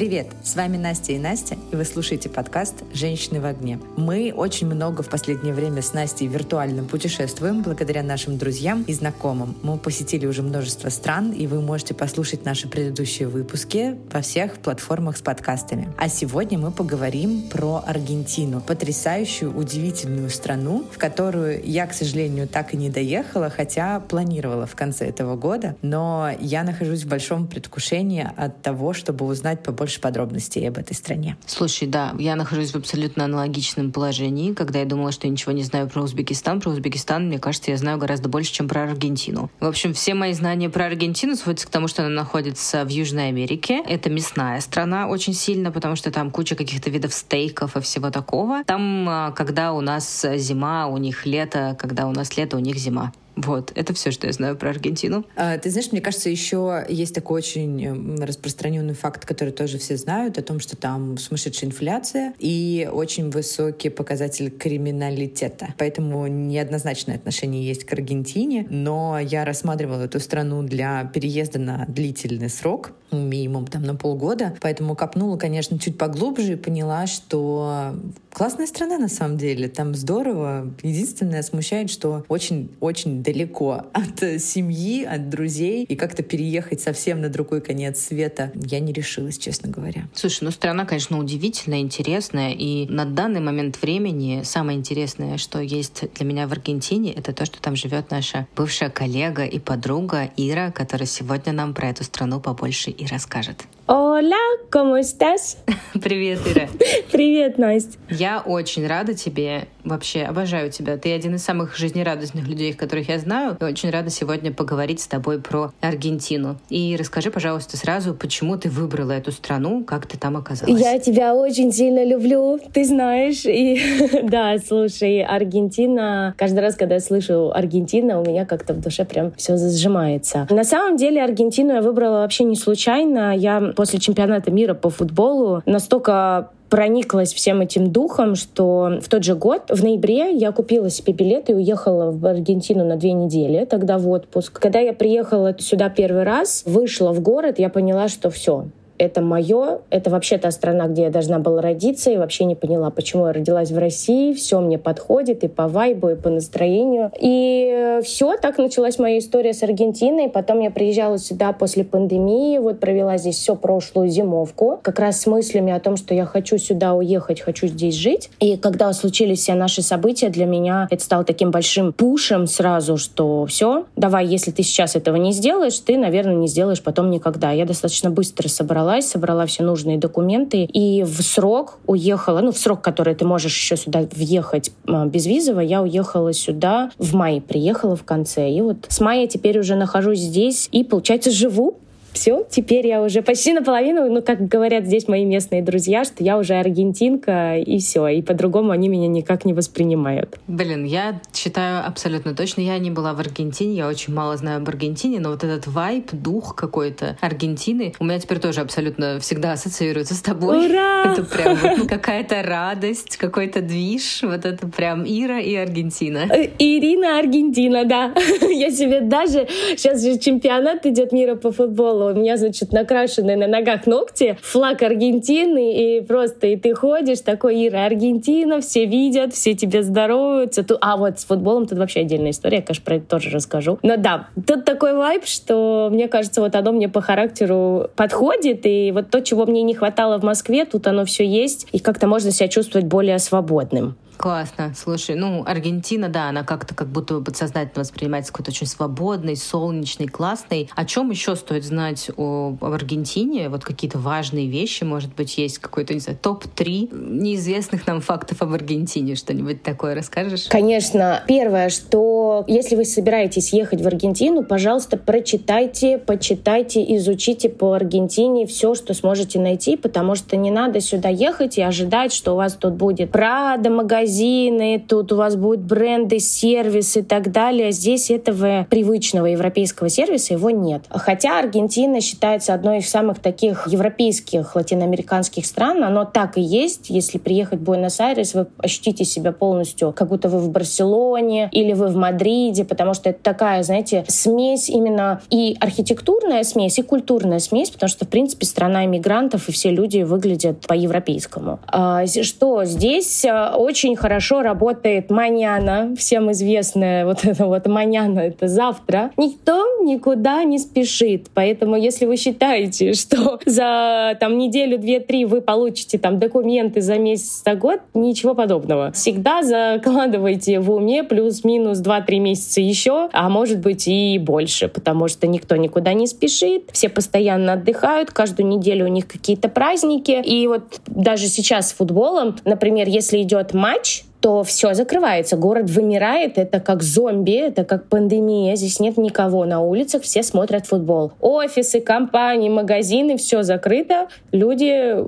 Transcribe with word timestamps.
Привет! 0.00 0.28
С 0.42 0.56
вами 0.56 0.78
Настя 0.78 1.12
и 1.12 1.18
Настя, 1.18 1.58
и 1.70 1.76
вы 1.76 1.84
слушаете 1.84 2.30
подкаст 2.30 2.84
«Женщины 2.94 3.38
в 3.38 3.44
огне». 3.44 3.78
Мы 3.98 4.32
очень 4.34 4.66
много 4.66 5.02
в 5.02 5.10
последнее 5.10 5.52
время 5.52 5.82
с 5.82 5.92
Настей 5.92 6.26
виртуально 6.26 6.84
путешествуем 6.84 7.60
благодаря 7.60 8.02
нашим 8.02 8.38
друзьям 8.38 8.82
и 8.84 8.94
знакомым. 8.94 9.58
Мы 9.62 9.76
посетили 9.76 10.24
уже 10.24 10.40
множество 10.40 10.88
стран, 10.88 11.32
и 11.32 11.46
вы 11.46 11.60
можете 11.60 11.92
послушать 11.92 12.46
наши 12.46 12.66
предыдущие 12.66 13.28
выпуски 13.28 13.98
во 14.10 14.22
всех 14.22 14.54
платформах 14.60 15.18
с 15.18 15.20
подкастами. 15.20 15.92
А 15.98 16.08
сегодня 16.08 16.58
мы 16.58 16.70
поговорим 16.70 17.50
про 17.50 17.84
Аргентину, 17.86 18.62
потрясающую, 18.62 19.54
удивительную 19.54 20.30
страну, 20.30 20.86
в 20.90 20.96
которую 20.96 21.62
я, 21.62 21.86
к 21.86 21.92
сожалению, 21.92 22.48
так 22.48 22.72
и 22.72 22.78
не 22.78 22.88
доехала, 22.88 23.50
хотя 23.50 24.00
планировала 24.00 24.64
в 24.64 24.74
конце 24.74 25.08
этого 25.08 25.36
года. 25.36 25.76
Но 25.82 26.30
я 26.40 26.64
нахожусь 26.64 27.02
в 27.02 27.08
большом 27.08 27.46
предвкушении 27.46 28.26
от 28.34 28.62
того, 28.62 28.94
чтобы 28.94 29.26
узнать 29.26 29.62
побольше 29.62 29.89
больше 29.90 30.00
подробностей 30.00 30.68
об 30.68 30.78
этой 30.78 30.94
стране. 30.94 31.36
Слушай, 31.46 31.88
да, 31.88 32.14
я 32.16 32.36
нахожусь 32.36 32.70
в 32.70 32.76
абсолютно 32.76 33.24
аналогичном 33.24 33.90
положении. 33.90 34.52
Когда 34.52 34.78
я 34.78 34.84
думала, 34.84 35.10
что 35.10 35.26
я 35.26 35.32
ничего 35.32 35.50
не 35.50 35.64
знаю 35.64 35.88
про 35.88 36.02
Узбекистан, 36.02 36.60
про 36.60 36.70
Узбекистан, 36.70 37.26
мне 37.26 37.40
кажется, 37.40 37.72
я 37.72 37.76
знаю 37.76 37.98
гораздо 37.98 38.28
больше, 38.28 38.52
чем 38.52 38.68
про 38.68 38.84
Аргентину. 38.84 39.50
В 39.58 39.66
общем, 39.66 39.92
все 39.92 40.14
мои 40.14 40.32
знания 40.32 40.70
про 40.70 40.86
Аргентину 40.86 41.34
сводятся 41.34 41.66
к 41.66 41.70
тому, 41.70 41.88
что 41.88 42.02
она 42.02 42.14
находится 42.14 42.84
в 42.84 42.88
Южной 42.88 43.28
Америке. 43.30 43.82
Это 43.84 44.10
мясная 44.10 44.60
страна 44.60 45.08
очень 45.08 45.34
сильно, 45.34 45.72
потому 45.72 45.96
что 45.96 46.12
там 46.12 46.30
куча 46.30 46.54
каких-то 46.54 46.88
видов 46.88 47.12
стейков 47.12 47.76
и 47.76 47.80
всего 47.80 48.10
такого. 48.10 48.62
Там, 48.62 49.08
а, 49.08 49.32
когда 49.32 49.72
у 49.72 49.80
нас 49.80 50.24
зима, 50.36 50.86
у 50.86 50.98
них 50.98 51.26
лето, 51.26 51.76
когда 51.80 52.06
у 52.06 52.12
нас 52.12 52.36
лето, 52.36 52.56
у 52.56 52.60
них 52.60 52.76
зима. 52.76 53.12
Вот, 53.36 53.72
это 53.74 53.94
все, 53.94 54.10
что 54.10 54.26
я 54.26 54.32
знаю 54.32 54.56
про 54.56 54.70
Аргентину. 54.70 55.24
А, 55.36 55.56
ты 55.58 55.70
знаешь, 55.70 55.92
мне 55.92 56.00
кажется, 56.00 56.28
еще 56.28 56.84
есть 56.88 57.14
такой 57.14 57.38
очень 57.38 58.22
распространенный 58.22 58.94
факт, 58.94 59.24
который 59.24 59.52
тоже 59.52 59.78
все 59.78 59.96
знают, 59.96 60.38
о 60.38 60.42
том, 60.42 60.60
что 60.60 60.76
там 60.76 61.16
сумасшедшая 61.16 61.70
инфляция 61.70 62.34
и 62.38 62.88
очень 62.92 63.30
высокий 63.30 63.88
показатель 63.88 64.50
криминалитета. 64.50 65.74
Поэтому 65.78 66.26
неоднозначное 66.26 67.16
отношение 67.16 67.66
есть 67.66 67.84
к 67.84 67.92
Аргентине, 67.92 68.66
но 68.70 69.18
я 69.18 69.44
рассматривала 69.44 70.02
эту 70.02 70.20
страну 70.20 70.62
для 70.62 71.04
переезда 71.04 71.58
на 71.58 71.86
длительный 71.88 72.50
срок, 72.50 72.92
минимум 73.12 73.66
там 73.66 73.82
на 73.82 73.94
полгода, 73.94 74.54
поэтому 74.60 74.94
копнула, 74.94 75.36
конечно, 75.36 75.78
чуть 75.78 75.98
поглубже 75.98 76.52
и 76.52 76.56
поняла, 76.56 77.06
что 77.06 77.94
классная 78.32 78.66
страна 78.66 78.98
на 78.98 79.08
самом 79.08 79.36
деле, 79.36 79.68
там 79.68 79.94
здорово. 79.94 80.72
Единственное 80.82 81.42
смущает, 81.42 81.90
что 81.90 82.24
очень-очень 82.28 83.19
далеко 83.22 83.84
от 83.92 84.40
семьи, 84.40 85.04
от 85.04 85.28
друзей, 85.28 85.84
и 85.84 85.96
как-то 85.96 86.22
переехать 86.22 86.80
совсем 86.80 87.20
на 87.20 87.28
другой 87.28 87.60
конец 87.60 88.00
света 88.00 88.52
я 88.54 88.80
не 88.80 88.92
решилась, 88.92 89.38
честно 89.38 89.70
говоря. 89.70 90.08
Слушай, 90.14 90.44
ну 90.44 90.50
страна, 90.50 90.84
конечно, 90.84 91.18
удивительная, 91.18 91.80
интересная, 91.80 92.52
и 92.52 92.86
на 92.88 93.04
данный 93.04 93.40
момент 93.40 93.80
времени 93.82 94.42
самое 94.44 94.78
интересное, 94.78 95.38
что 95.38 95.60
есть 95.60 96.04
для 96.14 96.26
меня 96.26 96.46
в 96.46 96.52
Аргентине, 96.52 97.12
это 97.12 97.32
то, 97.32 97.44
что 97.44 97.60
там 97.60 97.76
живет 97.76 98.10
наша 98.10 98.46
бывшая 98.56 98.90
коллега 98.90 99.44
и 99.44 99.58
подруга 99.58 100.30
Ира, 100.36 100.70
которая 100.70 101.06
сегодня 101.06 101.52
нам 101.52 101.74
про 101.74 101.88
эту 101.88 102.04
страну 102.04 102.40
побольше 102.40 102.90
и 102.90 103.06
расскажет. 103.06 103.64
Hola, 103.92 104.36
¿cómo 104.70 104.96
estás? 104.96 105.58
Привет, 106.00 106.46
Ира. 106.46 106.68
Привет, 107.10 107.58
Настя. 107.58 107.98
Я 108.08 108.40
очень 108.40 108.86
рада 108.86 109.14
тебе, 109.14 109.66
вообще 109.84 110.22
обожаю 110.22 110.70
тебя. 110.70 110.96
Ты 110.96 111.12
один 111.12 111.34
из 111.34 111.44
самых 111.44 111.76
жизнерадостных 111.76 112.46
людей, 112.46 112.72
которых 112.72 113.08
я 113.08 113.18
знаю. 113.18 113.56
И 113.60 113.64
очень 113.64 113.90
рада 113.90 114.10
сегодня 114.10 114.52
поговорить 114.52 115.00
с 115.00 115.06
тобой 115.06 115.40
про 115.40 115.72
Аргентину. 115.80 116.56
И 116.68 116.96
расскажи, 116.98 117.30
пожалуйста, 117.30 117.76
сразу, 117.76 118.14
почему 118.14 118.56
ты 118.56 118.68
выбрала 118.68 119.12
эту 119.12 119.32
страну, 119.32 119.84
как 119.84 120.06
ты 120.06 120.18
там 120.18 120.36
оказалась? 120.36 120.80
Я 120.80 120.98
тебя 120.98 121.34
очень 121.34 121.72
сильно 121.72 122.04
люблю, 122.04 122.58
ты 122.72 122.84
знаешь. 122.84 123.44
И 123.44 123.80
да, 124.22 124.56
слушай, 124.58 125.22
Аргентина, 125.22 126.34
каждый 126.36 126.60
раз, 126.60 126.76
когда 126.76 126.94
я 126.94 127.00
слышу 127.00 127.50
Аргентина, 127.52 128.20
у 128.20 128.24
меня 128.24 128.46
как-то 128.46 128.74
в 128.74 128.80
душе 128.80 129.04
прям 129.04 129.32
все 129.36 129.56
зажимается. 129.56 130.46
На 130.50 130.64
самом 130.64 130.96
деле 130.96 131.22
Аргентину 131.22 131.74
я 131.74 131.82
выбрала 131.82 132.18
вообще 132.20 132.44
не 132.44 132.56
случайно. 132.56 133.36
Я 133.36 133.72
после 133.76 133.98
чемпионата 133.98 134.50
мира 134.50 134.74
по 134.74 134.90
футболу 134.90 135.62
настолько 135.66 136.50
прониклась 136.70 137.34
всем 137.34 137.60
этим 137.60 137.90
духом, 137.92 138.36
что 138.36 139.00
в 139.02 139.08
тот 139.08 139.24
же 139.24 139.34
год, 139.34 139.64
в 139.68 139.82
ноябре, 139.82 140.30
я 140.30 140.52
купила 140.52 140.88
себе 140.88 141.12
билет 141.12 141.50
и 141.50 141.54
уехала 141.54 142.12
в 142.12 142.24
Аргентину 142.24 142.84
на 142.84 142.96
две 142.96 143.12
недели, 143.12 143.64
тогда 143.64 143.98
в 143.98 144.08
отпуск. 144.08 144.58
Когда 144.58 144.78
я 144.78 144.92
приехала 144.94 145.54
сюда 145.58 145.90
первый 145.90 146.22
раз, 146.22 146.62
вышла 146.64 147.12
в 147.12 147.20
город, 147.20 147.58
я 147.58 147.68
поняла, 147.68 148.08
что 148.08 148.30
все, 148.30 148.66
это 149.00 149.22
мое, 149.22 149.78
это 149.88 150.10
вообще 150.10 150.36
та 150.36 150.50
страна, 150.50 150.86
где 150.86 151.04
я 151.04 151.10
должна 151.10 151.38
была 151.38 151.62
родиться, 151.62 152.10
и 152.10 152.18
вообще 152.18 152.44
не 152.44 152.54
поняла, 152.54 152.90
почему 152.90 153.26
я 153.26 153.32
родилась 153.32 153.70
в 153.70 153.78
России, 153.78 154.34
все 154.34 154.60
мне 154.60 154.78
подходит 154.78 155.42
и 155.42 155.48
по 155.48 155.68
вайбу, 155.68 156.10
и 156.10 156.16
по 156.16 156.28
настроению. 156.28 157.10
И 157.18 158.00
все, 158.04 158.36
так 158.36 158.58
началась 158.58 158.98
моя 158.98 159.18
история 159.18 159.54
с 159.54 159.62
Аргентиной. 159.62 160.28
Потом 160.28 160.60
я 160.60 160.70
приезжала 160.70 161.18
сюда 161.18 161.52
после 161.52 161.82
пандемии, 161.82 162.58
вот 162.58 162.78
провела 162.78 163.16
здесь 163.16 163.36
всю 163.36 163.56
прошлую 163.56 164.08
зимовку, 164.10 164.78
как 164.82 164.98
раз 164.98 165.22
с 165.22 165.26
мыслями 165.26 165.72
о 165.72 165.80
том, 165.80 165.96
что 165.96 166.14
я 166.14 166.26
хочу 166.26 166.58
сюда 166.58 166.92
уехать, 166.92 167.40
хочу 167.40 167.68
здесь 167.68 167.94
жить. 167.94 168.30
И 168.38 168.58
когда 168.58 168.92
случились 168.92 169.40
все 169.40 169.54
наши 169.54 169.80
события, 169.80 170.28
для 170.28 170.44
меня 170.44 170.86
это 170.90 171.02
стало 171.02 171.24
таким 171.24 171.50
большим 171.50 171.94
пушем 171.94 172.46
сразу, 172.46 172.98
что 172.98 173.46
все, 173.46 173.86
давай, 173.96 174.26
если 174.26 174.50
ты 174.50 174.62
сейчас 174.62 174.94
этого 174.94 175.16
не 175.16 175.32
сделаешь, 175.32 175.78
ты, 175.78 175.96
наверное, 175.96 176.34
не 176.34 176.48
сделаешь 176.48 176.82
потом 176.82 177.10
никогда. 177.10 177.50
Я 177.52 177.64
достаточно 177.64 178.10
быстро 178.10 178.48
собрала 178.48 178.89
собралась, 178.90 179.08
собрала 179.08 179.46
все 179.46 179.62
нужные 179.62 179.98
документы 179.98 180.64
и 180.64 181.02
в 181.02 181.22
срок 181.22 181.78
уехала, 181.86 182.40
ну, 182.40 182.52
в 182.52 182.58
срок, 182.58 182.80
который 182.80 183.14
ты 183.14 183.24
можешь 183.24 183.54
еще 183.54 183.76
сюда 183.76 184.02
въехать 184.12 184.72
а, 184.86 185.06
безвизово, 185.06 185.60
я 185.60 185.82
уехала 185.82 186.32
сюда 186.32 186.90
в 186.98 187.14
мае, 187.14 187.40
приехала 187.40 187.96
в 187.96 188.04
конце. 188.04 188.50
И 188.50 188.60
вот 188.60 188.86
с 188.88 189.00
мая 189.00 189.26
теперь 189.26 189.58
уже 189.58 189.76
нахожусь 189.76 190.18
здесь 190.18 190.68
и, 190.72 190.84
получается, 190.84 191.30
живу 191.30 191.76
все, 192.12 192.46
теперь 192.48 192.86
я 192.86 193.02
уже 193.02 193.22
почти 193.22 193.52
наполовину, 193.52 194.10
ну, 194.10 194.22
как 194.22 194.46
говорят 194.48 194.86
здесь 194.86 195.08
мои 195.08 195.24
местные 195.24 195.62
друзья, 195.62 196.04
что 196.04 196.22
я 196.24 196.38
уже 196.38 196.54
аргентинка, 196.54 197.56
и 197.58 197.78
все, 197.78 198.08
и 198.08 198.22
по-другому 198.22 198.70
они 198.70 198.88
меня 198.88 199.08
никак 199.08 199.44
не 199.44 199.52
воспринимают. 199.52 200.38
Блин, 200.46 200.84
я 200.84 201.20
считаю 201.34 201.86
абсолютно 201.86 202.34
точно, 202.34 202.62
я 202.62 202.78
не 202.78 202.90
была 202.90 203.14
в 203.14 203.20
Аргентине, 203.20 203.74
я 203.74 203.88
очень 203.88 204.14
мало 204.14 204.36
знаю 204.36 204.58
об 204.58 204.68
Аргентине, 204.68 205.20
но 205.20 205.30
вот 205.30 205.44
этот 205.44 205.66
вайб, 205.66 206.10
дух 206.12 206.54
какой-то 206.54 207.16
Аргентины 207.20 207.92
у 207.98 208.04
меня 208.04 208.18
теперь 208.18 208.38
тоже 208.38 208.60
абсолютно 208.60 209.20
всегда 209.20 209.52
ассоциируется 209.52 210.14
с 210.14 210.22
тобой. 210.22 210.66
Ура! 210.66 211.04
Это 211.12 211.24
прям 211.24 211.56
вот 211.56 211.88
какая-то 211.88 212.42
радость, 212.42 213.16
какой-то 213.16 213.60
движ, 213.60 214.22
вот 214.22 214.44
это 214.44 214.66
прям 214.66 215.04
Ира 215.04 215.40
и 215.40 215.54
Аргентина. 215.54 216.28
Э, 216.30 216.48
Ирина 216.58 217.18
Аргентина, 217.18 217.84
да. 217.84 218.14
Я 218.40 218.70
себе 218.70 219.00
даже, 219.00 219.46
сейчас 219.76 220.02
же 220.02 220.18
чемпионат 220.18 220.86
идет 220.86 221.12
мира 221.12 221.34
по 221.34 221.52
футболу, 221.52 221.99
у 222.06 222.14
меня, 222.14 222.36
значит, 222.36 222.72
накрашенные 222.72 223.36
на 223.36 223.46
ногах 223.46 223.86
ногти, 223.86 224.38
флаг 224.42 224.82
Аргентины, 224.82 225.98
и 225.98 226.00
просто 226.00 226.48
и 226.48 226.56
ты 226.56 226.74
ходишь, 226.74 227.20
такой, 227.20 227.66
Ира, 227.66 227.86
Аргентина, 227.86 228.60
все 228.60 228.86
видят, 228.86 229.34
все 229.34 229.54
тебе 229.54 229.82
здороваются. 229.82 230.64
А 230.80 230.96
вот 230.96 231.20
с 231.20 231.24
футболом 231.24 231.66
тут 231.66 231.78
вообще 231.78 232.00
отдельная 232.00 232.30
история, 232.30 232.58
я, 232.58 232.62
конечно, 232.62 232.84
про 232.84 232.96
это 232.96 233.06
тоже 233.06 233.30
расскажу. 233.30 233.78
Но 233.82 233.96
да, 233.96 234.28
тут 234.46 234.64
такой 234.64 234.94
вайб, 234.94 235.24
что, 235.24 235.88
мне 235.90 236.08
кажется, 236.08 236.40
вот 236.40 236.54
оно 236.54 236.72
мне 236.72 236.88
по 236.88 237.00
характеру 237.00 237.88
подходит, 237.96 238.66
и 238.66 238.92
вот 238.92 239.10
то, 239.10 239.20
чего 239.20 239.46
мне 239.46 239.62
не 239.62 239.74
хватало 239.74 240.18
в 240.18 240.22
Москве, 240.22 240.64
тут 240.64 240.86
оно 240.86 241.04
все 241.04 241.26
есть, 241.26 241.66
и 241.72 241.78
как-то 241.78 242.06
можно 242.06 242.30
себя 242.30 242.48
чувствовать 242.48 242.86
более 242.86 243.18
свободным. 243.18 243.96
Классно. 244.20 244.74
Слушай, 244.76 245.16
ну, 245.16 245.44
Аргентина, 245.46 246.10
да, 246.10 246.28
она 246.28 246.44
как-то 246.44 246.74
как 246.74 246.88
будто 246.88 247.14
бы 247.14 247.24
подсознательно 247.24 247.80
воспринимается 247.80 248.30
какой-то 248.30 248.50
очень 248.50 248.66
свободной, 248.66 249.34
солнечной, 249.34 250.08
классной. 250.08 250.68
О 250.76 250.84
чем 250.84 251.08
еще 251.08 251.36
стоит 251.36 251.64
знать 251.64 252.10
о, 252.18 252.54
об 252.60 252.64
Аргентине? 252.70 253.48
Вот 253.48 253.64
какие-то 253.64 253.98
важные 253.98 254.46
вещи, 254.46 254.84
может 254.84 255.14
быть, 255.14 255.38
есть 255.38 255.58
какой-то, 255.58 255.94
не 255.94 256.00
знаю, 256.00 256.18
топ-3 256.20 256.94
неизвестных 257.18 257.86
нам 257.86 258.02
фактов 258.02 258.42
об 258.42 258.52
Аргентине. 258.52 259.14
Что-нибудь 259.14 259.62
такое 259.62 259.94
расскажешь? 259.94 260.48
Конечно. 260.50 261.24
Первое, 261.26 261.70
что 261.70 262.44
если 262.46 262.76
вы 262.76 262.84
собираетесь 262.84 263.54
ехать 263.54 263.80
в 263.80 263.86
Аргентину, 263.86 264.42
пожалуйста, 264.44 264.98
прочитайте, 264.98 265.96
почитайте, 265.96 266.94
изучите 266.96 267.48
по 267.48 267.72
Аргентине 267.72 268.46
все, 268.46 268.74
что 268.74 268.92
сможете 268.92 269.40
найти, 269.40 269.78
потому 269.78 270.14
что 270.14 270.36
не 270.36 270.50
надо 270.50 270.82
сюда 270.82 271.08
ехать 271.08 271.56
и 271.56 271.62
ожидать, 271.62 272.12
что 272.12 272.34
у 272.34 272.36
вас 272.36 272.52
тут 272.52 272.74
будет 272.74 273.12
Прада, 273.12 273.70
магазин, 273.70 274.09
магазины, 274.10 274.84
тут 274.86 275.12
у 275.12 275.16
вас 275.16 275.36
будут 275.36 275.60
бренды, 275.60 276.18
сервисы 276.18 277.00
и 277.00 277.02
так 277.02 277.30
далее. 277.30 277.70
Здесь 277.70 278.10
этого 278.10 278.66
привычного 278.68 279.26
европейского 279.26 279.88
сервиса 279.88 280.34
его 280.34 280.50
нет. 280.50 280.82
Хотя 280.90 281.38
Аргентина 281.38 282.00
считается 282.00 282.54
одной 282.54 282.78
из 282.78 282.88
самых 282.88 283.20
таких 283.20 283.68
европейских 283.68 284.56
латиноамериканских 284.56 285.46
стран, 285.46 285.84
оно 285.84 286.04
так 286.04 286.36
и 286.38 286.40
есть. 286.40 286.90
Если 286.90 287.18
приехать 287.18 287.60
в 287.60 287.62
Буэнос-Айрес, 287.62 288.34
вы 288.34 288.46
ощутите 288.58 289.04
себя 289.04 289.32
полностью, 289.32 289.92
как 289.92 290.08
будто 290.08 290.28
вы 290.28 290.38
в 290.38 290.50
Барселоне 290.50 291.48
или 291.52 291.72
вы 291.72 291.88
в 291.88 291.96
Мадриде, 291.96 292.64
потому 292.64 292.94
что 292.94 293.10
это 293.10 293.20
такая, 293.22 293.62
знаете, 293.62 294.04
смесь 294.08 294.68
именно 294.68 295.20
и 295.30 295.56
архитектурная 295.60 296.42
смесь, 296.42 296.78
и 296.78 296.82
культурная 296.82 297.38
смесь, 297.38 297.70
потому 297.70 297.88
что, 297.88 298.04
в 298.04 298.08
принципе, 298.08 298.46
страна 298.46 298.84
иммигрантов, 298.84 299.48
и 299.48 299.52
все 299.52 299.70
люди 299.70 300.02
выглядят 300.02 300.66
по-европейскому. 300.66 301.60
А, 301.66 302.04
что 302.06 302.64
здесь 302.64 303.24
а, 303.24 303.54
очень 303.56 303.96
хорошо 304.00 304.42
работает 304.42 305.10
маньяна, 305.10 305.94
всем 305.96 306.32
известная 306.32 307.04
вот 307.10 307.24
это 307.24 307.46
вот 307.46 307.66
маньяна, 307.66 308.20
это 308.20 308.48
завтра. 308.48 309.10
Никто 309.16 309.82
никуда 309.82 310.42
не 310.44 310.58
спешит, 310.58 311.28
поэтому 311.34 311.76
если 311.76 312.06
вы 312.06 312.16
считаете, 312.16 312.92
что 312.94 313.38
за 313.44 314.16
там 314.18 314.38
неделю, 314.38 314.78
две, 314.78 315.00
три 315.00 315.24
вы 315.24 315.40
получите 315.40 315.98
там 315.98 316.18
документы 316.18 316.80
за 316.80 316.98
месяц, 316.98 317.42
за 317.44 317.54
год, 317.54 317.80
ничего 317.94 318.34
подобного. 318.34 318.92
Всегда 318.92 319.42
закладывайте 319.42 320.60
в 320.60 320.70
уме 320.70 321.04
плюс-минус 321.04 321.82
2-3 321.82 322.18
месяца 322.18 322.60
еще, 322.60 323.08
а 323.12 323.28
может 323.28 323.58
быть 323.58 323.86
и 323.86 324.18
больше, 324.18 324.68
потому 324.68 325.08
что 325.08 325.26
никто 325.26 325.56
никуда 325.56 325.92
не 325.92 326.06
спешит, 326.06 326.70
все 326.72 326.88
постоянно 326.88 327.54
отдыхают, 327.54 328.10
каждую 328.10 328.48
неделю 328.48 328.86
у 328.86 328.88
них 328.88 329.06
какие-то 329.06 329.48
праздники. 329.48 330.22
И 330.24 330.46
вот 330.46 330.80
даже 330.86 331.26
сейчас 331.26 331.70
с 331.70 331.72
футболом, 331.72 332.36
например, 332.44 332.88
если 332.88 333.20
идет 333.22 333.52
матч, 333.54 333.89
то 334.20 334.44
все 334.44 334.74
закрывается, 334.74 335.36
город 335.36 335.70
вымирает, 335.70 336.38
это 336.38 336.60
как 336.60 336.82
зомби, 336.82 337.32
это 337.32 337.64
как 337.64 337.86
пандемия, 337.86 338.54
здесь 338.56 338.80
нет 338.80 338.96
никого 338.96 339.44
на 339.44 339.60
улицах, 339.60 340.02
все 340.02 340.22
смотрят 340.22 340.66
футбол. 340.66 341.12
Офисы, 341.20 341.80
компании, 341.80 342.48
магазины, 342.48 343.16
все 343.16 343.42
закрыто, 343.42 344.08
люди 344.32 345.04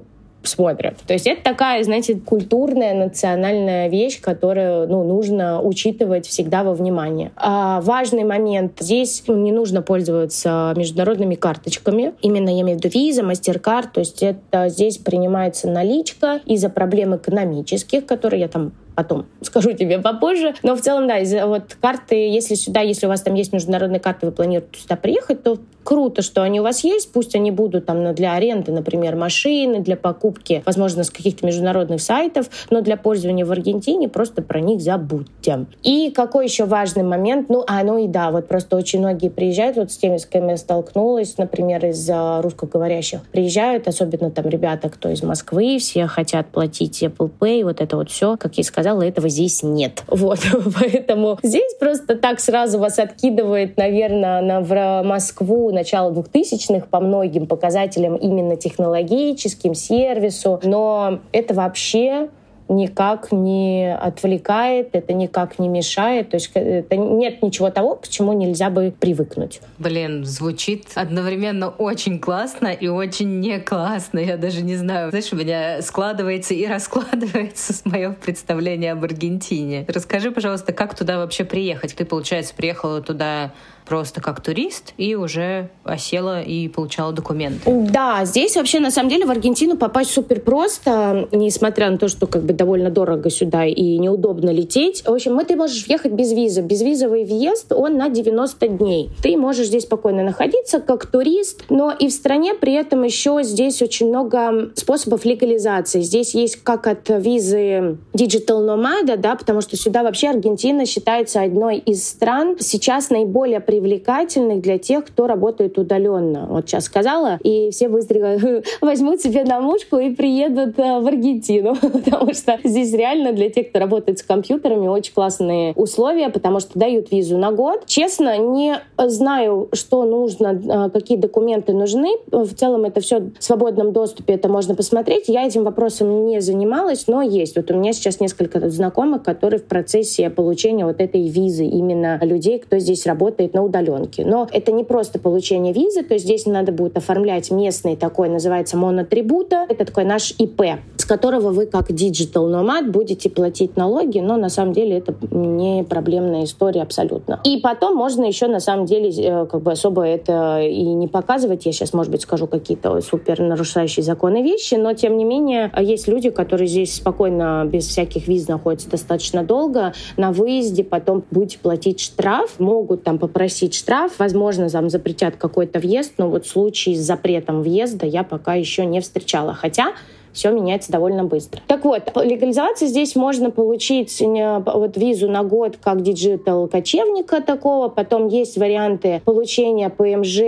смотрят. 0.47 0.97
То 1.07 1.13
есть 1.13 1.27
это 1.27 1.43
такая, 1.43 1.83
знаете, 1.85 2.17
культурная, 2.17 2.95
национальная 2.95 3.89
вещь, 3.89 4.21
которую 4.21 4.89
ну, 4.89 5.05
нужно 5.05 5.61
учитывать 5.63 6.27
всегда 6.27 6.65
во 6.65 6.75
внимание. 6.75 7.31
А 7.37 7.81
важный 7.81 8.25
момент. 8.25 8.73
Здесь 8.81 9.23
не 9.29 9.53
нужно 9.53 9.83
пользоваться 9.83 10.73
международными 10.77 11.35
карточками. 11.35 12.15
Именно 12.23 12.51
я 12.51 12.63
имею 12.63 12.79
в 12.79 12.85
виду 12.85 12.93
виза, 12.93 13.23
мастер-карт. 13.23 13.93
То 13.93 14.01
есть 14.01 14.23
это 14.23 14.69
здесь 14.69 14.99
принимается 14.99 15.69
наличка 15.69 16.41
из-за 16.45 16.69
проблем 16.69 17.17
экономических, 17.17 18.07
которые 18.07 18.41
я 18.41 18.49
там 18.49 18.73
потом 18.95 19.27
скажу 19.41 19.73
тебе 19.73 19.99
попозже. 19.99 20.55
Но 20.63 20.77
в 20.77 20.81
целом, 20.81 21.09
да, 21.09 21.17
вот 21.47 21.77
карты, 21.81 22.15
если 22.15 22.55
сюда, 22.55 22.81
если 22.81 23.07
у 23.07 23.09
вас 23.09 23.23
там 23.23 23.35
есть 23.35 23.53
международные 23.53 24.01
карты, 24.01 24.27
вы 24.27 24.33
планируете 24.33 24.81
сюда 24.81 24.97
приехать, 24.97 25.43
то 25.43 25.59
круто, 25.83 26.23
что 26.23 26.43
они 26.43 26.61
у 26.61 26.63
вас 26.63 26.85
есть. 26.85 27.13
Пусть 27.13 27.35
они 27.35 27.51
будут 27.51 27.87
там 27.87 28.15
для 28.15 28.35
аренды, 28.35 28.73
например, 28.73 29.17
машины, 29.17 29.81
для 29.81 29.97
покупки, 29.97 30.63
возможно, 30.65 31.05
с 31.05 31.11
каких-то 31.11 31.47
международных 31.47 32.01
сайтов, 32.01 32.49
но 32.71 32.81
для 32.81 32.97
пользования 32.97 33.45
в 33.45 33.53
Аргентине 33.53 34.09
просто 34.09 34.43
про 34.43 34.61
них 34.61 34.81
забудьте. 34.81 35.67
И 35.83 36.11
какой 36.11 36.47
еще 36.47 36.65
важный 36.65 37.03
момент? 37.03 37.49
Ну, 37.49 37.65
а, 37.67 37.83
ну 37.83 37.99
и 37.99 38.09
да, 38.09 38.31
вот 38.31 38.49
просто 38.49 38.77
очень 38.77 39.01
многие 39.01 39.29
приезжают, 39.29 39.77
вот 39.77 39.91
с 39.91 39.97
теми, 39.97 40.19
с 40.19 40.27
кем 40.27 40.49
я 40.49 40.57
столкнулась, 40.57 41.37
например, 41.39 41.85
из 41.87 42.09
русскоговорящих, 42.09 43.21
приезжают, 43.33 43.89
особенно 43.89 44.31
там 44.31 44.49
ребята, 44.49 44.89
кто 44.89 45.09
из 45.09 45.23
Москвы, 45.23 45.79
все 45.79 46.07
хотят 46.07 46.49
платить 46.49 47.03
Apple 47.03 47.31
Pay, 47.41 47.65
вот 47.65 47.81
это 47.81 47.97
вот 47.97 48.11
все, 48.11 48.37
как 48.37 48.57
я 48.59 48.65
сказала, 48.65 48.82
сказала, 48.83 49.03
этого 49.03 49.29
здесь 49.29 49.63
нет. 49.63 50.03
Вот, 50.23 50.41
поэтому 50.79 51.39
здесь 51.43 51.75
просто 51.79 52.17
так 52.17 52.41
сразу 52.41 52.79
вас 52.79 52.99
откидывает, 52.99 53.77
наверное, 53.77 54.41
на, 54.41 54.61
в 54.61 55.03
Москву 55.03 55.73
начало 55.73 56.13
2000-х 56.13 56.87
по 56.91 57.01
многим 57.01 57.47
показателям 57.47 58.17
именно 58.17 58.57
технологическим, 58.57 59.75
сервису, 59.75 60.61
но 60.63 61.21
это 61.33 61.55
вообще 61.55 62.29
никак 62.69 63.33
не 63.33 63.95
отвлекает, 63.95 64.91
это 64.93 65.13
никак 65.13 65.59
не 65.59 65.69
мешает. 65.69 66.31
То 66.31 66.37
есть 66.37 66.51
это 66.55 66.97
нет 66.97 67.43
ничего 67.43 67.71
того, 67.71 67.97
к 67.97 68.09
чему 68.09 68.33
нельзя 68.33 68.71
бы 68.71 68.93
привыкнуть. 68.99 69.61
Блин, 69.79 70.25
звучит 70.25 70.87
одновременно 70.95 71.69
очень 71.69 72.19
классно 72.19 72.69
и 72.69 72.89
очень 72.89 73.41
не 73.41 73.59
классно. 73.59 74.19
Я 74.19 74.37
даже 74.37 74.63
не 74.63 74.77
знаю. 74.77 75.11
Знаешь, 75.11 75.33
у 75.33 75.37
меня 75.37 75.83
складывается 75.83 76.55
и 76.55 76.67
раскладывается 76.67 77.73
с 77.73 77.85
мое 77.85 78.13
представление 78.13 78.93
об 78.93 79.05
Аргентине. 79.05 79.85
Расскажи, 79.89 80.31
пожалуйста, 80.31 80.73
как 80.73 80.95
туда 80.95 81.19
вообще 81.19 81.45
приехать? 81.45 81.95
Ты, 81.95 82.05
получается, 82.05 82.55
приехала 82.55 83.01
туда 83.03 83.53
просто 83.93 84.23
как 84.23 84.41
турист 84.41 84.95
и 84.97 85.15
уже 85.17 85.69
осела 85.85 86.41
и 86.41 86.67
получала 86.69 87.13
документы. 87.13 87.71
Да, 87.91 88.25
здесь 88.25 88.57
вообще 88.57 88.81
на 88.81 88.91
самом 88.91 89.11
деле 89.11 89.27
в 89.27 89.31
Аргентину 89.31 89.77
попасть 89.77 90.13
супер 90.13 90.41
просто, 90.41 91.29
несмотря 91.31 91.91
на 91.91 91.99
то, 91.99 92.09
что 92.09 92.27
как 92.27 92.43
бы 92.43 92.55
довольно 92.55 92.89
дорого 92.89 93.29
сюда 93.29 93.67
и 93.67 93.99
неудобно 93.99 94.49
лететь. 94.49 95.03
В 95.05 95.13
общем, 95.13 95.39
ты 95.45 95.57
можешь 95.57 95.87
въехать 95.87 96.13
без 96.13 96.33
визы. 96.33 96.63
Безвизовый 96.63 97.27
въезд, 97.27 97.71
он 97.71 97.99
на 97.99 98.09
90 98.09 98.67
дней. 98.69 99.11
Ты 99.23 99.37
можешь 99.37 99.67
здесь 99.67 99.83
спокойно 99.83 100.23
находиться 100.23 100.81
как 100.81 101.05
турист, 101.05 101.65
но 101.69 101.91
и 101.93 102.09
в 102.09 102.13
стране 102.13 102.55
при 102.55 102.73
этом 102.73 103.03
еще 103.03 103.41
здесь 103.43 103.83
очень 103.83 104.09
много 104.09 104.71
способов 104.75 105.27
легализации. 105.27 106.01
Здесь 106.01 106.35
есть 106.35 106.57
как 106.63 106.87
от 106.87 107.11
визы 107.11 107.99
Digital 108.15 108.65
Nomad, 108.67 109.19
да, 109.19 109.35
потому 109.35 109.61
что 109.61 109.77
сюда 109.77 110.03
вообще 110.03 110.31
Аргентина 110.31 110.87
считается 110.87 111.43
одной 111.43 111.77
из 111.77 112.09
стран 112.09 112.57
сейчас 112.59 113.11
наиболее 113.11 113.61
привлекательных 113.83 114.61
для 114.61 114.79
тех, 114.79 115.05
кто 115.05 115.27
работает 115.27 115.77
удаленно. 115.79 116.47
Вот 116.49 116.69
сейчас 116.69 116.85
сказала, 116.85 117.39
и 117.43 117.71
все 117.71 117.89
быстро 117.89 118.39
возьмут 118.81 119.21
себе 119.21 119.45
на 119.45 119.61
мушку 119.61 119.99
и 119.99 120.15
приедут 120.15 120.79
э, 120.79 121.01
в 121.01 121.07
Аргентину, 121.07 121.75
потому 121.81 122.33
что 122.33 122.59
здесь 122.63 122.93
реально 122.93 123.33
для 123.33 123.51
тех, 123.51 123.71
кто 123.71 123.81
работает 123.81 124.21
с 124.21 124.23
компьютерами, 124.23 124.87
очень 124.87 125.13
классные 125.13 125.73
условия, 125.75 126.29
потому 126.29 126.61
что 126.61 126.79
дают 126.79 127.11
визу 127.11 127.37
на 127.39 127.51
год. 127.51 127.85
Честно, 127.87 128.39
не 128.39 128.77
знаю, 128.99 129.69
что 129.73 130.05
нужно, 130.05 130.87
э, 130.87 130.91
какие 130.91 131.19
документы 131.19 131.73
нужны. 131.73 132.11
В 132.31 132.55
целом 132.55 132.85
это 132.85 133.01
все 133.01 133.21
в 133.21 133.43
свободном 133.43 133.93
доступе, 133.93 134.35
это 134.35 134.49
можно 134.49 134.75
посмотреть. 134.75 135.25
Я 135.29 135.47
этим 135.47 135.65
вопросом 135.65 136.27
не 136.27 136.41
занималась, 136.41 137.09
но 137.09 137.23
есть. 137.23 137.57
Вот 137.57 137.71
у 137.71 137.75
меня 137.75 137.93
сейчас 137.93 138.21
несколько 138.21 138.71
знакомых, 138.71 139.25
которые 139.25 139.59
в 139.59 139.65
процессе 139.65 140.31
получения 140.31 140.85
вот 140.85 141.01
этой 141.01 141.29
визы, 141.29 141.65
именно 141.65 142.19
людей, 142.23 142.61
кто 142.61 142.79
здесь 142.79 143.07
работает 143.07 143.55
на 143.55 143.63
удаленке. 143.73 144.25
Но 144.25 144.47
это 144.51 144.71
не 144.73 144.85
просто 144.85 145.19
получение 145.19 145.73
визы, 145.73 146.03
то 146.03 146.15
есть 146.15 146.27
здесь 146.27 146.47
надо 146.47 146.73
будет 146.73 146.97
оформлять 146.97 147.51
местный 147.51 147.97
такой, 147.97 148.29
называется 148.29 148.77
монотрибута. 148.77 149.67
Это 149.69 149.87
такой 149.87 150.05
наш 150.05 150.35
ИП, 150.39 150.63
с 150.97 151.05
которого 151.05 151.51
вы 151.51 151.67
как 151.67 151.91
digital 151.91 152.51
nomad 152.51 152.91
будете 152.91 153.31
платить 153.31 153.77
налоги, 153.77 154.19
но 154.19 154.37
на 154.37 154.49
самом 154.49 154.73
деле 154.75 154.99
это 154.99 155.15
не 155.31 155.85
проблемная 155.85 156.45
история 156.45 156.83
абсолютно. 156.83 157.41
И 157.45 157.59
потом 157.59 157.97
можно 157.97 158.25
еще 158.25 158.47
на 158.47 158.61
самом 158.61 158.87
деле 158.87 159.11
э, 159.11 159.47
как 159.47 159.63
бы 159.63 159.73
особо 159.73 160.03
это 160.05 160.61
и 160.61 160.85
не 160.85 161.09
показывать. 161.09 161.65
Я 161.67 161.73
сейчас, 161.73 161.93
может 161.93 162.13
быть, 162.13 162.23
скажу 162.23 162.47
какие-то 162.47 163.01
супер 163.01 163.41
нарушающие 163.41 164.03
законы 164.03 164.43
вещи, 164.43 164.75
но 164.75 164.93
тем 164.93 165.17
не 165.17 165.25
менее 165.25 165.73
есть 165.81 166.09
люди, 166.09 166.31
которые 166.31 166.69
здесь 166.69 166.95
спокойно 166.95 167.65
без 167.65 167.87
всяких 167.87 168.29
виз 168.29 168.49
находятся 168.49 168.91
достаточно 168.91 169.43
долго. 169.43 169.95
На 170.17 170.33
выезде 170.33 170.85
потом 170.85 171.25
будете 171.31 171.59
платить 171.59 172.01
штраф, 172.01 172.59
могут 172.59 173.05
там 173.05 173.19
попросить 173.19 173.52
попросить 173.53 173.75
штраф. 173.75 174.13
Возможно, 174.19 174.71
там 174.71 174.89
запретят 174.89 175.37
какой-то 175.37 175.79
въезд, 175.79 176.15
но 176.17 176.31
вот 176.31 176.47
случай 176.47 176.95
с 176.95 177.01
запретом 177.01 177.63
въезда 177.63 178.07
я 178.07 178.23
пока 178.23 178.55
еще 178.55 178.87
не 178.87 179.01
встречала. 179.01 179.53
Хотя 179.53 179.93
все 180.33 180.51
меняется 180.51 180.93
довольно 180.93 181.25
быстро. 181.25 181.61
Так 181.67 181.85
вот, 181.85 182.11
легализации 182.17 182.87
здесь 182.87 183.17
можно 183.17 183.51
получить 183.51 184.21
вот 184.21 184.97
визу 184.97 185.31
на 185.31 185.43
год 185.43 185.79
как 185.83 186.03
digital 186.03 186.69
кочевника 186.69 187.41
такого, 187.41 187.89
потом 187.89 188.29
есть 188.29 188.57
варианты 188.57 189.23
получения 189.25 189.89
ПМЖ 189.91 190.41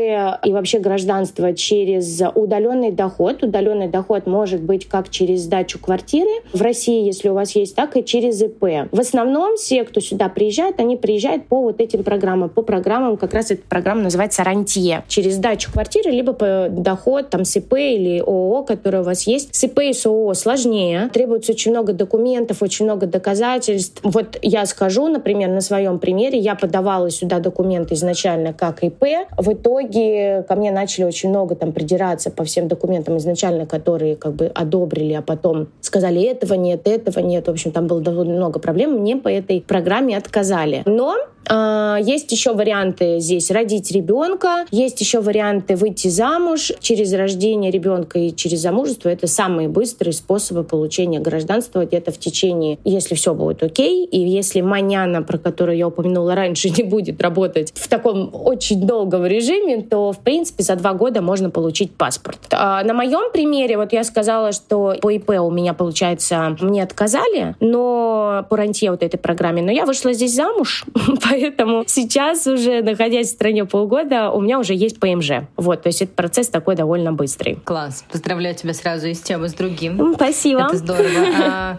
и 0.45 0.53
вообще 0.53 0.79
гражданства 0.79 1.55
через 1.55 2.23
удаленный 2.35 2.91
доход. 2.91 3.43
Удаленный 3.43 3.89
доход 3.89 4.27
может 4.27 4.63
быть 4.63 4.87
как 4.87 5.11
через 5.11 5.43
сдачу 5.43 5.79
квартиры 5.79 6.31
в 6.53 6.63
России, 6.63 7.05
если 7.05 7.29
у 7.29 7.35
вас 7.35 7.55
есть, 7.57 7.75
так 7.75 7.97
и 7.97 8.05
через 8.05 8.43
ИП. 8.43 8.89
В 8.93 9.01
основном 9.01 9.57
все, 9.57 9.85
кто 9.85 10.01
сюда 10.01 10.29
приезжает, 10.29 10.81
они 10.81 10.97
приезжают 10.97 11.47
по 11.47 11.61
вот 11.61 11.81
этим 11.81 12.05
программам, 12.05 12.49
по 12.49 12.63
программам, 12.63 13.17
как 13.17 13.35
раз 13.35 13.51
эта 13.51 13.63
программа 13.69 14.03
называется 14.03 14.45
«Рантье». 14.45 15.05
Через 15.09 15.35
сдачу 15.35 15.73
квартиры, 15.73 16.11
либо 16.11 16.33
по 16.33 16.69
доход 16.71 17.31
там 17.31 17.45
с 17.45 17.57
ИП 17.57 17.75
или 17.75 18.21
ООО, 18.21 18.65
который 18.65 19.01
у 19.01 19.05
вас 19.05 19.27
есть. 19.27 19.55
С 19.55 19.65
ИП 19.65 19.74
ИП 19.75 19.81
и 19.81 19.93
с 19.93 20.03
ООО 20.03 20.35
сложнее, 20.35 21.11
требуется 21.13 21.53
очень 21.53 21.73
много 21.73 21.93
документов, 21.93 22.63
очень 22.63 22.85
много 22.85 23.07
доказательств. 23.07 24.01
Вот 24.03 24.39
я 24.43 24.67
скажу, 24.67 25.09
например, 25.09 25.51
на 25.51 25.61
своем 25.61 25.99
примере, 25.99 26.39
я 26.39 26.55
подавала 26.55 27.11
сюда 27.11 27.41
документы 27.41 27.95
изначально 27.95 28.53
как 28.53 28.85
ИП, 28.85 29.05
в 29.37 29.53
итоге 29.53 30.45
ко 30.49 30.55
мне 30.55 30.71
начали 30.71 31.05
очень 31.05 31.31
много 31.31 31.55
там 31.57 31.73
придираться 31.73 32.31
по 32.31 32.45
всем 32.45 32.69
документам 32.69 33.19
изначально, 33.19 33.67
которые 33.67 34.17
как 34.17 34.35
бы 34.35 34.47
одобрили, 34.47 35.15
а 35.15 35.23
потом 35.23 35.69
сказали 35.81 36.23
этого 36.23 36.55
нет, 36.55 36.87
этого 36.87 37.21
нет. 37.21 37.47
В 37.47 37.51
общем, 37.51 37.73
там 37.73 37.87
было 37.87 38.01
довольно 38.01 38.35
много 38.35 38.61
проблем. 38.61 38.93
Мне 38.93 39.17
по 39.17 39.29
этой 39.29 39.61
программе 39.61 40.17
отказали. 40.17 40.83
Но 40.87 41.17
а, 41.47 41.99
есть 42.01 42.33
еще 42.33 42.55
варианты 42.55 43.21
здесь 43.21 43.51
родить 43.51 43.91
ребенка, 43.91 44.67
есть 44.71 45.01
еще 45.01 45.21
варианты 45.21 45.77
выйти 45.77 46.09
замуж 46.09 46.73
через 46.81 47.13
рождение 47.13 47.71
ребенка 47.71 48.19
и 48.19 48.35
через 48.35 48.61
замужество. 48.61 49.09
Это 49.09 49.27
самые 49.27 49.64
быстрые 49.69 50.13
способы 50.13 50.65
получения 50.65 51.21
гражданства 51.21 51.85
где-то 51.85 52.13
в 52.13 52.19
течение, 52.19 52.79
если 52.85 53.15
все 53.15 53.35
будет 53.35 53.63
окей, 53.63 54.05
и 54.05 54.19
если 54.19 54.61
маняна, 54.61 55.23
про 55.23 55.39
которую 55.39 55.77
я 55.77 55.89
упомянула 55.89 56.35
раньше, 56.35 56.71
не 56.77 56.83
будет 56.83 57.21
работать 57.23 57.73
в 57.75 57.89
таком 57.89 58.31
очень 58.33 58.87
долгом 58.87 59.27
режиме, 59.27 59.83
то, 59.83 60.13
в 60.13 60.21
принципе, 60.21 60.63
за 60.63 60.77
два 60.77 60.95
года 60.95 61.23
можно 61.23 61.51
получить 61.51 61.93
паспорт. 61.93 62.39
А 62.51 62.83
на 62.85 62.95
моем 62.95 63.31
примере, 63.33 63.77
вот 63.77 63.93
я 63.93 64.05
сказала, 64.05 64.53
что 64.53 64.95
по 65.01 65.11
ИП 65.11 65.31
у 65.41 65.51
меня, 65.51 65.75
получается, 65.75 66.57
мне 66.61 66.83
отказали, 66.83 67.55
но 67.61 68.47
по 68.49 68.57
рантье 68.57 68.91
вот 68.91 69.03
этой 69.03 69.19
программе, 69.19 69.63
но 69.63 69.71
я 69.71 69.85
вышла 69.85 70.13
здесь 70.13 70.35
замуж, 70.35 70.85
Поэтому 71.29 71.85
сейчас 71.87 72.47
уже, 72.47 72.83
находясь 72.83 73.29
в 73.29 73.33
стране 73.33 73.65
полгода, 73.65 74.31
у 74.31 74.41
меня 74.41 74.59
уже 74.59 74.75
есть 74.75 74.99
ПМЖ. 75.01 75.47
Вот, 75.57 75.83
то 75.83 75.89
есть 75.89 76.03
этот 76.03 76.15
процесс 76.15 76.49
такой 76.49 76.77
довольно 76.77 77.13
быстрый. 77.13 77.57
Класс. 77.65 78.05
Поздравляю 78.11 78.55
тебя 78.55 78.75
сразу 78.75 79.09
и 79.09 79.15
с 79.15 79.21
тем, 79.21 79.45
и 79.45 79.49
с 79.55 79.59
другим. 79.59 80.15
Спасибо. 80.15 80.63
Это 80.63 80.77
здорово. 80.77 81.09
А 81.37 81.79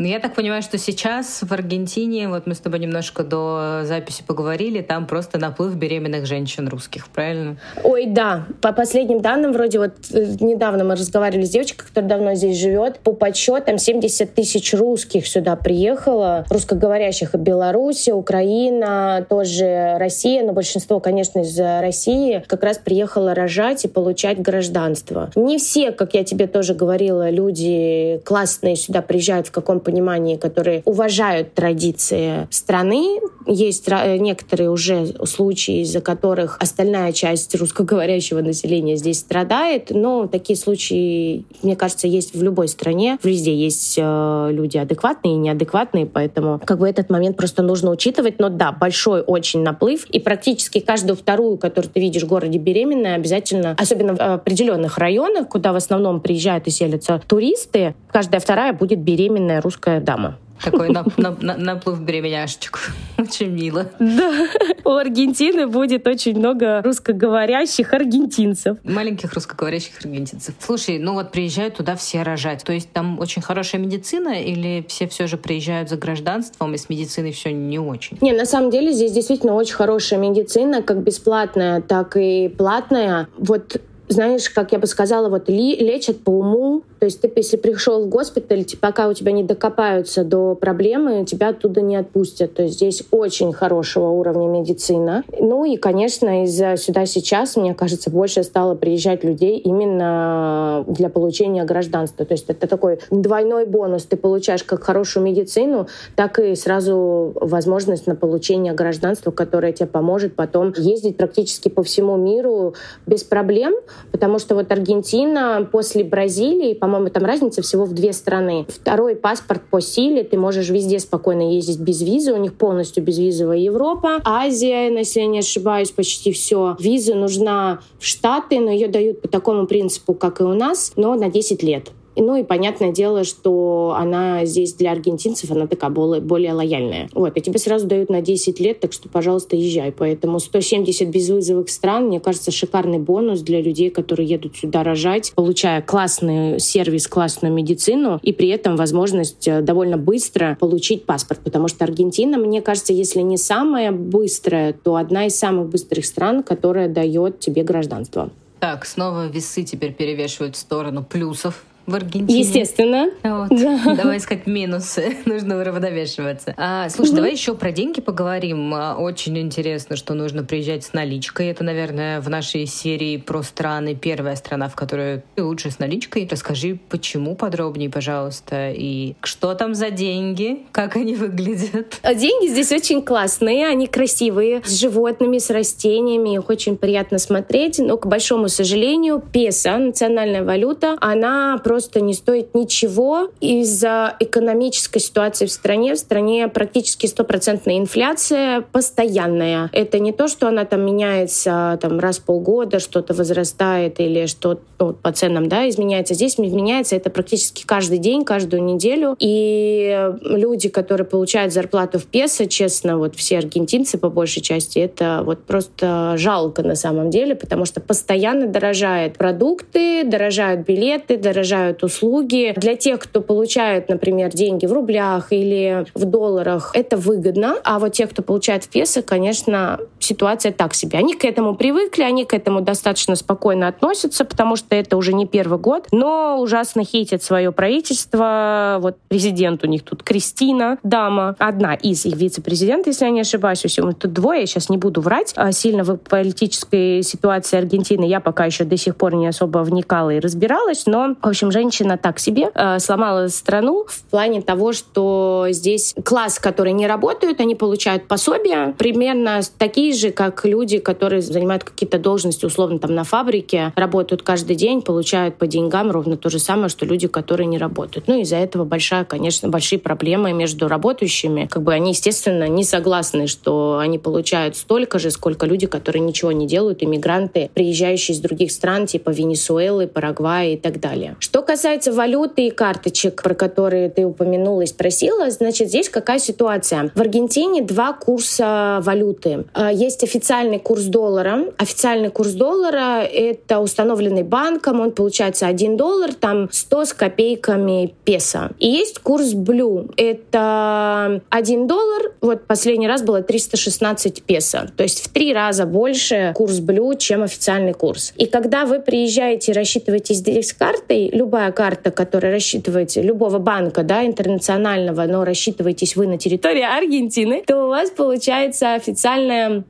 ну, 0.00 0.06
я 0.06 0.18
так 0.18 0.34
понимаю, 0.34 0.62
что 0.62 0.78
сейчас 0.78 1.42
в 1.42 1.52
Аргентине, 1.52 2.28
вот 2.28 2.46
мы 2.46 2.54
с 2.54 2.58
тобой 2.58 2.78
немножко 2.78 3.22
до 3.22 3.82
записи 3.84 4.22
поговорили, 4.26 4.80
там 4.80 5.06
просто 5.06 5.38
наплыв 5.38 5.74
беременных 5.74 6.24
женщин 6.24 6.68
русских, 6.68 7.08
правильно? 7.08 7.58
Ой, 7.84 8.06
да. 8.06 8.46
По 8.62 8.72
последним 8.72 9.20
данным, 9.20 9.52
вроде 9.52 9.78
вот 9.78 9.92
э, 10.10 10.36
недавно 10.40 10.84
мы 10.84 10.94
разговаривали 10.94 11.44
с 11.44 11.50
девочкой, 11.50 11.86
которая 11.86 12.08
давно 12.08 12.34
здесь 12.34 12.58
живет, 12.58 13.00
по 13.00 13.12
подсчетам 13.12 13.76
70 13.76 14.34
тысяч 14.34 14.72
русских 14.72 15.26
сюда 15.26 15.54
приехало, 15.54 16.46
русскоговорящих 16.48 17.34
и 17.34 17.38
Беларуси, 17.38 18.10
Украина, 18.10 19.26
тоже 19.28 19.96
Россия, 19.98 20.42
но 20.46 20.54
большинство, 20.54 21.00
конечно, 21.00 21.40
из 21.40 21.58
России 21.58 22.42
как 22.46 22.62
раз 22.62 22.78
приехало 22.78 23.34
рожать 23.34 23.84
и 23.84 23.88
получать 23.88 24.40
гражданство. 24.40 25.30
Не 25.34 25.58
все, 25.58 25.92
как 25.92 26.14
я 26.14 26.24
тебе 26.24 26.46
тоже 26.46 26.72
говорила, 26.72 27.28
люди 27.28 28.22
классные 28.24 28.76
сюда 28.76 29.02
приезжают 29.02 29.48
в 29.48 29.50
каком 29.50 29.80
понимании, 29.90 30.36
которые 30.36 30.82
уважают 30.84 31.54
традиции 31.54 32.46
страны. 32.50 33.20
Есть 33.46 33.88
некоторые 33.88 34.70
уже 34.70 35.06
случаи, 35.26 35.82
из-за 35.82 36.00
которых 36.00 36.56
остальная 36.60 37.12
часть 37.12 37.54
русскоговорящего 37.54 38.40
населения 38.40 38.96
здесь 38.96 39.18
страдает, 39.18 39.90
но 39.90 40.28
такие 40.28 40.56
случаи, 40.56 41.44
мне 41.62 41.74
кажется, 41.74 42.06
есть 42.06 42.34
в 42.34 42.42
любой 42.42 42.68
стране. 42.68 43.18
Везде 43.22 43.54
есть 43.54 43.96
э, 43.98 44.48
люди 44.52 44.78
адекватные 44.78 45.34
и 45.34 45.36
неадекватные, 45.36 46.06
поэтому 46.06 46.60
как 46.64 46.78
бы 46.78 46.88
этот 46.88 47.10
момент 47.10 47.36
просто 47.36 47.62
нужно 47.62 47.90
учитывать. 47.90 48.38
Но 48.38 48.48
да, 48.48 48.70
большой 48.70 49.22
очень 49.22 49.62
наплыв, 49.62 50.06
и 50.06 50.20
практически 50.20 50.80
каждую 50.80 51.16
вторую, 51.16 51.56
которую 51.56 51.90
ты 51.92 52.00
видишь 52.00 52.22
в 52.22 52.28
городе 52.28 52.58
беременная, 52.58 53.16
обязательно, 53.16 53.74
особенно 53.78 54.14
в 54.14 54.20
определенных 54.20 54.98
районах, 54.98 55.48
куда 55.48 55.72
в 55.72 55.76
основном 55.76 56.20
приезжают 56.20 56.66
и 56.66 56.70
селятся 56.70 57.20
туристы, 57.26 57.94
каждая 58.12 58.40
вторая 58.40 58.72
будет 58.72 59.00
беременная 59.00 59.60
русская 59.70 60.00
дама. 60.00 60.36
Такой 60.62 60.90
наплыв 60.90 62.00
беременяшечек. 62.00 62.80
Очень 63.18 63.50
мило. 63.50 63.86
Да. 63.98 64.46
У 64.84 64.90
Аргентины 64.90 65.66
будет 65.66 66.06
очень 66.06 66.36
много 66.36 66.82
русскоговорящих 66.82 67.94
аргентинцев. 67.94 68.76
Маленьких 68.84 69.32
русскоговорящих 69.32 69.94
аргентинцев. 70.04 70.54
Слушай, 70.58 70.98
ну 70.98 71.14
вот 71.14 71.32
приезжают 71.32 71.76
туда 71.76 71.96
все 71.96 72.22
рожать. 72.22 72.62
То 72.64 72.74
есть 72.74 72.92
там 72.92 73.18
очень 73.20 73.40
хорошая 73.40 73.80
медицина 73.80 74.42
или 74.42 74.84
все 74.86 75.08
все 75.08 75.26
же 75.26 75.38
приезжают 75.38 75.88
за 75.88 75.96
гражданством 75.96 76.74
и 76.74 76.76
с 76.76 76.90
медициной 76.90 77.32
все 77.32 77.52
не 77.52 77.78
очень? 77.78 78.18
Не, 78.20 78.32
на 78.32 78.44
самом 78.44 78.70
деле 78.70 78.92
здесь 78.92 79.12
действительно 79.12 79.54
очень 79.54 79.76
хорошая 79.76 80.18
медицина, 80.18 80.82
как 80.82 81.02
бесплатная, 81.02 81.80
так 81.80 82.18
и 82.18 82.48
платная. 82.48 83.28
Вот 83.38 83.80
знаешь, 84.08 84.50
как 84.50 84.72
я 84.72 84.78
бы 84.78 84.86
сказала, 84.86 85.28
вот 85.28 85.48
лечат 85.48 86.22
по 86.22 86.30
уму, 86.30 86.82
то 87.00 87.06
есть 87.06 87.22
ты, 87.22 87.32
если 87.34 87.56
пришел 87.56 88.04
в 88.04 88.08
госпиталь, 88.10 88.66
пока 88.78 89.08
у 89.08 89.14
тебя 89.14 89.32
не 89.32 89.42
докопаются 89.42 90.22
до 90.22 90.54
проблемы, 90.54 91.24
тебя 91.24 91.48
оттуда 91.48 91.80
не 91.80 91.96
отпустят. 91.96 92.52
То 92.52 92.64
есть 92.64 92.74
здесь 92.74 93.02
очень 93.10 93.54
хорошего 93.54 94.08
уровня 94.08 94.46
медицина. 94.48 95.24
Ну 95.38 95.64
и, 95.64 95.78
конечно, 95.78 96.44
из-за 96.44 96.76
сюда 96.76 97.06
сейчас, 97.06 97.56
мне 97.56 97.72
кажется, 97.72 98.10
больше 98.10 98.42
стало 98.42 98.74
приезжать 98.74 99.24
людей 99.24 99.56
именно 99.56 100.84
для 100.88 101.08
получения 101.08 101.64
гражданства. 101.64 102.26
То 102.26 102.32
есть 102.32 102.44
это 102.48 102.66
такой 102.66 102.98
двойной 103.10 103.64
бонус. 103.64 104.04
Ты 104.04 104.18
получаешь 104.18 104.62
как 104.62 104.82
хорошую 104.82 105.24
медицину, 105.24 105.88
так 106.16 106.38
и 106.38 106.54
сразу 106.54 107.32
возможность 107.34 108.06
на 108.06 108.14
получение 108.14 108.74
гражданства, 108.74 109.30
которое 109.30 109.72
тебе 109.72 109.86
поможет 109.86 110.36
потом 110.36 110.74
ездить 110.76 111.16
практически 111.16 111.70
по 111.70 111.82
всему 111.82 112.18
миру 112.18 112.74
без 113.06 113.24
проблем, 113.24 113.72
потому 114.12 114.38
что 114.38 114.54
вот 114.54 114.70
Аргентина 114.70 115.66
после 115.72 116.04
Бразилии, 116.04 116.74
по 116.74 116.89
по-моему, 116.90 117.10
там 117.10 117.24
разница 117.24 117.62
всего 117.62 117.84
в 117.84 117.92
две 117.92 118.12
страны. 118.12 118.66
Второй 118.68 119.14
паспорт 119.14 119.62
по 119.70 119.80
силе, 119.80 120.24
ты 120.24 120.36
можешь 120.36 120.70
везде 120.70 120.98
спокойно 120.98 121.54
ездить 121.54 121.78
без 121.78 122.02
визы, 122.02 122.32
у 122.32 122.36
них 122.36 122.54
полностью 122.54 123.04
безвизовая 123.04 123.58
Европа. 123.58 124.20
Азия, 124.24 124.88
если 124.88 125.20
я 125.20 125.26
не 125.26 125.38
ошибаюсь, 125.38 125.92
почти 125.92 126.32
все. 126.32 126.76
Виза 126.80 127.14
нужна 127.14 127.80
в 128.00 128.04
Штаты, 128.06 128.58
но 128.58 128.72
ее 128.72 128.88
дают 128.88 129.22
по 129.22 129.28
такому 129.28 129.68
принципу, 129.68 130.14
как 130.14 130.40
и 130.40 130.44
у 130.44 130.54
нас, 130.54 130.92
но 130.96 131.14
на 131.14 131.30
10 131.30 131.62
лет. 131.62 131.92
Ну 132.16 132.36
и 132.36 132.42
понятное 132.42 132.92
дело, 132.92 133.24
что 133.24 133.94
она 133.96 134.44
здесь 134.44 134.74
для 134.74 134.92
аргентинцев, 134.92 135.50
она 135.50 135.66
такая 135.66 135.90
более, 135.90 136.20
более 136.20 136.52
лояльная. 136.52 137.08
Вот, 137.12 137.36
и 137.36 137.40
тебе 137.40 137.58
сразу 137.58 137.86
дают 137.86 138.10
на 138.10 138.20
10 138.20 138.60
лет, 138.60 138.80
так 138.80 138.92
что, 138.92 139.08
пожалуйста, 139.08 139.56
езжай. 139.56 139.92
Поэтому 139.92 140.40
170 140.40 141.08
безвызовых 141.08 141.68
стран, 141.70 142.06
мне 142.06 142.20
кажется, 142.20 142.50
шикарный 142.50 142.98
бонус 142.98 143.40
для 143.40 143.60
людей, 143.60 143.90
которые 143.90 144.28
едут 144.28 144.56
сюда 144.56 144.82
рожать, 144.82 145.32
получая 145.34 145.82
классный 145.82 146.58
сервис, 146.60 147.06
классную 147.06 147.52
медицину 147.54 148.18
и 148.22 148.32
при 148.32 148.48
этом 148.48 148.76
возможность 148.76 149.46
э, 149.46 149.62
довольно 149.62 149.96
быстро 149.96 150.56
получить 150.60 151.04
паспорт. 151.04 151.40
Потому 151.40 151.68
что 151.68 151.84
Аргентина, 151.84 152.38
мне 152.38 152.60
кажется, 152.60 152.92
если 152.92 153.20
не 153.20 153.36
самая 153.36 153.92
быстрая, 153.92 154.72
то 154.72 154.96
одна 154.96 155.26
из 155.26 155.38
самых 155.38 155.68
быстрых 155.68 156.04
стран, 156.04 156.42
которая 156.42 156.88
дает 156.88 157.40
тебе 157.40 157.62
гражданство. 157.62 158.30
Так, 158.58 158.84
снова 158.84 159.28
весы 159.28 159.62
теперь 159.62 159.94
перевешивают 159.94 160.54
в 160.54 160.58
сторону 160.58 161.02
плюсов 161.02 161.64
в 161.86 161.94
Аргентине. 161.94 162.40
Естественно. 162.40 163.10
Вот. 163.22 163.48
Да. 163.50 163.94
Давай 163.96 164.18
искать 164.18 164.46
минусы. 164.46 165.16
Нужно 165.24 165.60
уравновешиваться. 165.60 166.54
А, 166.56 166.88
слушай, 166.88 167.10
угу. 167.10 167.16
давай 167.16 167.32
еще 167.32 167.54
про 167.54 167.72
деньги 167.72 168.00
поговорим. 168.00 168.72
А, 168.74 168.96
очень 168.96 169.38
интересно, 169.38 169.96
что 169.96 170.14
нужно 170.14 170.44
приезжать 170.44 170.84
с 170.84 170.92
наличкой. 170.92 171.48
Это, 171.48 171.64
наверное, 171.64 172.20
в 172.20 172.28
нашей 172.28 172.66
серии 172.66 173.16
про 173.16 173.42
страны 173.42 173.94
первая 173.94 174.36
страна, 174.36 174.68
в 174.68 174.76
которой 174.76 175.22
ты 175.34 175.42
лучше 175.42 175.70
с 175.70 175.78
наличкой. 175.78 176.28
Расскажи, 176.30 176.78
почему 176.88 177.34
подробнее, 177.34 177.90
пожалуйста, 177.90 178.70
и 178.70 179.14
что 179.22 179.54
там 179.54 179.74
за 179.74 179.90
деньги, 179.90 180.60
как 180.72 180.96
они 180.96 181.14
выглядят. 181.14 181.98
А 182.10 182.14
деньги 182.14 182.48
здесь 182.48 182.72
очень 182.72 183.02
классные, 183.02 183.66
они 183.66 183.86
красивые, 183.86 184.62
с 184.64 184.80
животными, 184.80 185.38
с 185.38 185.50
растениями, 185.50 186.34
их 186.34 186.48
очень 186.48 186.76
приятно 186.76 187.18
смотреть, 187.18 187.78
но, 187.78 187.96
к 187.96 188.06
большому 188.06 188.48
сожалению, 188.48 189.22
песо, 189.32 189.78
национальная 189.78 190.42
валюта, 190.42 190.96
она 191.00 191.58
просто 191.70 192.00
не 192.00 192.14
стоит 192.14 192.52
ничего 192.52 193.28
из-за 193.40 194.16
экономической 194.18 194.98
ситуации 194.98 195.46
в 195.46 195.52
стране. 195.52 195.94
В 195.94 195.98
стране 195.98 196.48
практически 196.48 197.06
стопроцентная 197.06 197.78
инфляция 197.78 198.62
постоянная. 198.72 199.70
Это 199.72 200.00
не 200.00 200.10
то, 200.10 200.26
что 200.26 200.48
она 200.48 200.64
там 200.64 200.84
меняется 200.84 201.78
там, 201.80 202.00
раз 202.00 202.18
в 202.18 202.24
полгода, 202.24 202.80
что-то 202.80 203.14
возрастает 203.14 204.00
или 204.00 204.26
что 204.26 204.58
ну, 204.80 204.94
по 204.94 205.12
ценам 205.12 205.48
да, 205.48 205.68
изменяется. 205.68 206.14
Здесь 206.14 206.38
меняется 206.38 206.96
это 206.96 207.08
практически 207.08 207.64
каждый 207.64 207.98
день, 207.98 208.24
каждую 208.24 208.64
неделю. 208.64 209.14
И 209.20 210.10
люди, 210.22 210.70
которые 210.70 211.06
получают 211.06 211.52
зарплату 211.52 212.00
в 212.00 212.06
песо, 212.06 212.46
честно, 212.46 212.98
вот 212.98 213.14
все 213.14 213.38
аргентинцы 213.38 213.96
по 213.96 214.10
большей 214.10 214.42
части, 214.42 214.80
это 214.80 215.22
вот 215.24 215.44
просто 215.44 216.14
жалко 216.16 216.64
на 216.64 216.74
самом 216.74 217.10
деле, 217.10 217.36
потому 217.36 217.64
что 217.64 217.80
постоянно 217.80 218.48
дорожают 218.48 219.16
продукты, 219.16 220.02
дорожают 220.02 220.66
билеты, 220.66 221.16
дорожают 221.16 221.59
получают 221.60 221.82
услуги. 221.82 222.54
Для 222.56 222.76
тех, 222.76 223.00
кто 223.00 223.20
получает, 223.20 223.88
например, 223.88 224.30
деньги 224.30 224.66
в 224.66 224.72
рублях 224.72 225.28
или 225.30 225.84
в 225.94 226.04
долларах, 226.04 226.72
это 226.74 226.96
выгодно. 226.96 227.56
А 227.64 227.78
вот 227.78 227.92
те, 227.92 228.06
кто 228.06 228.22
получает 228.22 228.64
в 228.64 228.68
песо, 228.68 229.02
конечно, 229.02 229.78
ситуация 229.98 230.52
так 230.52 230.74
себе. 230.74 230.98
Они 230.98 231.14
к 231.14 231.24
этому 231.24 231.54
привыкли, 231.54 232.02
они 232.02 232.24
к 232.24 232.34
этому 232.34 232.60
достаточно 232.60 233.16
спокойно 233.16 233.68
относятся, 233.68 234.24
потому 234.24 234.56
что 234.56 234.74
это 234.74 234.96
уже 234.96 235.12
не 235.12 235.26
первый 235.26 235.58
год. 235.58 235.88
Но 235.92 236.38
ужасно 236.40 236.84
хейтят 236.84 237.22
свое 237.22 237.52
правительство. 237.52 238.78
Вот 238.80 238.96
президент 239.08 239.64
у 239.64 239.66
них 239.66 239.82
тут 239.82 240.02
Кристина, 240.02 240.78
дама, 240.82 241.36
одна 241.38 241.74
из 241.74 242.06
их 242.06 242.16
вице-президентов, 242.16 242.88
если 242.88 243.04
я 243.04 243.10
не 243.10 243.20
ошибаюсь. 243.20 243.60
Тут 243.60 244.12
двое, 244.12 244.40
я 244.40 244.46
сейчас 244.46 244.70
не 244.70 244.78
буду 244.78 245.00
врать. 245.00 245.32
А 245.36 245.52
сильно 245.52 245.84
в 245.84 245.96
политической 245.96 247.02
ситуации 247.02 247.58
Аргентины 247.58 248.04
я 248.04 248.20
пока 248.20 248.44
еще 248.46 248.64
до 248.64 248.76
сих 248.76 248.96
пор 248.96 249.14
не 249.14 249.26
особо 249.26 249.58
вникала 249.58 250.10
и 250.10 250.20
разбиралась, 250.20 250.86
но, 250.86 251.16
в 251.20 251.28
общем, 251.28 251.49
женщина 251.50 251.98
так 251.98 252.18
себе 252.18 252.50
э, 252.54 252.78
сломала 252.78 253.28
страну 253.28 253.84
в 253.88 254.02
плане 254.04 254.42
того, 254.42 254.72
что 254.72 255.46
здесь 255.50 255.94
класс, 256.04 256.38
который 256.38 256.72
не 256.72 256.86
работают, 256.86 257.40
они 257.40 257.54
получают 257.54 258.08
пособия 258.08 258.74
примерно 258.78 259.40
такие 259.58 259.92
же, 259.92 260.10
как 260.10 260.44
люди, 260.44 260.78
которые 260.78 261.22
занимают 261.22 261.64
какие-то 261.64 261.98
должности, 261.98 262.44
условно, 262.44 262.78
там 262.78 262.94
на 262.94 263.04
фабрике, 263.04 263.72
работают 263.76 264.22
каждый 264.22 264.56
день, 264.56 264.82
получают 264.82 265.36
по 265.36 265.46
деньгам 265.46 265.90
ровно 265.90 266.16
то 266.16 266.30
же 266.30 266.38
самое, 266.38 266.68
что 266.68 266.86
люди, 266.86 267.08
которые 267.08 267.46
не 267.46 267.58
работают. 267.58 268.08
Ну, 268.08 268.20
из-за 268.20 268.36
этого 268.36 268.64
большая, 268.64 269.04
конечно, 269.04 269.48
большие 269.48 269.78
проблемы 269.78 270.32
между 270.32 270.68
работающими. 270.68 271.48
Как 271.50 271.62
бы 271.62 271.72
они, 271.72 271.90
естественно, 271.90 272.48
не 272.48 272.64
согласны, 272.64 273.26
что 273.26 273.78
они 273.78 273.98
получают 273.98 274.56
столько 274.56 274.98
же, 274.98 275.10
сколько 275.10 275.46
люди, 275.46 275.66
которые 275.66 276.02
ничего 276.02 276.32
не 276.32 276.46
делают, 276.46 276.82
иммигранты, 276.82 277.50
приезжающие 277.54 278.14
из 278.14 278.20
других 278.20 278.52
стран, 278.52 278.86
типа 278.86 279.10
Венесуэлы, 279.10 279.86
Парагвая 279.86 280.52
и 280.52 280.56
так 280.56 280.80
далее. 280.80 281.16
Что 281.18 281.39
касается 281.42 281.92
валюты 281.92 282.46
и 282.46 282.50
карточек, 282.50 283.22
про 283.22 283.34
которые 283.34 283.90
ты 283.90 284.04
упомянула 284.04 284.62
и 284.62 284.66
спросила, 284.66 285.30
значит, 285.30 285.68
здесь 285.68 285.88
какая 285.88 286.18
ситуация? 286.18 286.90
В 286.94 287.00
Аргентине 287.00 287.62
два 287.62 287.92
курса 287.92 288.80
валюты. 288.82 289.44
А, 289.54 289.72
есть 289.72 290.04
официальный 290.04 290.58
курс 290.58 290.84
доллара. 290.84 291.46
Официальный 291.58 292.10
курс 292.10 292.32
доллара— 292.32 293.02
это 293.12 293.60
установленный 293.60 294.22
банком, 294.22 294.80
он 294.80 294.92
получается 294.92 295.46
1 295.46 295.76
доллар, 295.76 296.14
там 296.14 296.48
100 296.50 296.84
с 296.84 296.92
копейками 296.92 297.94
песо. 298.04 298.50
И 298.58 298.68
есть 298.68 298.98
курс 298.98 299.32
блю. 299.32 299.88
Это 299.96 301.20
1 301.30 301.66
доллар, 301.66 302.12
вот 302.20 302.46
последний 302.46 302.88
раз 302.88 303.02
было 303.02 303.22
316 303.22 304.22
песо. 304.22 304.70
То 304.76 304.82
есть 304.82 305.04
в 305.04 305.08
три 305.08 305.32
раза 305.32 305.66
больше 305.66 306.32
курс 306.34 306.58
блю, 306.60 306.94
чем 306.94 307.22
официальный 307.22 307.72
курс. 307.72 308.12
И 308.16 308.26
когда 308.26 308.64
вы 308.64 308.80
приезжаете 308.80 309.52
и 309.52 309.54
рассчитываетесь 309.54 310.16
здесь 310.16 310.52
картой, 310.52 311.10
любая 311.30 311.52
карта, 311.52 311.92
которая 311.92 312.32
рассчитываете, 312.32 313.02
любого 313.02 313.38
банка, 313.38 313.84
да, 313.84 314.04
интернационального, 314.04 315.04
но 315.04 315.24
рассчитываетесь 315.24 315.94
вы 315.94 316.08
на 316.08 316.18
территории 316.18 316.62
Аргентины, 316.62 317.44
то 317.46 317.66
у 317.66 317.68
вас 317.68 317.90
получается 317.90 318.74
официальная 318.74 319.62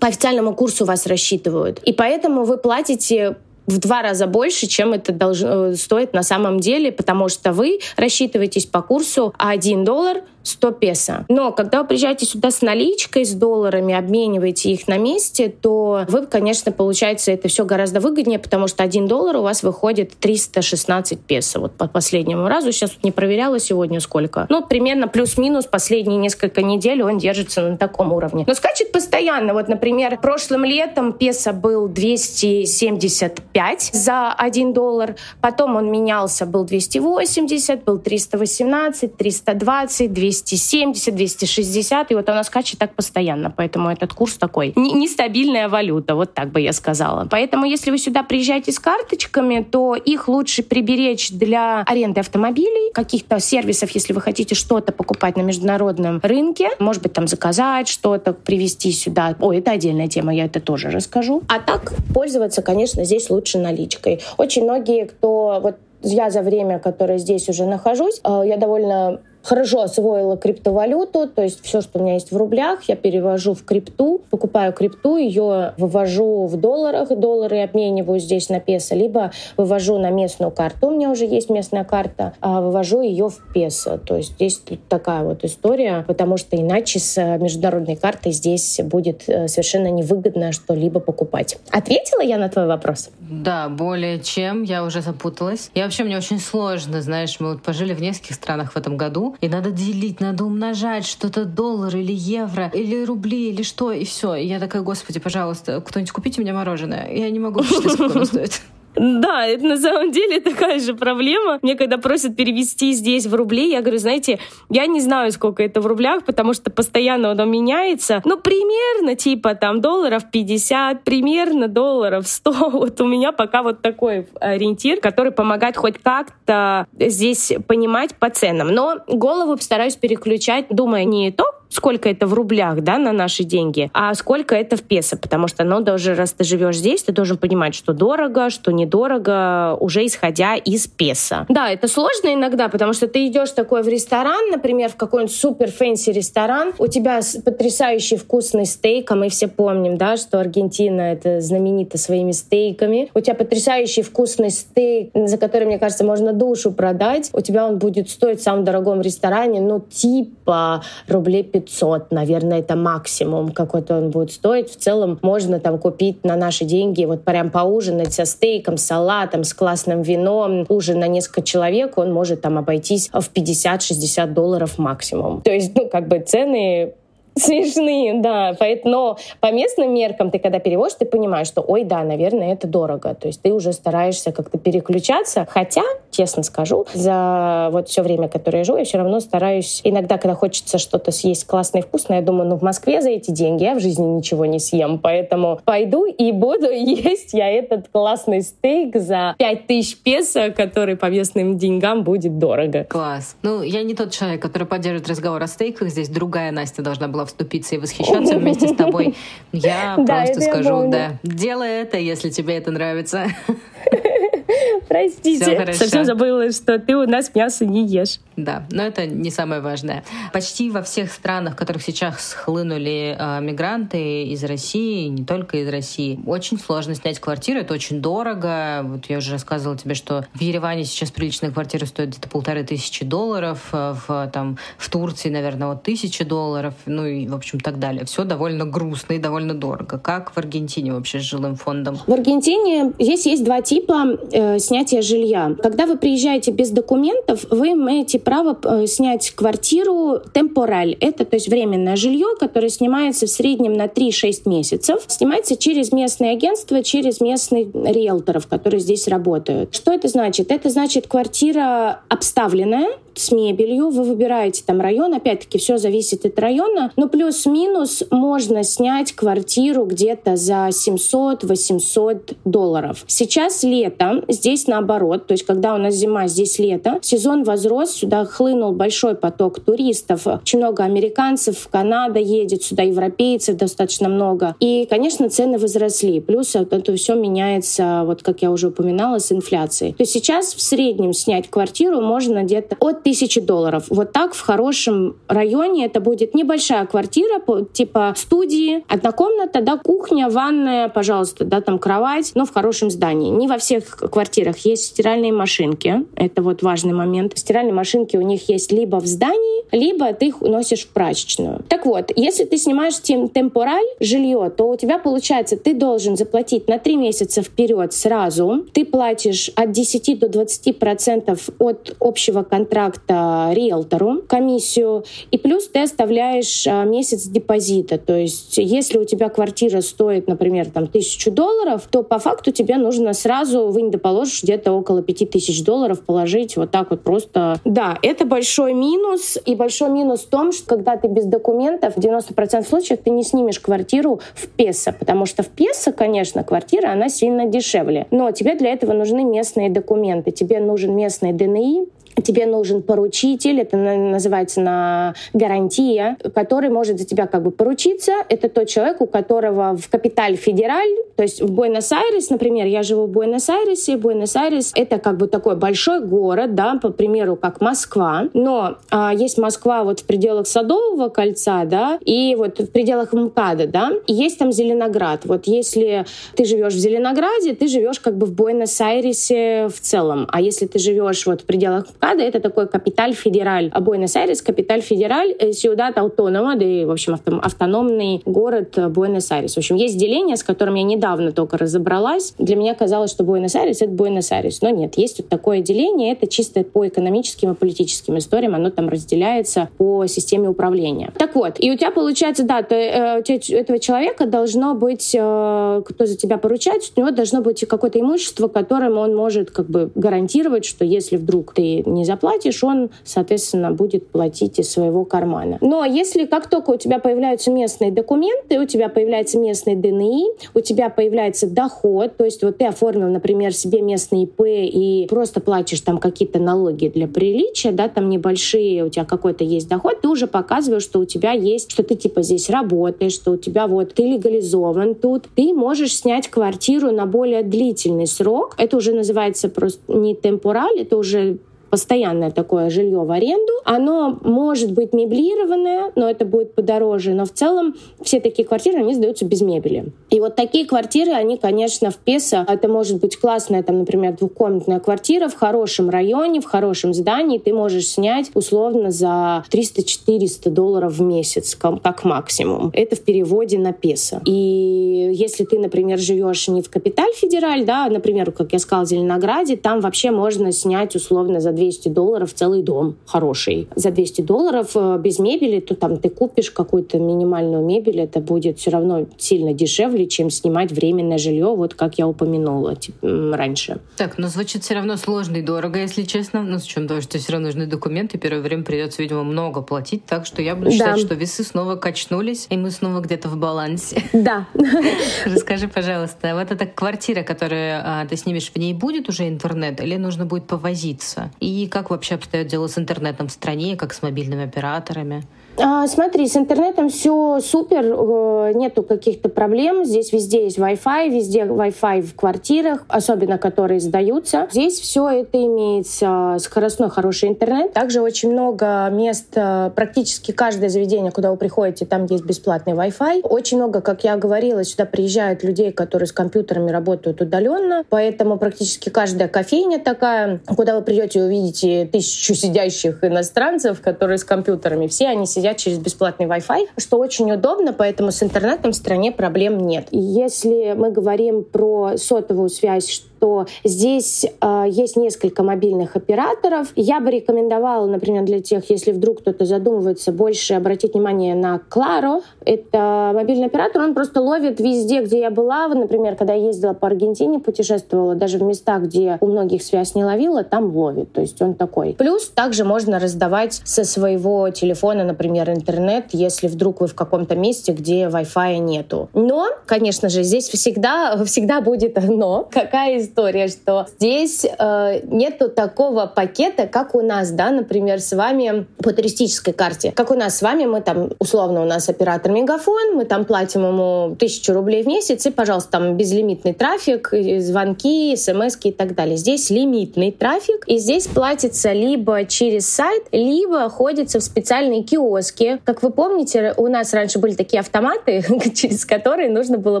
по 0.00 0.08
официальному 0.08 0.54
курсу 0.54 0.84
вас 0.84 1.06
рассчитывают. 1.06 1.78
И 1.84 1.92
поэтому 1.92 2.44
вы 2.44 2.58
платите 2.58 3.36
в 3.66 3.78
два 3.78 4.02
раза 4.02 4.26
больше, 4.26 4.66
чем 4.66 4.92
это 4.92 5.12
должно, 5.12 5.68
э, 5.68 5.74
стоит 5.76 6.14
на 6.14 6.24
самом 6.24 6.58
деле, 6.58 6.90
потому 6.90 7.28
что 7.28 7.52
вы 7.52 7.78
рассчитываетесь 7.96 8.66
по 8.66 8.82
курсу 8.82 9.32
1 9.38 9.84
доллар 9.84 10.22
100 10.44 10.70
песо. 10.72 11.24
Но 11.28 11.52
когда 11.52 11.82
вы 11.82 11.88
приезжаете 11.88 12.26
сюда 12.26 12.50
с 12.50 12.62
наличкой, 12.62 13.24
с 13.24 13.32
долларами, 13.32 13.94
обмениваете 13.94 14.70
их 14.70 14.86
на 14.86 14.98
месте, 14.98 15.48
то 15.48 16.04
вы, 16.08 16.26
конечно, 16.26 16.70
получается 16.70 17.32
это 17.32 17.48
все 17.48 17.64
гораздо 17.64 18.00
выгоднее, 18.00 18.38
потому 18.38 18.68
что 18.68 18.84
1 18.84 19.08
доллар 19.08 19.36
у 19.36 19.42
вас 19.42 19.62
выходит 19.62 20.12
316 20.20 21.18
песо. 21.20 21.60
Вот 21.60 21.72
по 21.72 21.88
последнему 21.88 22.46
разу, 22.46 22.72
сейчас 22.72 22.92
не 23.02 23.10
проверяла 23.10 23.58
сегодня 23.58 24.00
сколько. 24.00 24.46
Ну, 24.50 24.64
примерно 24.64 25.08
плюс-минус 25.08 25.64
последние 25.64 26.18
несколько 26.18 26.62
недель 26.62 27.02
он 27.02 27.18
держится 27.18 27.62
на 27.62 27.78
таком 27.78 28.12
уровне. 28.12 28.44
Но 28.46 28.54
скачет 28.54 28.92
постоянно. 28.92 29.54
Вот, 29.54 29.68
например, 29.68 30.18
прошлым 30.20 30.64
летом 30.64 31.14
песо 31.14 31.52
был 31.52 31.88
275 31.88 33.90
за 33.92 34.32
1 34.32 34.72
доллар, 34.74 35.16
потом 35.40 35.76
он 35.76 35.90
менялся, 35.90 36.44
был 36.44 36.64
280, 36.64 37.84
был 37.84 37.98
318, 37.98 39.16
320, 39.16 40.12
200 40.12 40.33
270, 40.42 41.14
260, 41.14 42.10
и 42.10 42.14
вот 42.14 42.28
она 42.28 42.44
скачет 42.44 42.78
так 42.78 42.94
постоянно, 42.94 43.50
поэтому 43.50 43.90
этот 43.90 44.12
курс 44.12 44.34
такой 44.34 44.72
нестабильная 44.76 45.68
валюта, 45.68 46.14
вот 46.14 46.34
так 46.34 46.50
бы 46.50 46.60
я 46.60 46.72
сказала. 46.72 47.26
Поэтому 47.30 47.64
если 47.64 47.90
вы 47.90 47.98
сюда 47.98 48.22
приезжаете 48.22 48.72
с 48.72 48.78
карточками, 48.78 49.62
то 49.62 49.94
их 49.94 50.28
лучше 50.28 50.62
приберечь 50.62 51.30
для 51.30 51.82
аренды 51.82 52.20
автомобилей, 52.20 52.92
каких-то 52.92 53.40
сервисов, 53.40 53.90
если 53.90 54.12
вы 54.12 54.20
хотите 54.20 54.54
что-то 54.54 54.92
покупать 54.92 55.36
на 55.36 55.42
международном 55.42 56.20
рынке, 56.22 56.70
может 56.78 57.02
быть, 57.02 57.12
там 57.12 57.26
заказать 57.26 57.88
что-то, 57.88 58.32
привезти 58.32 58.92
сюда. 58.92 59.36
Ой, 59.40 59.58
это 59.58 59.72
отдельная 59.72 60.08
тема, 60.08 60.34
я 60.34 60.44
это 60.44 60.60
тоже 60.60 60.90
расскажу. 60.90 61.42
А 61.48 61.60
так 61.60 61.92
пользоваться, 62.12 62.62
конечно, 62.62 63.04
здесь 63.04 63.30
лучше 63.30 63.58
наличкой. 63.58 64.20
Очень 64.36 64.64
многие, 64.64 65.06
кто 65.06 65.60
вот 65.62 65.76
я 66.02 66.30
за 66.30 66.42
время, 66.42 66.78
которое 66.78 67.18
здесь 67.18 67.48
уже 67.48 67.64
нахожусь, 67.64 68.20
э, 68.24 68.42
я 68.46 68.56
довольно 68.56 69.20
хорошо 69.44 69.82
освоила 69.82 70.36
криптовалюту, 70.36 71.28
то 71.28 71.42
есть 71.42 71.64
все, 71.64 71.80
что 71.80 71.98
у 71.98 72.02
меня 72.02 72.14
есть 72.14 72.32
в 72.32 72.36
рублях, 72.36 72.84
я 72.84 72.96
перевожу 72.96 73.54
в 73.54 73.64
крипту, 73.64 74.22
покупаю 74.30 74.72
крипту, 74.72 75.16
ее 75.16 75.74
вывожу 75.76 76.46
в 76.46 76.56
долларах, 76.56 77.08
доллары 77.16 77.62
обмениваю 77.62 78.18
здесь 78.18 78.48
на 78.48 78.58
песо, 78.58 78.94
либо 78.94 79.30
вывожу 79.56 79.98
на 79.98 80.10
местную 80.10 80.50
карту, 80.50 80.88
у 80.88 80.90
меня 80.90 81.10
уже 81.10 81.26
есть 81.26 81.50
местная 81.50 81.84
карта, 81.84 82.32
а 82.40 82.60
вывожу 82.60 83.02
ее 83.02 83.28
в 83.28 83.52
песо. 83.52 83.98
То 83.98 84.16
есть 84.16 84.32
здесь 84.32 84.58
тут 84.58 84.80
такая 84.88 85.22
вот 85.22 85.44
история, 85.44 86.04
потому 86.06 86.36
что 86.36 86.56
иначе 86.56 86.98
с 86.98 87.20
международной 87.38 87.96
картой 87.96 88.32
здесь 88.32 88.80
будет 88.82 89.28
э, 89.28 89.48
совершенно 89.48 89.88
невыгодно 89.88 90.52
что-либо 90.52 91.00
покупать. 91.00 91.58
Ответила 91.70 92.22
я 92.22 92.38
на 92.38 92.48
твой 92.48 92.66
вопрос? 92.66 93.10
Да, 93.20 93.68
более 93.68 94.20
чем. 94.20 94.62
Я 94.62 94.84
уже 94.84 95.02
запуталась. 95.02 95.70
Я 95.74 95.84
вообще, 95.84 96.04
мне 96.04 96.16
очень 96.16 96.38
сложно, 96.38 97.02
знаешь, 97.02 97.38
мы 97.40 97.52
вот 97.52 97.62
пожили 97.62 97.94
в 97.94 98.00
нескольких 98.00 98.36
странах 98.36 98.72
в 98.72 98.76
этом 98.76 98.96
году, 98.96 99.33
и 99.40 99.48
надо 99.48 99.70
делить, 99.70 100.20
надо 100.20 100.44
умножать 100.44 101.06
что-то 101.06 101.44
доллар 101.44 101.96
или 101.96 102.12
евро, 102.12 102.70
или 102.74 103.04
рубли, 103.04 103.50
или 103.50 103.62
что, 103.62 103.92
и 103.92 104.04
все. 104.04 104.34
И 104.34 104.46
я 104.46 104.60
такая, 104.60 104.82
господи, 104.82 105.20
пожалуйста, 105.20 105.80
кто-нибудь 105.80 106.12
купите 106.12 106.40
мне 106.40 106.52
мороженое. 106.52 107.10
Я 107.10 107.30
не 107.30 107.38
могу 107.38 107.58
посчитать, 107.62 107.92
сколько 107.92 108.14
оно 108.16 108.24
стоит. 108.24 108.62
Да, 108.96 109.46
это 109.46 109.64
на 109.64 109.76
самом 109.76 110.12
деле 110.12 110.40
такая 110.40 110.78
же 110.78 110.94
проблема. 110.94 111.58
Мне 111.62 111.74
когда 111.74 111.98
просят 111.98 112.36
перевести 112.36 112.92
здесь 112.92 113.26
в 113.26 113.34
рубли, 113.34 113.68
я 113.70 113.80
говорю, 113.80 113.98
знаете, 113.98 114.38
я 114.70 114.86
не 114.86 115.00
знаю, 115.00 115.32
сколько 115.32 115.62
это 115.62 115.80
в 115.80 115.86
рублях, 115.86 116.24
потому 116.24 116.54
что 116.54 116.70
постоянно 116.70 117.30
оно 117.30 117.44
меняется. 117.44 118.22
Но 118.24 118.36
примерно 118.36 119.14
типа 119.16 119.54
там 119.54 119.80
долларов 119.80 120.24
50, 120.30 121.04
примерно 121.04 121.68
долларов 121.68 122.26
100. 122.26 122.54
Вот 122.84 123.00
у 123.00 123.06
меня 123.06 123.32
пока 123.32 123.62
вот 123.62 123.82
такой 123.82 124.26
ориентир, 124.40 125.00
который 125.00 125.32
помогает 125.32 125.76
хоть 125.76 125.98
как-то 125.98 126.86
здесь 126.98 127.52
понимать 127.66 128.14
по 128.16 128.30
ценам. 128.30 128.68
Но 128.68 128.98
голову 129.06 129.56
постараюсь 129.56 129.96
переключать, 129.96 130.66
думая 130.70 131.04
не 131.04 131.32
то, 131.32 131.44
сколько 131.74 132.08
это 132.08 132.26
в 132.28 132.34
рублях, 132.34 132.82
да, 132.82 132.98
на 132.98 133.12
наши 133.12 133.42
деньги, 133.42 133.90
а 133.92 134.14
сколько 134.14 134.54
это 134.54 134.76
в 134.76 134.82
песо, 134.82 135.16
потому 135.16 135.48
что, 135.48 135.64
ну, 135.64 135.80
даже 135.80 136.14
раз 136.14 136.32
ты 136.32 136.44
живешь 136.44 136.76
здесь, 136.76 137.02
ты 137.02 137.12
должен 137.12 137.36
понимать, 137.36 137.74
что 137.74 137.92
дорого, 137.92 138.48
что 138.48 138.70
недорого, 138.70 139.76
уже 139.80 140.06
исходя 140.06 140.54
из 140.54 140.86
песо. 140.86 141.46
Да, 141.48 141.70
это 141.70 141.88
сложно 141.88 142.32
иногда, 142.32 142.68
потому 142.68 142.92
что 142.92 143.08
ты 143.08 143.26
идешь 143.26 143.50
такой 143.50 143.82
в 143.82 143.88
ресторан, 143.88 144.50
например, 144.50 144.88
в 144.88 144.96
какой-нибудь 144.96 145.34
супер 145.34 145.72
fancy 145.72 146.10
ресторан, 146.10 146.72
у 146.78 146.86
тебя 146.86 147.20
потрясающий 147.44 148.16
вкусный 148.16 148.66
стейк, 148.66 149.10
а 149.10 149.16
мы 149.16 149.28
все 149.28 149.48
помним, 149.48 149.96
да, 149.96 150.16
что 150.16 150.38
Аргентина 150.38 151.00
это 151.00 151.40
знаменита 151.40 151.98
своими 151.98 152.30
стейками. 152.30 153.10
У 153.14 153.20
тебя 153.20 153.34
потрясающий 153.34 154.02
вкусный 154.02 154.50
стейк, 154.50 155.10
за 155.12 155.38
который, 155.38 155.66
мне 155.66 155.78
кажется, 155.78 156.04
можно 156.04 156.32
душу 156.32 156.70
продать. 156.70 157.30
У 157.32 157.40
тебя 157.40 157.66
он 157.66 157.78
будет 157.78 158.08
стоить 158.08 158.38
в 158.38 158.42
самом 158.44 158.64
дорогом 158.64 159.00
ресторане, 159.00 159.60
ну, 159.60 159.80
типа 159.80 160.84
рублей 161.08 161.42
500 161.42 161.63
500, 161.64 162.10
наверное, 162.10 162.60
это 162.60 162.76
максимум 162.76 163.50
какой-то 163.50 163.96
он 163.96 164.10
будет 164.10 164.32
стоить. 164.32 164.70
В 164.70 164.76
целом 164.76 165.18
можно 165.22 165.60
там 165.60 165.78
купить 165.78 166.24
на 166.24 166.36
наши 166.36 166.64
деньги, 166.64 167.04
вот 167.04 167.24
прям 167.24 167.50
поужинать 167.50 168.12
со 168.12 168.24
стейком, 168.24 168.76
салатом, 168.76 169.44
с 169.44 169.54
классным 169.54 170.02
вином, 170.02 170.66
ужин 170.68 171.00
на 171.00 171.08
несколько 171.08 171.42
человек, 171.42 171.98
он 171.98 172.12
может 172.12 172.42
там 172.42 172.58
обойтись 172.58 173.08
в 173.12 173.30
50-60 173.32 174.26
долларов 174.32 174.78
максимум. 174.78 175.40
То 175.42 175.52
есть, 175.52 175.74
ну, 175.74 175.88
как 175.88 176.08
бы 176.08 176.18
цены 176.20 176.94
смешные, 177.38 178.20
да. 178.20 178.56
Но 178.84 179.18
по 179.40 179.52
местным 179.52 179.92
меркам 179.92 180.30
ты 180.30 180.38
когда 180.38 180.58
переводишь, 180.58 180.96
ты 180.98 181.04
понимаешь, 181.04 181.48
что, 181.48 181.62
ой, 181.62 181.84
да, 181.84 182.02
наверное, 182.02 182.52
это 182.52 182.66
дорого. 182.66 183.14
То 183.14 183.28
есть 183.28 183.42
ты 183.42 183.52
уже 183.52 183.72
стараешься 183.72 184.32
как-то 184.32 184.58
переключаться. 184.58 185.46
Хотя, 185.50 185.82
честно 186.10 186.42
скажу, 186.42 186.86
за 186.94 187.68
вот 187.72 187.88
все 187.88 188.02
время, 188.02 188.28
которое 188.28 188.58
я 188.58 188.64
живу, 188.64 188.78
я 188.78 188.84
все 188.84 188.98
равно 188.98 189.20
стараюсь 189.20 189.80
иногда, 189.84 190.18
когда 190.18 190.34
хочется 190.34 190.78
что-то 190.78 191.10
съесть 191.10 191.46
классное 191.46 191.82
и 191.82 191.84
вкусное, 191.84 192.18
я 192.18 192.24
думаю, 192.24 192.48
ну 192.48 192.56
в 192.56 192.62
Москве 192.62 193.00
за 193.00 193.10
эти 193.10 193.30
деньги 193.30 193.64
я 193.64 193.74
в 193.74 193.80
жизни 193.80 194.04
ничего 194.04 194.46
не 194.46 194.58
съем, 194.58 194.98
поэтому 194.98 195.60
пойду 195.64 196.06
и 196.06 196.32
буду 196.32 196.70
есть 196.70 197.34
я 197.34 197.50
этот 197.50 197.88
классный 197.88 198.42
стейк 198.42 198.96
за 198.96 199.34
5000 199.38 200.02
песо, 200.02 200.50
который 200.50 200.96
по 200.96 201.06
местным 201.06 201.58
деньгам 201.58 202.04
будет 202.04 202.38
дорого. 202.38 202.84
Класс. 202.84 203.36
Ну, 203.42 203.62
я 203.62 203.82
не 203.82 203.94
тот 203.94 204.12
человек, 204.12 204.40
который 204.42 204.66
поддерживает 204.66 205.08
разговор 205.08 205.42
о 205.42 205.46
стейках. 205.46 205.88
Здесь 205.88 206.08
другая 206.08 206.52
Настя 206.52 206.82
должна 206.82 207.08
была 207.08 207.23
вступиться 207.24 207.74
и 207.74 207.78
восхищаться 207.78 208.36
вместе 208.36 208.68
с 208.68 208.74
тобой. 208.74 209.14
Я 209.52 209.94
просто 209.96 210.40
скажу, 210.40 210.90
да, 210.90 211.18
делай 211.22 211.82
это, 211.82 211.98
если 211.98 212.30
тебе 212.30 212.56
это 212.56 212.70
нравится. 212.70 213.28
Простите, 214.88 215.72
совсем 215.72 216.04
забыла, 216.04 216.50
что 216.52 216.78
ты 216.78 216.96
у 216.96 217.06
нас 217.06 217.34
мясо 217.34 217.64
не 217.64 217.86
ешь. 217.86 218.20
Да, 218.36 218.66
но 218.70 218.82
это 218.82 219.06
не 219.06 219.30
самое 219.30 219.60
важное. 219.60 220.04
Почти 220.32 220.70
во 220.70 220.82
всех 220.82 221.12
странах, 221.12 221.54
в 221.54 221.56
которых 221.56 221.82
сейчас 221.82 222.28
схлынули 222.28 223.16
э, 223.18 223.40
мигранты 223.40 224.24
из 224.24 224.42
России, 224.42 225.06
не 225.06 225.24
только 225.24 225.58
из 225.58 225.68
России, 225.68 226.18
очень 226.26 226.58
сложно 226.58 226.94
снять 226.94 227.20
квартиру, 227.20 227.60
это 227.60 227.74
очень 227.74 228.00
дорого. 228.00 228.80
Вот 228.82 229.06
я 229.06 229.18
уже 229.18 229.32
рассказывала 229.32 229.78
тебе, 229.78 229.94
что 229.94 230.26
в 230.34 230.40
Ереване 230.40 230.84
сейчас 230.84 231.10
приличная 231.10 231.52
квартира 231.52 231.86
стоит 231.86 232.10
где-то 232.10 232.28
полторы 232.28 232.64
тысячи 232.64 233.04
долларов, 233.04 233.68
э, 233.72 233.94
в, 234.06 234.30
там, 234.32 234.58
в 234.78 234.88
Турции, 234.90 235.30
наверное, 235.30 235.68
вот 235.68 235.84
тысячи 235.84 236.24
долларов, 236.24 236.74
ну 236.86 237.06
и, 237.06 237.28
в 237.28 237.34
общем, 237.34 237.60
так 237.60 237.78
далее. 237.78 238.04
Все 238.04 238.24
довольно 238.24 238.64
грустно 238.64 239.14
и 239.14 239.18
довольно 239.18 239.54
дорого. 239.54 239.98
Как 239.98 240.32
в 240.32 240.38
Аргентине 240.38 240.92
вообще 240.92 241.20
с 241.20 241.22
жилым 241.22 241.54
фондом? 241.54 241.98
В 242.06 242.12
Аргентине 242.12 242.92
здесь 242.98 243.26
есть 243.26 243.44
два 243.44 243.62
типа 243.62 244.18
э, 244.34 244.58
снятия 244.58 245.00
жилья. 245.00 245.56
Когда 245.62 245.86
вы 245.86 245.96
приезжаете 245.96 246.50
без 246.50 246.70
документов, 246.70 247.46
вы 247.50 247.68
имеете 247.72 248.18
право 248.18 248.58
э, 248.62 248.86
снять 248.86 249.30
квартиру 249.30 250.20
темпораль. 250.32 250.96
Это, 251.00 251.24
то 251.24 251.36
есть, 251.36 251.48
временное 251.48 251.96
жилье, 251.96 252.28
которое 252.38 252.68
снимается 252.68 253.26
в 253.26 253.30
среднем 253.30 253.72
на 253.74 253.86
3-6 253.86 254.48
месяцев. 254.48 255.04
Снимается 255.06 255.56
через 255.56 255.92
местное 255.92 256.32
агентство, 256.32 256.82
через 256.82 257.20
местных 257.20 257.68
риэлторов, 257.74 258.46
которые 258.46 258.80
здесь 258.80 259.08
работают. 259.08 259.74
Что 259.74 259.92
это 259.92 260.08
значит? 260.08 260.50
Это 260.50 260.68
значит 260.68 261.06
квартира 261.06 262.00
обставленная, 262.08 262.88
с 263.18 263.32
мебелью, 263.32 263.90
вы 263.90 264.02
выбираете 264.02 264.62
там 264.64 264.80
район, 264.80 265.14
опять-таки 265.14 265.58
все 265.58 265.78
зависит 265.78 266.26
от 266.26 266.38
района, 266.38 266.92
но 266.96 267.08
плюс-минус 267.08 268.04
можно 268.10 268.62
снять 268.64 269.12
квартиру 269.12 269.84
где-то 269.84 270.36
за 270.36 270.68
700-800 270.68 272.36
долларов. 272.44 273.04
Сейчас 273.06 273.62
лето, 273.62 274.23
здесь 274.28 274.66
наоборот, 274.66 275.26
то 275.26 275.32
есть 275.32 275.44
когда 275.44 275.74
у 275.74 275.78
нас 275.78 275.94
зима, 275.94 276.26
здесь 276.26 276.58
лето, 276.58 276.98
сезон 277.02 277.44
возрос, 277.44 277.90
сюда 277.90 278.24
хлынул 278.24 278.72
большой 278.72 279.14
поток 279.14 279.60
туристов, 279.60 280.26
очень 280.26 280.58
много 280.58 280.84
американцев, 280.84 281.68
Канада 281.70 282.18
едет 282.18 282.62
сюда, 282.62 282.82
европейцев 282.82 283.56
достаточно 283.56 284.08
много. 284.08 284.54
И, 284.60 284.86
конечно, 284.88 285.28
цены 285.28 285.58
возросли. 285.58 286.20
Плюс 286.20 286.54
это 286.54 286.94
все 286.96 287.14
меняется, 287.14 288.02
вот 288.04 288.22
как 288.22 288.42
я 288.42 288.50
уже 288.50 288.68
упоминала, 288.68 289.18
с 289.18 289.32
инфляцией. 289.32 289.92
То 289.92 290.02
есть 290.02 290.12
сейчас 290.12 290.54
в 290.54 290.60
среднем 290.60 291.12
снять 291.12 291.48
квартиру 291.48 292.00
можно 292.00 292.42
где-то 292.44 292.76
от 292.80 293.02
тысячи 293.02 293.40
долларов. 293.40 293.84
Вот 293.88 294.12
так 294.12 294.34
в 294.34 294.40
хорошем 294.40 295.16
районе 295.28 295.86
это 295.86 296.00
будет 296.00 296.34
небольшая 296.34 296.86
квартира, 296.86 297.40
типа 297.72 298.14
студии, 298.16 298.84
одна 298.88 299.12
комната, 299.12 299.60
да, 299.60 299.76
кухня, 299.76 300.28
ванная, 300.28 300.88
пожалуйста, 300.88 301.44
да, 301.44 301.60
там 301.60 301.78
кровать, 301.78 302.32
но 302.34 302.44
в 302.44 302.52
хорошем 302.52 302.90
здании. 302.90 303.30
Не 303.30 303.48
во 303.48 303.58
всех 303.58 303.84
квартирах 304.14 304.58
есть 304.58 304.84
стиральные 304.84 305.32
машинки. 305.32 306.04
Это 306.14 306.40
вот 306.40 306.62
важный 306.62 306.92
момент. 306.92 307.36
Стиральные 307.36 307.74
машинки 307.74 308.16
у 308.16 308.20
них 308.20 308.48
есть 308.48 308.70
либо 308.70 309.00
в 309.00 309.06
здании, 309.06 309.64
либо 309.72 310.12
ты 310.12 310.26
их 310.26 310.40
носишь 310.40 310.84
в 310.84 310.88
прачечную. 310.90 311.64
Так 311.68 311.84
вот, 311.84 312.12
если 312.14 312.44
ты 312.44 312.56
снимаешь 312.56 313.00
тем 313.02 313.28
темпораль 313.28 313.84
жилье, 313.98 314.52
то 314.56 314.70
у 314.70 314.76
тебя 314.76 314.98
получается, 314.98 315.56
ты 315.56 315.74
должен 315.74 316.16
заплатить 316.16 316.68
на 316.68 316.78
три 316.78 316.94
месяца 316.94 317.42
вперед 317.42 317.92
сразу. 317.92 318.64
Ты 318.72 318.84
платишь 318.84 319.50
от 319.56 319.72
10 319.72 320.18
до 320.20 320.28
20 320.28 320.78
процентов 320.78 321.48
от 321.58 321.96
общего 321.98 322.44
контракта 322.44 323.50
риэлтору 323.52 324.22
комиссию, 324.28 325.04
и 325.32 325.38
плюс 325.38 325.66
ты 325.66 325.80
оставляешь 325.80 326.68
а, 326.68 326.84
месяц 326.84 327.24
депозита. 327.24 327.98
То 327.98 328.16
есть 328.16 328.58
если 328.58 328.98
у 328.98 329.04
тебя 329.04 329.28
квартира 329.28 329.80
стоит, 329.80 330.28
например, 330.28 330.70
там, 330.70 330.86
тысячу 330.86 331.32
долларов, 331.32 331.88
то 331.90 332.04
по 332.04 332.20
факту 332.20 332.52
тебе 332.52 332.76
нужно 332.76 333.12
сразу, 333.12 333.68
не 333.94 334.03
положишь 334.04 334.42
где-то 334.42 334.72
около 334.72 335.02
пяти 335.02 335.24
тысяч 335.24 335.64
долларов 335.64 336.02
положить 336.02 336.58
вот 336.58 336.70
так 336.70 336.90
вот 336.90 337.00
просто. 337.00 337.56
Да, 337.64 337.98
это 338.02 338.26
большой 338.26 338.74
минус. 338.74 339.38
И 339.46 339.54
большой 339.54 339.88
минус 339.88 340.24
в 340.24 340.28
том, 340.28 340.52
что 340.52 340.66
когда 340.66 340.98
ты 340.98 341.08
без 341.08 341.24
документов, 341.24 341.94
в 341.96 341.98
90% 341.98 342.68
случаев 342.68 342.98
ты 343.02 343.08
не 343.08 343.22
снимешь 343.24 343.58
квартиру 343.58 344.20
в 344.34 344.46
песо, 344.48 344.92
потому 344.92 345.24
что 345.24 345.42
в 345.42 345.48
песо, 345.48 345.90
конечно, 345.90 346.44
квартира, 346.44 346.90
она 346.90 347.08
сильно 347.08 347.46
дешевле. 347.46 348.06
Но 348.10 348.30
тебе 348.30 348.56
для 348.56 348.74
этого 348.74 348.92
нужны 348.92 349.24
местные 349.24 349.70
документы. 349.70 350.32
Тебе 350.32 350.60
нужен 350.60 350.94
местный 350.94 351.32
ДНИ, 351.32 351.86
тебе 352.22 352.46
нужен 352.46 352.82
поручитель, 352.82 353.60
это 353.60 353.76
называется 353.76 354.60
на 354.60 355.14
гарантия, 355.32 356.16
который 356.34 356.70
может 356.70 356.98
за 356.98 357.06
тебя 357.06 357.26
как 357.26 357.42
бы 357.42 357.50
поручиться. 357.50 358.12
Это 358.28 358.48
тот 358.48 358.68
человек, 358.68 359.00
у 359.00 359.06
которого 359.06 359.76
в 359.76 359.88
Капиталь 359.88 360.36
Федераль, 360.36 360.90
то 361.16 361.22
есть 361.22 361.40
в 361.40 361.50
Буэнос-Айрес, 361.50 362.30
например, 362.30 362.66
я 362.66 362.82
живу 362.82 363.06
в 363.06 363.10
Буэнос-Айресе, 363.10 363.96
Буэнос-Айрес 363.96 364.72
это 364.74 364.98
как 364.98 365.16
бы 365.16 365.28
такой 365.28 365.56
большой 365.56 366.00
город, 366.00 366.54
да, 366.54 366.78
по 366.80 366.90
примеру, 366.90 367.36
как 367.36 367.60
Москва, 367.60 368.28
но 368.34 368.76
а, 368.90 369.12
есть 369.14 369.38
Москва 369.38 369.84
вот 369.84 370.00
в 370.00 370.04
пределах 370.04 370.46
Садового 370.46 371.08
кольца, 371.08 371.64
да, 371.64 371.98
и 372.04 372.34
вот 372.36 372.58
в 372.58 372.66
пределах 372.66 373.12
МКАДа, 373.12 373.66
да, 373.66 373.92
и 374.06 374.12
есть 374.12 374.38
там 374.38 374.52
Зеленоград. 374.52 375.24
Вот 375.24 375.46
если 375.46 376.04
ты 376.34 376.44
живешь 376.44 376.74
в 376.74 376.78
Зеленограде, 376.78 377.54
ты 377.54 377.68
живешь 377.68 378.00
как 378.00 378.16
бы 378.16 378.26
в 378.26 378.32
Буэнос-Айресе 378.32 379.68
в 379.68 379.80
целом, 379.80 380.26
а 380.30 380.40
если 380.40 380.66
ты 380.66 380.78
живешь 380.78 381.26
вот 381.26 381.42
в 381.42 381.44
пределах 381.44 381.86
МКАДа, 382.04 382.22
это 382.22 382.40
такой 382.40 382.68
капиталь 382.68 383.14
федераль. 383.14 383.70
А 383.72 383.80
Буэнос-Айрес, 383.80 384.42
капиталь 384.42 384.80
федераль, 384.80 385.34
Сиудат 385.52 385.96
Аутонома, 385.98 386.56
да 386.56 386.64
и, 386.64 386.84
в 386.84 386.90
общем, 386.90 387.14
автономный 387.42 388.22
город 388.24 388.76
Буэнос-Айрес. 388.76 389.54
В 389.54 389.58
общем, 389.58 389.76
есть 389.76 389.96
деление, 389.96 390.36
с 390.36 390.42
которым 390.42 390.74
я 390.74 390.82
недавно 390.82 391.32
только 391.32 391.56
разобралась. 391.56 392.34
Для 392.38 392.56
меня 392.56 392.74
казалось, 392.74 393.10
что 393.10 393.24
Буэнос-Айрес— 393.24 393.78
это 393.80 393.90
Буэнос-Айрес. 393.90 394.60
Но 394.62 394.70
нет, 394.70 394.96
есть 394.96 395.18
вот 395.18 395.28
такое 395.28 395.60
деление. 395.60 396.12
Это 396.12 396.26
чисто 396.26 396.62
по 396.62 396.86
экономическим 396.86 397.52
и 397.52 397.54
политическим 397.54 398.18
историям. 398.18 398.54
Оно 398.54 398.70
там 398.70 398.88
разделяется 398.88 399.68
по 399.78 400.06
системе 400.06 400.48
управления. 400.48 401.12
Так 401.18 401.34
вот, 401.34 401.54
и 401.58 401.70
у 401.72 401.76
тебя 401.76 401.90
получается, 401.90 402.44
да, 402.44 402.62
ты, 402.62 402.74
э, 402.74 403.18
у 403.20 403.22
тебя, 403.22 403.60
этого 403.60 403.78
человека 403.78 404.26
должно 404.26 404.74
быть, 404.74 405.14
э, 405.18 405.82
кто 405.86 406.06
за 406.06 406.16
тебя 406.16 406.36
поручает, 406.38 406.82
у 406.96 407.00
него 407.00 407.10
должно 407.10 407.40
быть 407.40 407.66
какое-то 407.66 408.00
имущество, 408.00 408.48
которым 408.48 408.98
он 408.98 409.16
может 409.16 409.50
как 409.50 409.66
бы 409.66 409.90
гарантировать, 409.94 410.64
что 410.64 410.84
если 410.84 411.16
вдруг 411.16 411.54
ты 411.54 411.82
не 411.94 412.04
заплатишь, 412.04 412.62
он, 412.64 412.90
соответственно, 413.04 413.70
будет 413.70 414.08
платить 414.08 414.58
из 414.58 414.70
своего 414.70 415.04
кармана. 415.04 415.58
Но 415.60 415.84
если 415.84 416.24
как 416.26 416.48
только 416.48 416.70
у 416.70 416.76
тебя 416.76 416.98
появляются 416.98 417.50
местные 417.50 417.90
документы, 417.90 418.60
у 418.60 418.66
тебя 418.66 418.88
появляется 418.88 419.38
местный 419.38 419.76
ДНИ, 419.76 420.26
у 420.54 420.60
тебя 420.60 420.90
появляется 420.90 421.48
доход, 421.48 422.16
то 422.16 422.24
есть 422.24 422.42
вот 422.42 422.58
ты 422.58 422.66
оформил, 422.66 423.08
например, 423.08 423.52
себе 423.54 423.80
местный 423.80 424.24
ИП 424.24 424.40
и 424.44 425.06
просто 425.08 425.40
платишь 425.40 425.80
там 425.80 425.98
какие-то 425.98 426.38
налоги 426.38 426.88
для 426.88 427.06
приличия, 427.06 427.72
да, 427.72 427.88
там 427.88 428.08
небольшие, 428.08 428.84
у 428.84 428.88
тебя 428.88 429.04
какой-то 429.04 429.44
есть 429.44 429.68
доход, 429.68 430.00
ты 430.02 430.08
уже 430.08 430.26
показываешь, 430.26 430.82
что 430.82 431.00
у 431.00 431.04
тебя 431.04 431.32
есть, 431.32 431.70
что 431.70 431.82
ты 431.82 431.94
типа 431.94 432.22
здесь 432.22 432.50
работаешь, 432.50 433.12
что 433.12 433.32
у 433.32 433.36
тебя 433.36 433.66
вот 433.66 433.94
ты 433.94 434.02
легализован 434.04 434.94
тут, 434.94 435.28
ты 435.34 435.52
можешь 435.54 435.96
снять 435.96 436.28
квартиру 436.28 436.90
на 436.90 437.06
более 437.06 437.42
длительный 437.42 438.06
срок. 438.06 438.54
Это 438.58 438.76
уже 438.76 438.92
называется 438.92 439.48
просто 439.48 439.80
не 439.92 440.14
темпораль, 440.14 440.80
это 440.80 440.96
уже 440.96 441.38
постоянное 441.74 442.30
такое 442.30 442.70
жилье 442.70 443.00
в 443.00 443.10
аренду. 443.10 443.52
Оно 443.64 444.16
может 444.22 444.70
быть 444.70 444.92
меблированное, 444.92 445.90
но 445.96 446.08
это 446.08 446.24
будет 446.24 446.54
подороже. 446.54 447.14
Но 447.14 447.24
в 447.24 447.32
целом 447.32 447.74
все 448.00 448.20
такие 448.20 448.46
квартиры, 448.46 448.78
они 448.78 448.94
сдаются 448.94 449.24
без 449.24 449.40
мебели. 449.40 449.86
И 450.08 450.20
вот 450.20 450.36
такие 450.36 450.66
квартиры, 450.66 451.10
они, 451.10 451.36
конечно, 451.36 451.90
в 451.90 451.96
Песо, 451.96 452.46
это 452.48 452.68
может 452.68 453.00
быть 453.00 453.16
классная, 453.16 453.64
там, 453.64 453.80
например, 453.80 454.16
двухкомнатная 454.16 454.78
квартира 454.78 455.26
в 455.26 455.34
хорошем 455.34 455.90
районе, 455.90 456.40
в 456.40 456.44
хорошем 456.44 456.94
здании. 456.94 457.38
Ты 457.38 457.52
можешь 457.52 457.88
снять 457.88 458.30
условно 458.34 458.92
за 458.92 459.42
300-400 459.50 460.50
долларов 460.50 460.92
в 460.92 461.02
месяц, 461.02 461.56
как 461.56 462.04
максимум. 462.04 462.70
Это 462.72 462.94
в 462.94 463.00
переводе 463.00 463.58
на 463.58 463.72
Песо. 463.72 464.22
И 464.26 465.10
если 465.12 465.44
ты, 465.44 465.58
например, 465.58 465.98
живешь 465.98 466.46
не 466.46 466.62
в 466.62 466.70
Капиталь 466.70 467.12
Федераль, 467.16 467.64
да, 467.64 467.88
например, 467.88 468.30
как 468.30 468.52
я 468.52 468.60
сказала, 468.60 468.84
в 468.84 468.88
Зеленограде, 468.88 469.56
там 469.56 469.80
вообще 469.80 470.12
можно 470.12 470.52
снять 470.52 470.94
условно 470.94 471.40
за 471.40 471.50
2 471.50 471.63
200 471.64 471.88
долларов 471.88 472.34
целый 472.34 472.62
дом 472.62 472.96
хороший. 473.06 473.68
За 473.74 473.90
200 473.90 474.20
долларов 474.22 474.72
э, 474.74 474.98
без 474.98 475.18
мебели, 475.18 475.60
то 475.60 475.74
там 475.74 475.96
ты 475.96 476.10
купишь 476.10 476.50
какую-то 476.50 476.98
минимальную 476.98 477.64
мебель, 477.64 478.00
это 478.00 478.20
будет 478.20 478.58
все 478.58 478.70
равно 478.70 479.06
сильно 479.16 479.54
дешевле, 479.54 480.06
чем 480.06 480.28
снимать 480.30 480.72
временное 480.72 481.18
жилье, 481.18 481.54
вот 481.56 481.74
как 481.74 481.98
я 481.98 482.06
упомянула 482.06 482.76
типа, 482.76 483.08
раньше. 483.36 483.80
Так, 483.96 484.18
но 484.18 484.28
звучит 484.28 484.62
все 484.62 484.74
равно 484.74 484.96
сложно 484.96 485.36
и 485.36 485.42
дорого, 485.42 485.78
если 485.78 486.02
честно. 486.02 486.42
Ну, 486.42 486.58
с 486.58 486.64
учетом 486.64 486.88
того, 486.88 487.00
что 487.00 487.18
все 487.18 487.32
равно 487.32 487.46
нужны 487.46 487.66
документы, 487.66 488.18
первое 488.18 488.42
время 488.42 488.62
придется, 488.64 489.02
видимо, 489.02 489.24
много 489.24 489.62
платить, 489.62 490.04
так 490.04 490.26
что 490.26 490.42
я 490.42 490.54
буду 490.54 490.66
да. 490.66 490.72
считать, 490.72 490.98
что 491.00 491.14
весы 491.14 491.44
снова 491.44 491.76
качнулись, 491.76 492.46
и 492.50 492.56
мы 492.56 492.70
снова 492.70 493.00
где-то 493.00 493.28
в 493.28 493.36
балансе. 493.36 494.02
Да. 494.24 494.46
Расскажи, 495.26 495.68
пожалуйста, 495.68 496.34
вот 496.34 496.50
эта 496.50 496.66
квартира, 496.66 497.22
которую 497.22 497.80
а, 497.84 498.06
ты 498.06 498.16
снимешь, 498.16 498.50
в 498.50 498.56
ней 498.56 498.72
будет 498.72 499.08
уже 499.08 499.28
интернет 499.28 499.80
или 499.80 499.96
нужно 499.96 500.24
будет 500.24 500.46
повозиться? 500.46 501.30
И 501.40 501.46
как 501.70 501.90
вообще 501.90 502.16
обстоят 502.16 502.48
дела 502.48 502.66
с 502.66 502.78
интернетом 502.78 503.28
в 503.28 503.32
стране, 503.32 503.76
как 503.76 503.94
с 503.94 504.02
мобильными 504.02 504.44
операторами? 504.44 505.22
А, 505.56 505.86
смотри, 505.86 506.26
с 506.26 506.36
интернетом 506.36 506.88
все 506.88 507.38
супер, 507.40 507.84
э, 507.84 508.52
нету 508.54 508.82
каких-то 508.82 509.28
проблем. 509.28 509.84
Здесь 509.84 510.12
везде 510.12 510.44
есть 510.44 510.58
Wi-Fi, 510.58 511.08
везде 511.08 511.42
Wi-Fi 511.42 512.02
в 512.02 512.14
квартирах, 512.16 512.84
особенно 512.88 513.38
которые 513.38 513.78
сдаются. 513.80 514.48
Здесь 514.50 514.80
все 514.80 515.08
это 515.08 515.38
имеется 515.42 516.36
скоростной 516.40 516.90
хороший 516.90 517.28
интернет. 517.28 517.72
Также 517.72 518.00
очень 518.00 518.32
много 518.32 518.88
мест, 518.90 519.28
э, 519.36 519.70
практически 519.74 520.32
каждое 520.32 520.68
заведение, 520.68 521.12
куда 521.12 521.30
вы 521.30 521.36
приходите, 521.36 521.86
там 521.86 522.06
есть 522.06 522.24
бесплатный 522.24 522.72
Wi-Fi. 522.72 523.20
Очень 523.22 523.58
много, 523.58 523.80
как 523.80 524.02
я 524.02 524.16
говорила, 524.16 524.64
сюда 524.64 524.86
приезжают 524.86 525.44
людей, 525.44 525.70
которые 525.70 526.08
с 526.08 526.12
компьютерами 526.12 526.70
работают 526.72 527.20
удаленно, 527.20 527.84
поэтому 527.88 528.38
практически 528.38 528.88
каждая 528.88 529.28
кофейня 529.28 529.78
такая, 529.78 530.40
куда 530.56 530.76
вы 530.76 530.82
придете, 530.82 531.22
увидите 531.22 531.88
тысячу 531.90 532.34
сидящих 532.34 533.04
иностранцев, 533.04 533.80
которые 533.80 534.18
с 534.18 534.24
компьютерами. 534.24 534.88
Все 534.88 535.06
они 535.06 535.26
сидят 535.26 535.43
сидят 535.44 535.58
через 535.58 535.78
бесплатный 535.78 536.26
Wi-Fi, 536.26 536.68
что 536.78 536.96
очень 536.96 537.30
удобно, 537.30 537.74
поэтому 537.74 538.10
с 538.10 538.22
интернетом 538.22 538.72
в 538.72 538.74
стране 538.74 539.12
проблем 539.12 539.58
нет. 539.58 539.88
Если 539.90 540.72
мы 540.74 540.90
говорим 540.90 541.44
про 541.44 541.98
сотовую 541.98 542.48
связь, 542.48 543.04
что 543.24 543.46
здесь 543.64 544.26
э, 544.42 544.64
есть 544.68 544.96
несколько 544.96 545.42
мобильных 545.42 545.96
операторов. 545.96 546.68
Я 546.76 547.00
бы 547.00 547.10
рекомендовала, 547.10 547.86
например, 547.86 548.24
для 548.24 548.40
тех, 548.40 548.68
если 548.68 548.92
вдруг 548.92 549.20
кто-то 549.20 549.46
задумывается, 549.46 550.12
больше 550.12 550.52
обратить 550.52 550.92
внимание 550.92 551.34
на 551.34 551.58
Claro. 551.70 552.20
Это 552.44 553.12
мобильный 553.14 553.46
оператор, 553.46 553.80
он 553.80 553.94
просто 553.94 554.20
ловит 554.20 554.60
везде, 554.60 555.02
где 555.02 555.20
я 555.20 555.30
была. 555.30 555.68
Например, 555.68 556.16
когда 556.16 556.34
я 556.34 556.48
ездила 556.48 556.74
по 556.74 556.86
Аргентине, 556.86 557.38
путешествовала, 557.38 558.14
даже 558.14 558.36
в 558.36 558.42
местах, 558.42 558.82
где 558.82 559.16
у 559.22 559.26
многих 559.26 559.62
связь 559.62 559.94
не 559.94 560.04
ловила, 560.04 560.44
там 560.44 560.76
ловит. 560.76 561.10
То 561.12 561.22
есть 561.22 561.40
он 561.40 561.54
такой. 561.54 561.94
Плюс 561.94 562.28
также 562.28 562.64
можно 562.64 562.98
раздавать 562.98 563.62
со 563.64 563.84
своего 563.84 564.50
телефона, 564.50 565.04
например, 565.04 565.48
интернет, 565.48 566.08
если 566.12 566.46
вдруг 566.46 566.82
вы 566.82 566.88
в 566.88 566.94
каком-то 566.94 567.36
месте, 567.36 567.72
где 567.72 568.04
Wi-Fi 568.04 568.58
нету. 568.58 569.08
Но, 569.14 569.46
конечно 569.64 570.10
же, 570.10 570.22
здесь 570.24 570.50
всегда, 570.50 571.24
всегда 571.24 571.62
будет 571.62 571.96
но. 572.06 572.46
Какая 572.50 572.98
из 572.98 573.13
история, 573.14 573.46
что 573.46 573.86
здесь 573.96 574.44
э, 574.44 575.00
нету 575.04 575.48
такого 575.48 576.06
пакета, 576.06 576.66
как 576.66 576.96
у 576.96 577.00
нас, 577.00 577.30
да, 577.30 577.50
например, 577.50 578.00
с 578.00 578.12
вами 578.12 578.66
по 578.82 578.92
туристической 578.92 579.52
карте. 579.52 579.92
Как 579.94 580.10
у 580.10 580.14
нас 580.14 580.38
с 580.38 580.42
вами, 580.42 580.64
мы 580.64 580.80
там, 580.80 581.10
условно, 581.20 581.62
у 581.62 581.64
нас 581.64 581.88
оператор 581.88 582.32
Мегафон, 582.32 582.96
мы 582.96 583.04
там 583.04 583.24
платим 583.24 583.64
ему 583.66 584.16
тысячу 584.16 584.52
рублей 584.52 584.82
в 584.82 584.88
месяц, 584.88 585.26
и, 585.26 585.30
пожалуйста, 585.30 585.70
там 585.72 585.96
безлимитный 585.96 586.54
трафик, 586.54 587.10
звонки, 587.38 588.16
смс 588.16 588.58
и 588.64 588.72
так 588.72 588.96
далее. 588.96 589.16
Здесь 589.16 589.48
лимитный 589.50 590.10
трафик, 590.10 590.64
и 590.66 590.78
здесь 590.78 591.06
платится 591.06 591.72
либо 591.72 592.24
через 592.24 592.68
сайт, 592.68 593.04
либо 593.12 593.68
ходится 593.68 594.18
в 594.18 594.24
специальные 594.24 594.82
киоски. 594.82 595.60
Как 595.64 595.84
вы 595.84 595.90
помните, 595.90 596.52
у 596.56 596.66
нас 596.66 596.92
раньше 596.92 597.20
были 597.20 597.34
такие 597.34 597.60
автоматы, 597.60 598.24
через 598.54 598.84
которые 598.84 599.30
нужно 599.30 599.58
было 599.58 599.80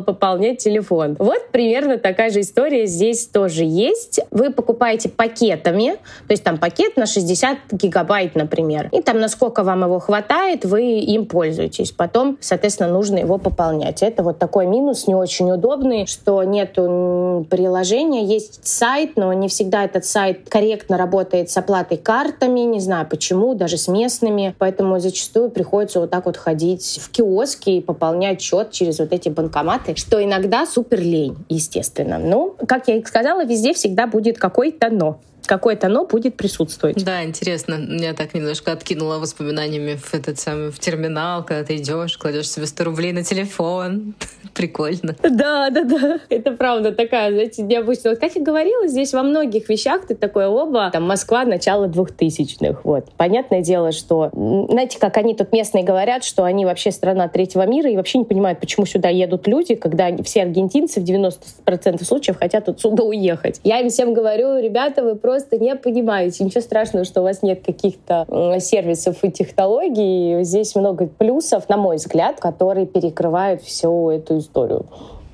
пополнять 0.00 0.58
телефон. 0.58 1.16
Вот 1.18 1.50
примерно 1.50 1.98
такая 1.98 2.30
же 2.30 2.40
история 2.40 2.86
здесь 2.86 3.23
здесь 3.24 3.26
тоже 3.26 3.64
есть. 3.64 4.20
Вы 4.30 4.50
покупаете 4.50 5.08
пакетами, 5.08 5.96
то 6.26 6.32
есть 6.32 6.44
там 6.44 6.58
пакет 6.58 6.96
на 6.96 7.06
60 7.06 7.58
гигабайт, 7.72 8.34
например, 8.34 8.88
и 8.92 9.00
там 9.00 9.20
насколько 9.20 9.62
вам 9.62 9.84
его 9.84 9.98
хватает, 9.98 10.64
вы 10.64 11.00
им 11.00 11.26
пользуетесь. 11.26 11.92
Потом, 11.92 12.38
соответственно, 12.40 12.92
нужно 12.92 13.18
его 13.18 13.38
пополнять. 13.38 14.02
Это 14.02 14.22
вот 14.22 14.38
такой 14.38 14.66
минус 14.66 15.06
не 15.06 15.14
очень 15.14 15.50
удобный, 15.50 16.06
что 16.06 16.42
нету 16.44 17.46
приложения, 17.50 18.24
есть 18.24 18.66
сайт, 18.66 19.16
но 19.16 19.32
не 19.32 19.48
всегда 19.48 19.84
этот 19.84 20.04
сайт 20.04 20.48
корректно 20.48 20.96
работает 20.98 21.50
с 21.50 21.56
оплатой 21.56 21.96
картами, 21.96 22.60
не 22.60 22.80
знаю 22.80 23.06
почему, 23.08 23.54
даже 23.54 23.76
с 23.76 23.88
местными, 23.88 24.54
поэтому 24.58 24.98
зачастую 24.98 25.50
приходится 25.50 26.00
вот 26.00 26.10
так 26.10 26.26
вот 26.26 26.36
ходить 26.36 27.00
в 27.02 27.10
киоски 27.10 27.70
и 27.70 27.80
пополнять 27.80 28.40
счет 28.40 28.70
через 28.70 28.98
вот 28.98 29.12
эти 29.12 29.28
банкоматы, 29.28 29.94
что 29.96 30.22
иногда 30.22 30.66
супер 30.66 31.00
лень, 31.00 31.36
естественно. 31.48 32.18
Ну, 32.18 32.54
как 32.66 32.88
я 32.88 32.96
и 32.96 33.02
сказала, 33.14 33.44
везде 33.44 33.72
всегда 33.72 34.08
будет 34.08 34.38
какой-то 34.38 34.90
«но» 34.90 35.20
какое-то 35.46 35.86
оно 35.86 36.04
будет 36.04 36.36
присутствовать. 36.36 37.04
Да, 37.04 37.24
интересно. 37.24 37.74
Меня 37.74 38.14
так 38.14 38.34
немножко 38.34 38.72
откинуло 38.72 39.18
воспоминаниями 39.18 39.96
в 39.96 40.14
этот 40.14 40.38
самый 40.38 40.70
в 40.70 40.78
терминал, 40.78 41.44
когда 41.44 41.64
ты 41.64 41.76
идешь, 41.76 42.16
кладешь 42.16 42.48
себе 42.48 42.66
100 42.66 42.84
рублей 42.84 43.12
на 43.12 43.22
телефон. 43.22 44.14
Прикольно. 44.54 45.16
Да, 45.22 45.70
да, 45.70 45.84
да. 45.84 46.20
Это 46.28 46.52
правда 46.52 46.92
такая, 46.92 47.30
знаете, 47.32 47.62
необычная. 47.62 48.12
Вот 48.12 48.20
как 48.20 48.34
я 48.34 48.42
говорила, 48.42 48.86
здесь 48.88 49.12
во 49.12 49.22
многих 49.22 49.68
вещах 49.68 50.06
ты 50.06 50.14
такой 50.14 50.46
оба, 50.46 50.90
там 50.90 51.04
Москва, 51.04 51.44
начало 51.44 51.88
двухтысячных. 51.88 52.84
Вот. 52.84 53.06
Понятное 53.16 53.62
дело, 53.62 53.92
что, 53.92 54.30
знаете, 54.32 54.98
как 54.98 55.16
они 55.16 55.34
тут 55.34 55.52
местные 55.52 55.84
говорят, 55.84 56.24
что 56.24 56.44
они 56.44 56.64
вообще 56.64 56.90
страна 56.90 57.28
третьего 57.28 57.66
мира 57.66 57.90
и 57.90 57.96
вообще 57.96 58.18
не 58.18 58.24
понимают, 58.24 58.60
почему 58.60 58.86
сюда 58.86 59.08
едут 59.08 59.46
люди, 59.46 59.74
когда 59.74 60.14
все 60.22 60.42
аргентинцы 60.42 61.00
в 61.00 61.04
90% 61.04 62.04
случаев 62.04 62.38
хотят 62.38 62.68
отсюда 62.68 63.02
уехать. 63.02 63.60
Я 63.64 63.80
им 63.80 63.88
всем 63.88 64.14
говорю, 64.14 64.60
ребята, 64.60 65.02
вы 65.02 65.16
просто 65.16 65.33
просто 65.34 65.58
не 65.58 65.74
понимаете. 65.74 66.44
Ничего 66.44 66.60
страшного, 66.60 67.04
что 67.04 67.20
у 67.20 67.24
вас 67.24 67.42
нет 67.42 67.62
каких-то 67.66 68.26
сервисов 68.60 69.24
и 69.24 69.32
технологий. 69.32 70.44
Здесь 70.44 70.76
много 70.76 71.06
плюсов, 71.06 71.68
на 71.68 71.76
мой 71.76 71.96
взгляд, 71.96 72.40
которые 72.40 72.86
перекрывают 72.86 73.60
всю 73.62 74.10
эту 74.10 74.38
историю. 74.38 74.86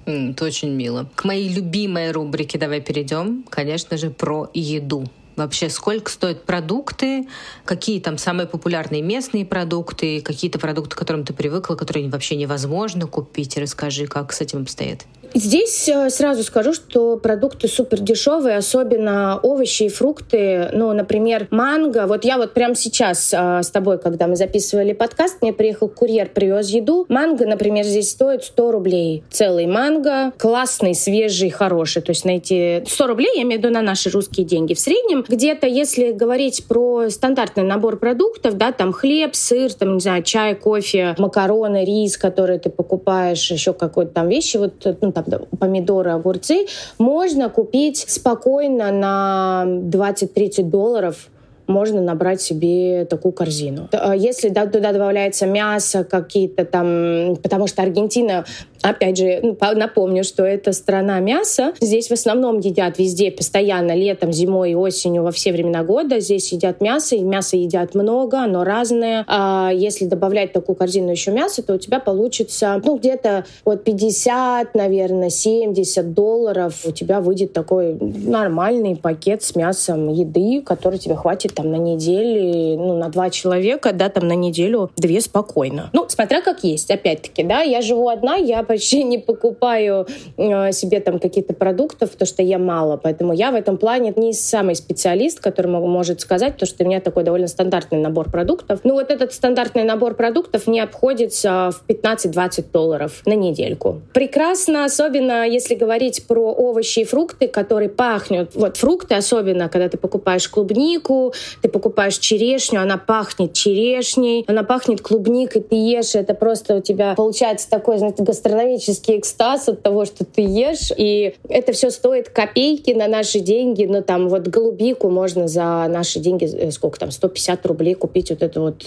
Это 0.07 0.47
очень 0.47 0.71
мило. 0.71 1.07
К 1.15 1.25
моей 1.27 1.51
любимой 1.51 2.13
рубрике 2.13 2.59
давай 2.59 2.81
перейдем. 2.81 3.45
Конечно 3.51 3.99
же, 3.99 4.09
про 4.11 4.49
еду 4.55 5.05
вообще 5.41 5.69
сколько 5.69 6.11
стоят 6.11 6.45
продукты, 6.45 7.27
какие 7.65 8.01
там 8.01 8.19
самые 8.19 8.47
популярные 8.47 9.03
местные 9.03 9.45
продукты, 9.45 10.21
какие-то 10.21 10.59
продукты, 10.59 10.95
к 10.95 10.99
которым 10.99 11.25
ты 11.25 11.33
привыкла, 11.33 11.75
которые 11.75 12.09
вообще 12.09 12.37
невозможно 12.37 13.07
купить. 13.07 13.57
Расскажи, 13.57 14.07
как 14.07 14.33
с 14.33 14.41
этим 14.41 14.63
обстоит. 14.63 15.07
Здесь 15.35 15.89
э, 15.89 16.11
сразу 16.11 16.43
скажу, 16.43 16.73
что 16.73 17.17
продукты 17.17 17.69
супер 17.69 18.01
дешевые, 18.01 18.57
особенно 18.57 19.39
овощи 19.43 19.85
и 19.85 19.89
фрукты. 19.89 20.71
Ну, 20.73 20.93
например, 20.93 21.47
манго. 21.51 22.07
Вот 22.07 22.25
я 22.25 22.37
вот 22.37 22.53
прямо 22.53 22.75
сейчас 22.75 23.33
э, 23.33 23.63
с 23.63 23.71
тобой, 23.71 23.99
когда 23.99 24.27
мы 24.27 24.35
записывали 24.35 24.93
подкаст, 24.93 25.41
мне 25.41 25.53
приехал 25.53 25.89
курьер, 25.89 26.29
привез 26.29 26.71
еду. 26.71 27.07
Манго, 27.09 27.47
например, 27.47 27.85
здесь 27.85 28.11
стоит 28.11 28.43
100 28.43 28.73
рублей. 28.73 29.23
Целый 29.31 29.67
манго, 29.67 30.33
классный, 30.37 30.95
свежий, 30.97 31.51
хороший. 31.51 32.03
То 32.03 32.11
есть 32.11 32.25
найти 32.25 32.83
100 32.87 33.07
рублей, 33.07 33.31
я 33.37 33.43
имею 33.43 33.61
в 33.61 33.65
виду 33.65 33.73
на 33.73 33.83
наши 33.83 34.11
русские 34.11 34.45
деньги. 34.45 34.75
В 34.75 34.81
среднем 34.81 35.23
где-то, 35.31 35.67
если 35.67 36.13
говорить 36.13 36.65
про 36.67 37.09
стандартный 37.09 37.63
набор 37.63 37.97
продуктов, 37.99 38.55
да, 38.57 38.73
там 38.73 38.93
хлеб, 38.93 39.35
сыр, 39.35 39.73
там, 39.73 39.95
не 39.95 40.01
знаю, 40.01 40.23
чай, 40.23 40.55
кофе, 40.55 41.15
макароны, 41.19 41.85
рис, 41.85 42.17
которые 42.17 42.59
ты 42.59 42.69
покупаешь, 42.69 43.51
еще 43.51 43.73
какой-то 43.73 44.13
там 44.13 44.29
вещи, 44.29 44.57
вот, 44.57 44.85
ну, 45.01 45.13
там 45.13 45.25
помидоры, 45.59 46.11
огурцы, 46.11 46.67
можно 46.99 47.49
купить 47.49 48.05
спокойно 48.09 48.91
на 48.91 49.65
20-30 49.67 50.65
долларов 50.65 51.29
можно 51.71 52.01
набрать 52.01 52.43
себе 52.43 53.07
такую 53.07 53.33
корзину. 53.33 53.89
А 53.93 54.15
если 54.15 54.49
туда 54.49 54.93
добавляется 54.93 55.47
мясо, 55.47 56.05
какие-то 56.05 56.65
там... 56.65 57.37
Потому 57.43 57.67
что 57.69 57.83
Аргентина 57.83 58.45
Опять 58.83 59.19
же, 59.19 59.41
ну, 59.43 59.57
напомню, 59.75 60.25
что 60.25 60.45
это 60.45 60.73
страна 60.73 61.21
мяса. 61.21 61.75
Здесь 61.81 62.09
в 62.09 62.13
основном 62.13 62.61
едят 62.61 62.99
везде, 62.99 63.31
постоянно, 63.31 63.95
летом, 63.95 64.33
зимой 64.33 64.73
и 64.73 64.75
осенью, 64.75 65.23
во 65.23 65.33
все 65.33 65.53
времена 65.53 65.83
года. 65.83 66.21
Здесь 66.21 66.53
едят 66.53 66.81
мясо, 66.81 67.15
и 67.17 67.21
мясо 67.21 67.57
едят 67.57 67.95
много, 67.95 68.39
оно 68.39 68.65
разное. 68.65 69.25
А 69.29 69.71
если 69.73 70.07
добавлять 70.07 70.53
такую 70.53 70.77
корзину 70.77 71.11
еще 71.11 71.31
мясо, 71.31 71.63
то 71.63 71.75
у 71.75 71.79
тебя 71.79 72.01
получится, 72.01 72.81
ну, 72.85 72.97
где-то 72.97 73.45
вот 73.65 73.85
50, 73.85 74.75
наверное, 74.75 75.31
70 75.31 76.15
долларов. 76.15 76.81
У 76.85 76.93
тебя 76.93 77.21
выйдет 77.21 77.53
такой 77.53 77.97
нормальный 78.01 78.97
пакет 78.97 79.43
с 79.43 79.55
мясом 79.55 80.09
еды, 80.09 80.63
который 80.63 80.99
тебе 80.99 81.17
хватит 81.17 81.55
там 81.55 81.71
на 81.71 81.77
неделю, 81.77 82.79
ну, 82.79 82.97
на 82.97 83.09
два 83.09 83.31
человека, 83.31 83.93
да, 83.93 84.09
там 84.09 84.27
на 84.27 84.35
неделю 84.35 84.91
две 84.97 85.21
спокойно. 85.21 85.91
Ну, 85.93 86.07
смотря 86.09 86.41
как 86.41 86.65
есть, 86.65 86.91
опять-таки, 86.91 87.43
да, 87.43 87.61
я 87.61 87.83
живу 87.83 88.09
одна, 88.09 88.37
я 88.37 88.63
почти 88.71 89.03
не 89.03 89.19
покупаю 89.19 90.07
э, 90.37 90.71
себе 90.71 91.01
там 91.01 91.19
какие-то 91.19 91.55
продуктов, 91.55 92.13
потому 92.13 92.29
что 92.29 92.41
я 92.45 92.57
мало. 92.57 92.97
Поэтому 92.97 93.33
я 93.33 93.51
в 93.51 93.57
этом 93.57 93.79
плане 93.79 94.13
не 94.15 94.33
самый 94.33 94.77
специалист, 94.77 95.41
который 95.41 95.67
может 95.67 96.21
сказать, 96.21 96.53
потому 96.53 96.69
что 96.69 96.85
у 96.85 96.87
меня 96.87 97.01
такой 97.01 97.25
довольно 97.25 97.49
стандартный 97.49 97.99
набор 97.99 98.31
продуктов. 98.31 98.81
Ну 98.85 98.95
вот 98.95 99.11
этот 99.11 99.33
стандартный 99.33 99.83
набор 99.83 100.15
продуктов 100.15 100.69
не 100.69 100.79
обходится 100.79 101.73
в 101.73 101.91
15-20 101.91 102.67
долларов 102.73 103.23
на 103.27 103.35
недельку. 103.35 104.03
Прекрасно, 104.15 104.85
особенно 104.85 105.49
если 105.49 105.75
говорить 105.75 106.29
про 106.29 106.53
овощи 106.53 107.01
и 107.01 107.05
фрукты, 107.05 107.49
которые 107.49 107.89
пахнут. 107.89 108.55
Вот 108.55 108.77
фрукты 108.77 109.17
особенно, 109.17 109.69
когда 109.69 109.89
ты 109.89 109.99
покупаешь 109.99 110.49
клубнику, 110.49 111.35
ты 111.61 111.69
покупаешь 111.69 112.19
черешню, 112.19 112.81
она 112.81 112.99
пахнет 112.99 113.53
черешней, 113.53 114.45
она 114.47 114.63
пахнет 114.63 115.01
клубникой, 115.01 115.61
ты 115.61 115.75
ешь, 115.75 116.15
это 116.15 116.35
просто 116.35 116.77
у 116.77 116.81
тебя 116.81 117.15
получается 117.17 117.69
такой, 117.69 117.99
знаете, 117.99 118.23
гастрономический 118.23 118.60
экстаз 118.67 119.69
от 119.69 119.83
того, 119.83 120.05
что 120.05 120.25
ты 120.25 120.43
ешь, 120.43 120.91
и 120.97 121.35
это 121.49 121.73
все 121.73 121.91
стоит 121.91 122.29
копейки 122.29 122.91
на 122.93 123.09
наши 123.09 123.41
деньги, 123.41 123.85
но 123.85 124.03
там 124.03 124.29
вот 124.29 124.49
голубику 124.49 125.09
можно 125.11 125.49
за 125.49 125.87
наши 125.89 126.19
деньги, 126.19 126.45
э, 126.45 126.71
сколько 126.71 126.99
там, 126.99 127.11
150 127.11 127.67
рублей 127.67 127.95
купить 127.95 128.31
вот 128.31 128.43
это 128.43 128.61
вот 128.61 128.79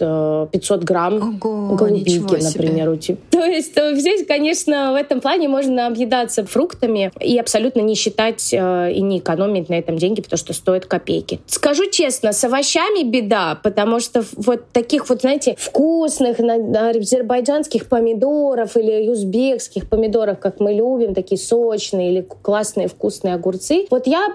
500 0.51 0.81
э, 0.81 0.83
грамм 0.83 1.39
Ого, 1.43 1.75
голубики, 1.75 2.43
например, 2.43 2.89
у 2.89 2.95
тебя. 2.95 3.17
То 3.29 3.43
есть 3.43 3.77
э, 3.77 3.95
здесь, 3.95 4.25
конечно, 4.25 4.93
в 4.93 4.95
этом 4.95 5.21
плане 5.21 5.47
можно 5.47 5.87
объедаться 5.87 6.45
фруктами 6.45 7.11
и 7.19 7.37
абсолютно 7.37 7.81
не 7.81 7.95
считать 7.95 8.53
и 8.53 9.01
не 9.01 9.19
экономить 9.19 9.69
на 9.69 9.75
этом 9.75 9.97
деньги, 9.97 10.21
потому 10.21 10.37
что 10.37 10.53
стоит 10.53 10.85
копейки. 10.85 11.39
Скажу 11.47 11.89
честно, 11.89 12.33
с 12.33 12.43
овощами 12.43 13.03
беда, 13.03 13.59
потому 13.63 13.99
что 13.99 14.23
вот 14.35 14.69
таких 14.71 15.09
вот, 15.09 15.21
знаете, 15.21 15.55
вкусных 15.57 16.39
азербайджанских 16.39 17.87
помидоров 17.87 18.75
или 18.77 19.09
узбекских 19.63 19.89
помидоров, 19.89 20.39
как 20.39 20.59
мы 20.59 20.73
любим, 20.73 21.13
такие 21.13 21.39
сочные 21.39 22.11
или 22.11 22.27
классные 22.41 22.87
вкусные 22.87 23.35
огурцы. 23.35 23.85
Вот 23.89 24.07
я 24.07 24.27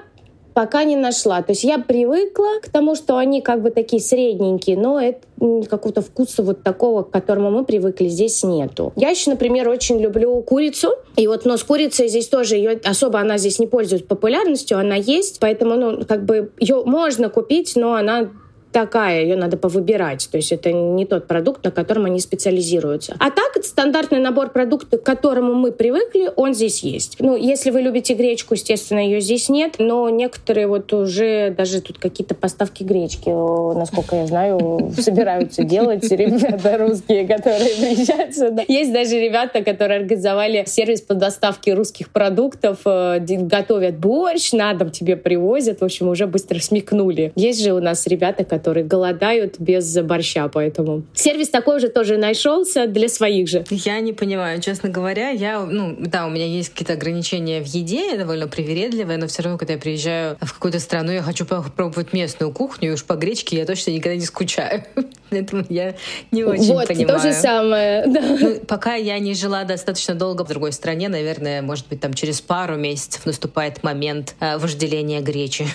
пока 0.54 0.82
не 0.82 0.96
нашла. 0.96 1.40
То 1.42 1.52
есть 1.52 1.62
я 1.62 1.78
привыкла 1.78 2.60
к 2.60 2.68
тому, 2.68 2.96
что 2.96 3.16
они 3.16 3.42
как 3.42 3.62
бы 3.62 3.70
такие 3.70 4.02
средненькие, 4.02 4.76
но 4.76 5.00
это 5.00 5.20
какого-то 5.68 6.02
вкуса 6.02 6.42
вот 6.42 6.64
такого, 6.64 7.04
к 7.04 7.10
которому 7.10 7.50
мы 7.50 7.64
привыкли, 7.64 8.08
здесь 8.08 8.42
нету. 8.42 8.92
Я 8.96 9.10
еще, 9.10 9.30
например, 9.30 9.68
очень 9.68 10.00
люблю 10.00 10.40
курицу. 10.42 10.88
И 11.16 11.28
вот, 11.28 11.44
но 11.44 11.56
с 11.56 11.62
курицей 11.62 12.08
здесь 12.08 12.28
тоже 12.28 12.56
ее 12.56 12.80
особо 12.84 13.20
она 13.20 13.38
здесь 13.38 13.60
не 13.60 13.68
пользуется 13.68 14.08
популярностью, 14.08 14.78
она 14.78 14.96
есть, 14.96 15.38
поэтому, 15.38 15.76
ну, 15.76 16.04
как 16.04 16.24
бы 16.24 16.50
ее 16.58 16.82
можно 16.84 17.28
купить, 17.28 17.74
но 17.76 17.94
она 17.94 18.28
такая, 18.72 19.22
ее 19.22 19.37
надо 19.37 19.57
повыбирать. 19.57 20.28
То 20.31 20.37
есть 20.37 20.52
это 20.52 20.72
не 20.72 21.04
тот 21.07 21.26
продукт, 21.26 21.64
на 21.64 21.70
котором 21.70 22.04
они 22.04 22.20
специализируются. 22.20 23.16
А 23.18 23.31
так, 23.31 23.62
стандартный 23.64 24.18
набор 24.18 24.50
продуктов, 24.50 25.02
к 25.02 25.04
которому 25.04 25.54
мы 25.54 25.72
привыкли, 25.72 26.31
он 26.37 26.54
здесь 26.54 26.83
есть. 26.83 27.16
Ну, 27.18 27.37
если 27.37 27.70
вы 27.70 27.83
любите 27.83 28.14
гречку, 28.14 28.54
естественно, 28.54 28.98
ее 28.98 29.20
здесь 29.20 29.48
нет, 29.48 29.76
но 29.78 30.09
некоторые 30.09 30.66
вот 30.66 30.92
уже 30.92 31.50
даже 31.50 31.81
тут 31.81 31.98
какие-то 31.98 32.35
поставки 32.35 32.83
гречки, 32.83 33.28
насколько 33.28 34.16
я 34.16 34.26
знаю, 34.26 34.92
собираются 34.96 35.64
делать 35.64 36.11
ребята 36.11 36.78
русские, 36.78 37.26
которые 37.26 37.70
приезжают 37.74 38.35
сюда. 38.35 38.64
Есть 38.68 38.92
даже 38.92 39.18
ребята, 39.18 39.62
которые 39.62 40.00
организовали 40.00 40.64
сервис 40.66 41.00
по 41.00 41.14
доставке 41.14 41.74
русских 41.74 42.11
продуктов, 42.11 42.81
э, 42.85 43.18
готовят 43.20 43.98
борщ, 43.98 44.52
на 44.52 44.74
дом 44.74 44.90
тебе 44.90 45.16
привозят, 45.16 45.81
в 45.81 45.85
общем, 45.85 46.09
уже 46.09 46.26
быстро 46.26 46.59
смекнули. 46.59 47.33
Есть 47.35 47.62
же 47.62 47.72
у 47.72 47.81
нас 47.81 48.07
ребята, 48.07 48.44
которые 48.44 48.57
которые 48.58 48.84
голодают 48.84 49.60
без 49.60 49.96
борща, 50.00 50.48
поэтому 50.48 51.04
сервис 51.14 51.48
такой 51.48 51.78
же 51.78 51.88
тоже 51.88 52.16
нашелся 52.16 52.86
для 52.88 53.08
своих 53.08 53.48
же. 53.48 53.64
Я 53.70 54.00
не 54.00 54.12
понимаю, 54.12 54.60
честно 54.60 54.88
говоря, 54.88 55.30
я, 55.30 55.60
ну, 55.60 55.96
да, 55.98 56.26
у 56.26 56.30
меня 56.30 56.46
есть 56.46 56.70
какие-то 56.70 56.94
ограничения 56.94 57.62
в 57.62 57.66
еде, 57.66 58.10
я 58.10 58.18
довольно 58.18 58.48
привередливая, 58.48 59.16
но 59.16 59.28
все 59.28 59.42
равно, 59.42 59.58
когда 59.58 59.74
я 59.74 59.78
приезжаю 59.78 60.36
в 60.40 60.52
какую-то 60.52 60.80
страну, 60.80 61.12
я 61.12 61.22
хочу 61.22 61.46
попробовать 61.46 62.12
местную 62.12 62.52
кухню, 62.52 62.90
и 62.90 62.92
уж 62.94 63.04
по 63.04 63.14
гречке 63.14 63.56
я 63.56 63.64
точно 63.64 63.92
никогда 63.92 64.16
не 64.16 64.26
скучаю. 64.26 64.84
Поэтому 65.30 65.64
я 65.68 65.94
не 66.32 66.42
очень 66.42 66.72
вот, 66.72 66.88
понимаю. 66.88 67.06
то 67.06 67.18
же 67.22 67.32
самое. 67.32 68.04
Да. 68.18 68.20
Ну, 68.40 68.60
пока 68.66 68.94
я 68.94 69.18
не 69.18 69.34
жила 69.34 69.64
достаточно 69.64 70.14
долго 70.14 70.44
в 70.44 70.48
другой 70.48 70.72
стране, 70.72 71.08
наверное, 71.08 71.62
может 71.62 71.86
быть, 71.88 72.00
там 72.00 72.14
через 72.14 72.40
пару 72.40 72.76
месяцев 72.76 73.26
наступает 73.26 73.82
момент 73.82 74.34
э, 74.40 74.56
вожделения 74.56 75.20
гречи. 75.20 75.66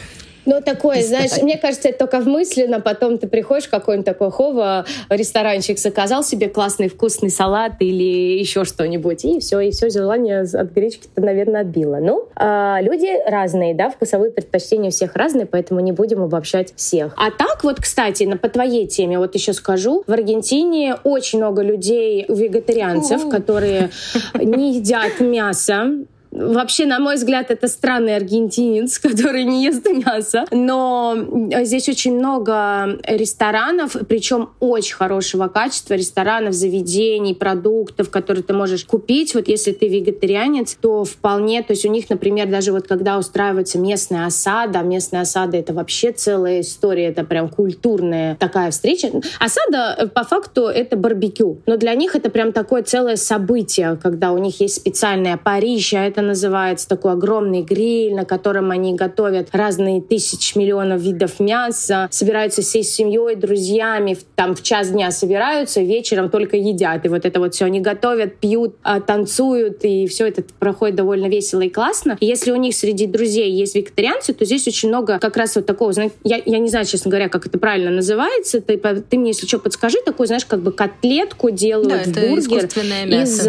Ну, 0.46 0.62
такое, 0.62 1.02
знаешь, 1.02 1.42
мне 1.42 1.58
кажется, 1.58 1.90
это 1.90 2.00
только 2.00 2.20
в 2.20 2.28
мысленно, 2.28 2.80
потом 2.80 3.18
ты 3.18 3.28
приходишь 3.28 3.68
какой-нибудь 3.68 4.06
такой 4.06 4.32
хова, 4.32 4.86
ресторанчик 5.10 5.80
заказал 5.80 6.24
себе 6.24 6.50
классный 6.50 6.90
вкусный 6.90 7.30
салат 7.30 7.74
или 7.80 8.40
еще 8.40 8.66
что-нибудь, 8.66 9.24
и 9.26 9.40
все, 9.40 9.60
и 9.60 9.72
все 9.72 9.90
желание 9.90 10.42
от 10.42 10.72
гречки-то, 10.72 11.22
наверное, 11.22 11.62
отбило. 11.62 11.98
Ну, 12.02 12.28
а, 12.36 12.80
люди 12.82 13.10
разные, 13.28 13.74
да, 13.74 13.90
вкусовые 13.90 14.32
предпочтения 14.32 14.90
у 14.90 14.92
всех 14.92 15.16
разные, 15.16 15.46
поэтому 15.46 15.80
не 15.80 15.92
будем 15.92 16.22
обобщать 16.22 16.74
всех. 16.76 17.14
А 17.18 17.32
так 17.32 17.64
вот, 17.64 17.80
кстати, 17.80 18.24
на, 18.24 18.38
по 18.38 18.50
твоей 18.50 18.88
теме, 18.88 19.18
вот 19.18 19.36
еще 19.36 19.54
скажу, 19.54 20.04
в 20.06 20.12
Аргентине 20.12 20.96
очень 21.04 21.40
много 21.40 21.62
людей, 21.62 22.26
вегетарианцев, 22.28 23.30
которые 23.30 23.90
не 24.36 24.76
едят 24.76 25.20
мясо, 25.20 26.06
Вообще, 26.34 26.86
на 26.86 27.00
мой 27.00 27.16
взгляд, 27.16 27.52
это 27.52 27.68
странный 27.68 28.16
аргентинец, 28.16 28.98
который 29.04 29.44
не 29.44 29.64
ест 29.64 29.88
мясо. 29.88 30.46
Но 30.52 31.16
здесь 31.62 31.88
очень 31.90 32.16
много 32.16 32.98
ресторанов, 33.08 33.96
причем 34.08 34.50
очень 34.60 34.96
хорошего 34.96 35.48
качества, 35.48 35.94
ресторанов, 35.94 36.54
заведений, 36.54 37.36
продуктов, 37.36 38.10
которые 38.10 38.44
ты 38.44 38.54
можешь 38.54 38.86
купить. 38.86 39.36
Вот 39.36 39.48
если 39.48 39.72
ты 39.72 39.88
вегетарианец, 39.88 40.76
то 40.82 41.04
вполне, 41.04 41.62
то 41.62 41.74
есть 41.74 41.86
у 41.86 41.90
них, 41.90 42.10
например, 42.10 42.48
даже 42.48 42.72
вот 42.72 42.88
когда 42.88 43.18
устраивается 43.18 43.78
местная 43.78 44.26
осада, 44.26 44.80
местная 44.80 45.22
осада— 45.22 45.58
это 45.64 45.74
вообще 45.74 46.12
целая 46.12 46.62
история, 46.62 47.06
это 47.06 47.24
прям 47.24 47.50
культурная 47.50 48.36
такая 48.36 48.72
встреча. 48.72 49.12
Осада, 49.40 49.96
э, 49.98 50.08
по 50.08 50.24
факту, 50.24 50.64
это 50.64 50.98
барбекю. 50.98 51.60
Но 51.66 51.78
для 51.78 51.94
них 51.94 52.16
это 52.16 52.30
прям 52.30 52.52
такое 52.52 52.82
целое 52.84 53.18
событие, 53.18 54.00
когда 54.02 54.32
у 54.32 54.38
них 54.40 54.60
есть 54.60 54.76
специальная 54.76 55.38
Париж, 55.38 55.94
это 55.94 56.23
называется, 56.24 56.88
такой 56.88 57.14
огромный 57.14 57.62
гриль, 57.62 58.14
на 58.14 58.26
котором 58.26 58.72
они 58.72 58.96
готовят 58.96 59.50
разные 59.52 60.02
тысячи 60.02 60.58
миллионов 60.58 61.02
видов 61.02 61.40
мяса, 61.40 62.08
собираются 62.12 62.62
всей 62.62 62.84
семьей, 62.84 63.36
друзьями, 63.36 64.18
там 64.36 64.56
в 64.56 64.64
час 64.64 64.90
дня 64.90 65.12
собираются, 65.12 65.82
вечером 65.82 66.30
только 66.30 66.58
едят. 66.58 67.06
И 67.06 67.10
вот 67.10 67.26
это 67.26 67.40
вот 67.40 67.54
все 67.54 67.66
они 67.66 67.80
готовят, 67.80 68.38
пьют, 68.38 68.76
а, 68.84 69.00
танцуют, 69.00 69.84
и 69.84 70.08
все 70.08 70.28
это 70.28 70.44
проходит 70.60 70.96
довольно 70.96 71.28
весело 71.28 71.62
и 71.62 71.70
классно. 71.70 72.18
И 72.20 72.26
если 72.26 72.52
у 72.52 72.56
них 72.56 72.76
среди 72.76 73.08
друзей 73.08 73.52
есть 73.52 73.76
вегетарианцы, 73.76 74.34
то 74.34 74.46
здесь 74.46 74.68
очень 74.68 74.90
много 74.90 75.20
как 75.20 75.38
раз 75.38 75.56
вот 75.56 75.66
такого, 75.66 75.94
знаете, 75.94 76.16
я, 76.24 76.42
я 76.46 76.60
не 76.60 76.70
знаю, 76.70 76.86
честно 76.86 77.12
говоря, 77.12 77.30
как 77.30 77.46
это 77.46 77.58
правильно 77.58 77.92
называется, 77.92 78.62
ты, 78.62 78.78
ты 78.78 79.18
мне, 79.18 79.32
если 79.32 79.48
что, 79.48 79.60
подскажи, 79.60 79.98
такой, 80.06 80.28
знаешь, 80.28 80.46
как 80.46 80.62
бы 80.62 80.72
котлетку 80.72 81.50
делают 81.50 82.12
да, 82.12 82.22
в 82.22 82.30
бургер 82.30 82.66
из 82.66 83.48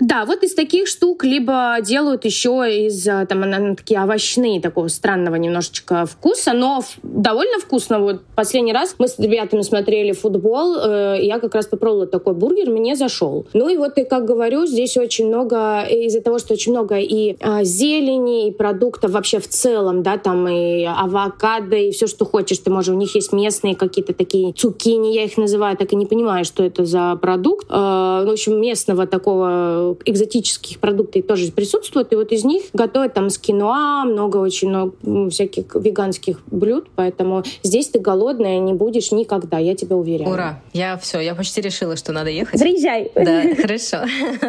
да, 0.00 0.24
вот 0.24 0.44
из 0.44 0.54
таких 0.54 0.86
штук 0.86 1.24
либо 1.24 1.76
делают 1.82 2.24
еще 2.24 2.64
из 2.86 3.06
а, 3.08 3.26
там 3.26 3.42
она, 3.42 3.74
такие 3.74 4.00
овощные 4.00 4.60
такого 4.60 4.88
странного 4.88 5.34
немножечко 5.36 6.06
вкуса, 6.06 6.52
но 6.52 6.82
довольно 7.02 7.58
вкусно. 7.58 7.98
Вот 7.98 8.22
последний 8.36 8.72
раз 8.72 8.94
мы 8.98 9.08
с 9.08 9.18
ребятами 9.18 9.62
смотрели 9.62 10.12
футбол, 10.12 10.76
э, 10.76 11.18
я 11.22 11.40
как 11.40 11.54
раз 11.54 11.66
попробовала 11.66 12.06
такой 12.06 12.34
бургер, 12.34 12.70
мне 12.70 12.94
зашел. 12.94 13.46
Ну 13.54 13.68
и 13.68 13.76
вот, 13.76 13.98
и 13.98 14.04
как 14.04 14.24
говорю, 14.24 14.66
здесь 14.66 14.96
очень 14.96 15.26
много 15.26 15.82
из-за 15.82 16.20
того, 16.20 16.38
что 16.38 16.54
очень 16.54 16.72
много 16.72 16.98
и 16.98 17.36
э, 17.40 17.64
зелени, 17.64 18.48
и 18.48 18.52
продуктов 18.52 19.10
вообще 19.10 19.40
в 19.40 19.48
целом, 19.48 20.02
да, 20.04 20.16
там 20.16 20.46
и 20.46 20.84
авокадо, 20.84 21.76
и 21.76 21.90
все, 21.90 22.06
что 22.06 22.24
хочешь, 22.24 22.58
ты 22.58 22.70
можешь. 22.70 22.94
У 22.94 22.98
них 22.98 23.14
есть 23.16 23.32
местные 23.32 23.74
какие-то 23.74 24.14
такие 24.14 24.52
цукини, 24.52 25.14
я 25.14 25.24
их 25.24 25.36
называю, 25.36 25.76
так 25.76 25.92
и 25.92 25.96
не 25.96 26.06
понимаю, 26.06 26.44
что 26.44 26.62
это 26.62 26.84
за 26.84 27.16
продукт. 27.20 27.66
Э, 27.68 28.24
в 28.24 28.30
общем, 28.30 28.60
местного 28.60 29.06
такого 29.06 29.87
экзотических 30.04 30.78
продуктов 30.78 31.26
тоже 31.26 31.50
присутствуют, 31.52 32.12
и 32.12 32.16
вот 32.16 32.32
из 32.32 32.44
них 32.44 32.64
готовят 32.72 33.14
там 33.14 33.30
с 33.30 33.38
киноа, 33.38 34.04
много 34.04 34.36
очень 34.38 34.68
много 34.68 35.30
всяких 35.30 35.74
веганских 35.74 36.40
блюд, 36.46 36.88
поэтому 36.94 37.44
здесь 37.62 37.88
ты 37.88 37.98
голодная 37.98 38.58
не 38.58 38.74
будешь 38.74 39.12
никогда, 39.12 39.58
я 39.58 39.74
тебя 39.74 39.96
уверяю. 39.96 40.30
Ура! 40.30 40.62
Я 40.72 40.96
все, 40.98 41.20
я 41.20 41.34
почти 41.34 41.60
решила, 41.60 41.96
что 41.96 42.12
надо 42.12 42.30
ехать. 42.30 42.60
Приезжай! 42.60 43.10
Да, 43.14 43.54
хорошо. 43.60 43.98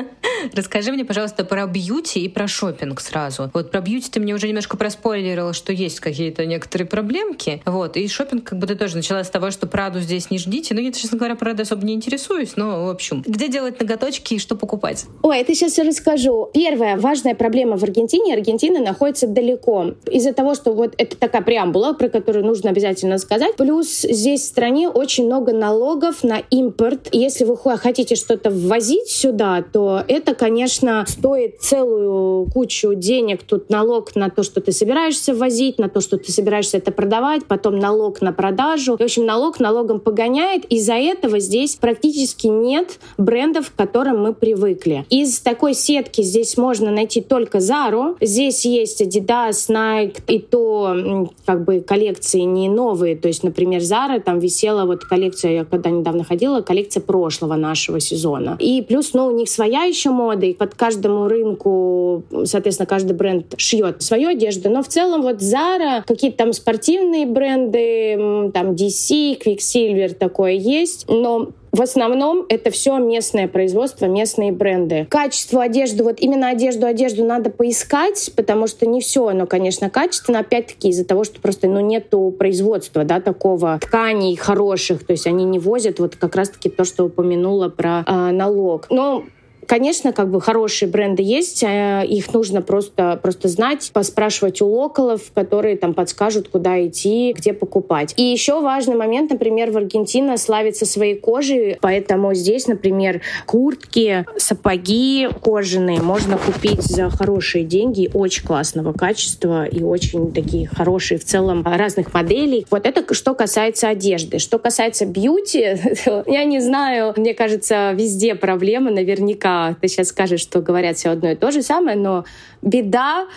Расскажи 0.53 0.91
мне, 0.91 1.05
пожалуйста, 1.05 1.43
про 1.43 1.65
бьюти 1.67 2.21
и 2.25 2.29
про 2.29 2.47
шопинг 2.47 3.01
сразу. 3.01 3.49
Вот 3.53 3.71
про 3.71 3.81
бьюти 3.81 4.09
ты 4.09 4.19
мне 4.19 4.33
уже 4.33 4.47
немножко 4.47 4.77
проспойлерила, 4.77 5.53
что 5.53 5.73
есть 5.73 5.99
какие-то 5.99 6.45
некоторые 6.45 6.87
проблемки. 6.87 7.61
Вот, 7.65 7.97
и 7.97 8.07
шопинг 8.07 8.43
как 8.43 8.59
бы 8.59 8.67
ты 8.67 8.75
тоже 8.75 8.95
начала 8.95 9.23
с 9.23 9.29
того, 9.29 9.51
что 9.51 9.67
Праду 9.67 9.99
здесь 9.99 10.31
не 10.31 10.37
ждите. 10.37 10.73
Ну, 10.73 10.81
я, 10.81 10.91
честно 10.91 11.17
говоря, 11.17 11.35
Праду 11.35 11.63
особо 11.63 11.85
не 11.85 11.93
интересуюсь, 11.93 12.55
но, 12.55 12.85
в 12.85 12.89
общем, 12.89 13.23
где 13.25 13.47
делать 13.47 13.79
ноготочки 13.79 14.35
и 14.35 14.39
что 14.39 14.55
покупать? 14.55 15.05
Ой, 15.29 15.41
это 15.41 15.53
сейчас 15.53 15.77
расскажу. 15.77 16.49
Первая 16.55 16.97
важная 16.97 17.35
проблема 17.35 17.77
в 17.77 17.83
Аргентине. 17.83 18.33
Аргентина 18.33 18.79
находится 18.79 19.27
далеко. 19.27 19.91
Из-за 20.09 20.33
того, 20.33 20.55
что 20.55 20.71
вот 20.73 20.95
это 20.97 21.15
такая 21.15 21.43
преамбула, 21.43 21.93
про 21.93 22.09
которую 22.09 22.43
нужно 22.47 22.71
обязательно 22.71 23.19
сказать. 23.19 23.55
Плюс 23.55 24.01
здесь 24.01 24.41
в 24.41 24.45
стране 24.45 24.89
очень 24.89 25.27
много 25.27 25.53
налогов 25.53 26.23
на 26.23 26.39
импорт. 26.49 27.09
И 27.11 27.19
если 27.19 27.45
вы 27.45 27.55
хотите 27.55 28.15
что-то 28.15 28.49
ввозить 28.49 29.09
сюда, 29.09 29.63
то 29.71 30.03
это, 30.07 30.33
конечно, 30.33 31.05
стоит 31.07 31.61
целую 31.61 32.49
кучу 32.51 32.95
денег. 32.95 33.43
Тут 33.43 33.69
налог 33.69 34.15
на 34.15 34.31
то, 34.31 34.41
что 34.41 34.61
ты 34.61 34.71
собираешься 34.71 35.35
ввозить, 35.35 35.77
на 35.77 35.89
то, 35.89 36.01
что 36.01 36.17
ты 36.17 36.31
собираешься 36.31 36.77
это 36.77 36.91
продавать, 36.91 37.45
потом 37.45 37.77
налог 37.77 38.21
на 38.21 38.33
продажу. 38.33 38.97
В 38.97 39.03
общем, 39.03 39.27
налог 39.27 39.59
налогом 39.59 39.99
погоняет. 39.99 40.65
Из-за 40.71 40.95
этого 40.95 41.37
здесь 41.37 41.75
практически 41.75 42.47
нет 42.47 42.97
брендов, 43.19 43.69
к 43.69 43.75
которым 43.75 44.23
мы 44.23 44.33
привыкли. 44.33 45.05
Из 45.19 45.41
такой 45.41 45.73
сетки 45.73 46.21
здесь 46.21 46.55
можно 46.55 46.91
найти 46.91 47.19
только 47.19 47.57
Zara. 47.57 48.15
Здесь 48.21 48.63
есть 48.65 49.01
Adidas, 49.01 49.69
Nike, 49.69 50.21
и 50.27 50.39
то 50.39 51.29
как 51.45 51.65
бы 51.65 51.81
коллекции 51.81 52.41
не 52.41 52.69
новые. 52.69 53.17
То 53.17 53.27
есть, 53.27 53.43
например, 53.43 53.81
Zara 53.81 54.21
там 54.21 54.39
висела 54.39 54.85
вот 54.85 55.03
коллекция, 55.03 55.51
я 55.51 55.65
когда 55.65 55.89
недавно 55.89 56.23
ходила, 56.23 56.61
коллекция 56.61 57.01
прошлого 57.01 57.55
нашего 57.55 57.99
сезона. 57.99 58.55
И 58.59 58.81
плюс, 58.81 59.13
ну, 59.13 59.27
у 59.27 59.31
них 59.31 59.49
своя 59.49 59.83
еще 59.83 60.11
мода, 60.11 60.45
и 60.45 60.53
под 60.53 60.75
каждому 60.75 61.27
рынку, 61.27 62.23
соответственно, 62.45 62.87
каждый 62.87 63.13
бренд 63.13 63.55
шьет 63.57 64.01
свою 64.01 64.29
одежду. 64.29 64.69
Но 64.69 64.81
в 64.81 64.87
целом 64.87 65.21
вот 65.21 65.41
Zara, 65.41 66.01
какие-то 66.07 66.37
там 66.37 66.53
спортивные 66.53 67.25
бренды, 67.25 68.51
там 68.53 68.71
DC, 68.71 69.37
Quicksilver 69.43 70.13
такое 70.13 70.53
есть. 70.53 71.05
Но 71.09 71.49
в 71.71 71.81
основном 71.81 72.45
это 72.49 72.71
все 72.71 72.97
местное 72.97 73.47
производство, 73.47 74.05
местные 74.05 74.51
бренды. 74.51 75.07
Качество 75.09 75.63
одежды, 75.63 76.03
вот 76.03 76.19
именно 76.19 76.49
одежду, 76.49 76.85
одежду 76.85 77.23
надо 77.23 77.49
поискать, 77.49 78.31
потому 78.35 78.67
что 78.67 78.85
не 78.85 79.01
все 79.01 79.27
оно, 79.27 79.45
конечно, 79.45 79.89
качественно, 79.89 80.39
опять-таки 80.39 80.89
из-за 80.89 81.05
того, 81.05 81.23
что 81.23 81.39
просто 81.41 81.67
ну, 81.67 81.79
нету 81.79 82.33
производства, 82.37 83.03
да, 83.03 83.19
такого 83.21 83.79
тканей 83.81 84.35
хороших, 84.35 85.05
то 85.05 85.13
есть 85.13 85.27
они 85.27 85.45
не 85.45 85.59
возят 85.59 85.99
вот 85.99 86.15
как 86.15 86.35
раз-таки 86.35 86.69
то, 86.69 86.83
что 86.83 87.05
упомянула 87.05 87.69
про 87.69 88.03
э, 88.05 88.31
налог. 88.31 88.87
Но 88.89 89.23
Конечно, 89.69 90.13
как 90.13 90.31
бы 90.31 90.41
хорошие 90.41 90.89
бренды 90.89 91.21
есть, 91.21 91.63
а 91.63 92.01
их 92.01 92.33
нужно 92.33 92.63
просто, 92.63 93.19
просто 93.21 93.49
знать, 93.49 93.91
поспрашивать 93.93 94.63
у 94.63 94.65
локалов, 94.67 95.31
которые 95.35 95.77
там 95.77 95.93
подскажут, 95.93 96.49
куда 96.49 96.83
идти, 96.87 97.33
где 97.37 97.53
покупать. 97.53 98.15
И 98.17 98.23
еще 98.23 98.61
важный 98.61 98.95
момент, 98.95 99.29
например, 99.29 99.69
в 99.69 99.77
Аргентине 99.77 100.37
славится 100.37 100.87
своей 100.87 101.13
кожей, 101.19 101.77
поэтому 101.81 102.33
здесь, 102.33 102.65
например, 102.65 103.21
куртки, 103.45 104.25
сапоги 104.37 105.29
кожаные 105.43 106.01
можно 106.01 106.39
купить 106.39 106.81
за 106.81 107.11
хорошие 107.11 107.63
деньги, 107.63 108.09
очень 108.11 108.47
классного 108.47 108.91
качества 108.93 109.65
и 109.65 109.83
очень 109.83 110.33
такие 110.33 110.67
хорошие 110.67 111.19
в 111.19 111.25
целом 111.25 111.61
разных 111.63 112.11
моделей. 112.15 112.65
Вот 112.71 112.87
это 112.87 113.13
что 113.13 113.35
касается 113.35 113.89
одежды. 113.89 114.39
Что 114.39 114.57
касается 114.57 115.05
бьюти, 115.05 115.77
я 116.25 116.43
не 116.43 116.59
знаю, 116.59 117.13
мне 117.17 117.35
кажется, 117.35 117.91
везде 117.91 118.33
проблема 118.33 118.89
наверняка 118.89 119.58
ты 119.79 119.87
сейчас 119.87 120.09
скажешь, 120.09 120.41
что 120.41 120.61
говорят 120.61 120.97
все 120.97 121.09
одно 121.09 121.31
и 121.31 121.35
то 121.35 121.51
же 121.51 121.61
самое, 121.61 121.97
но 121.97 122.25
беда 122.61 123.27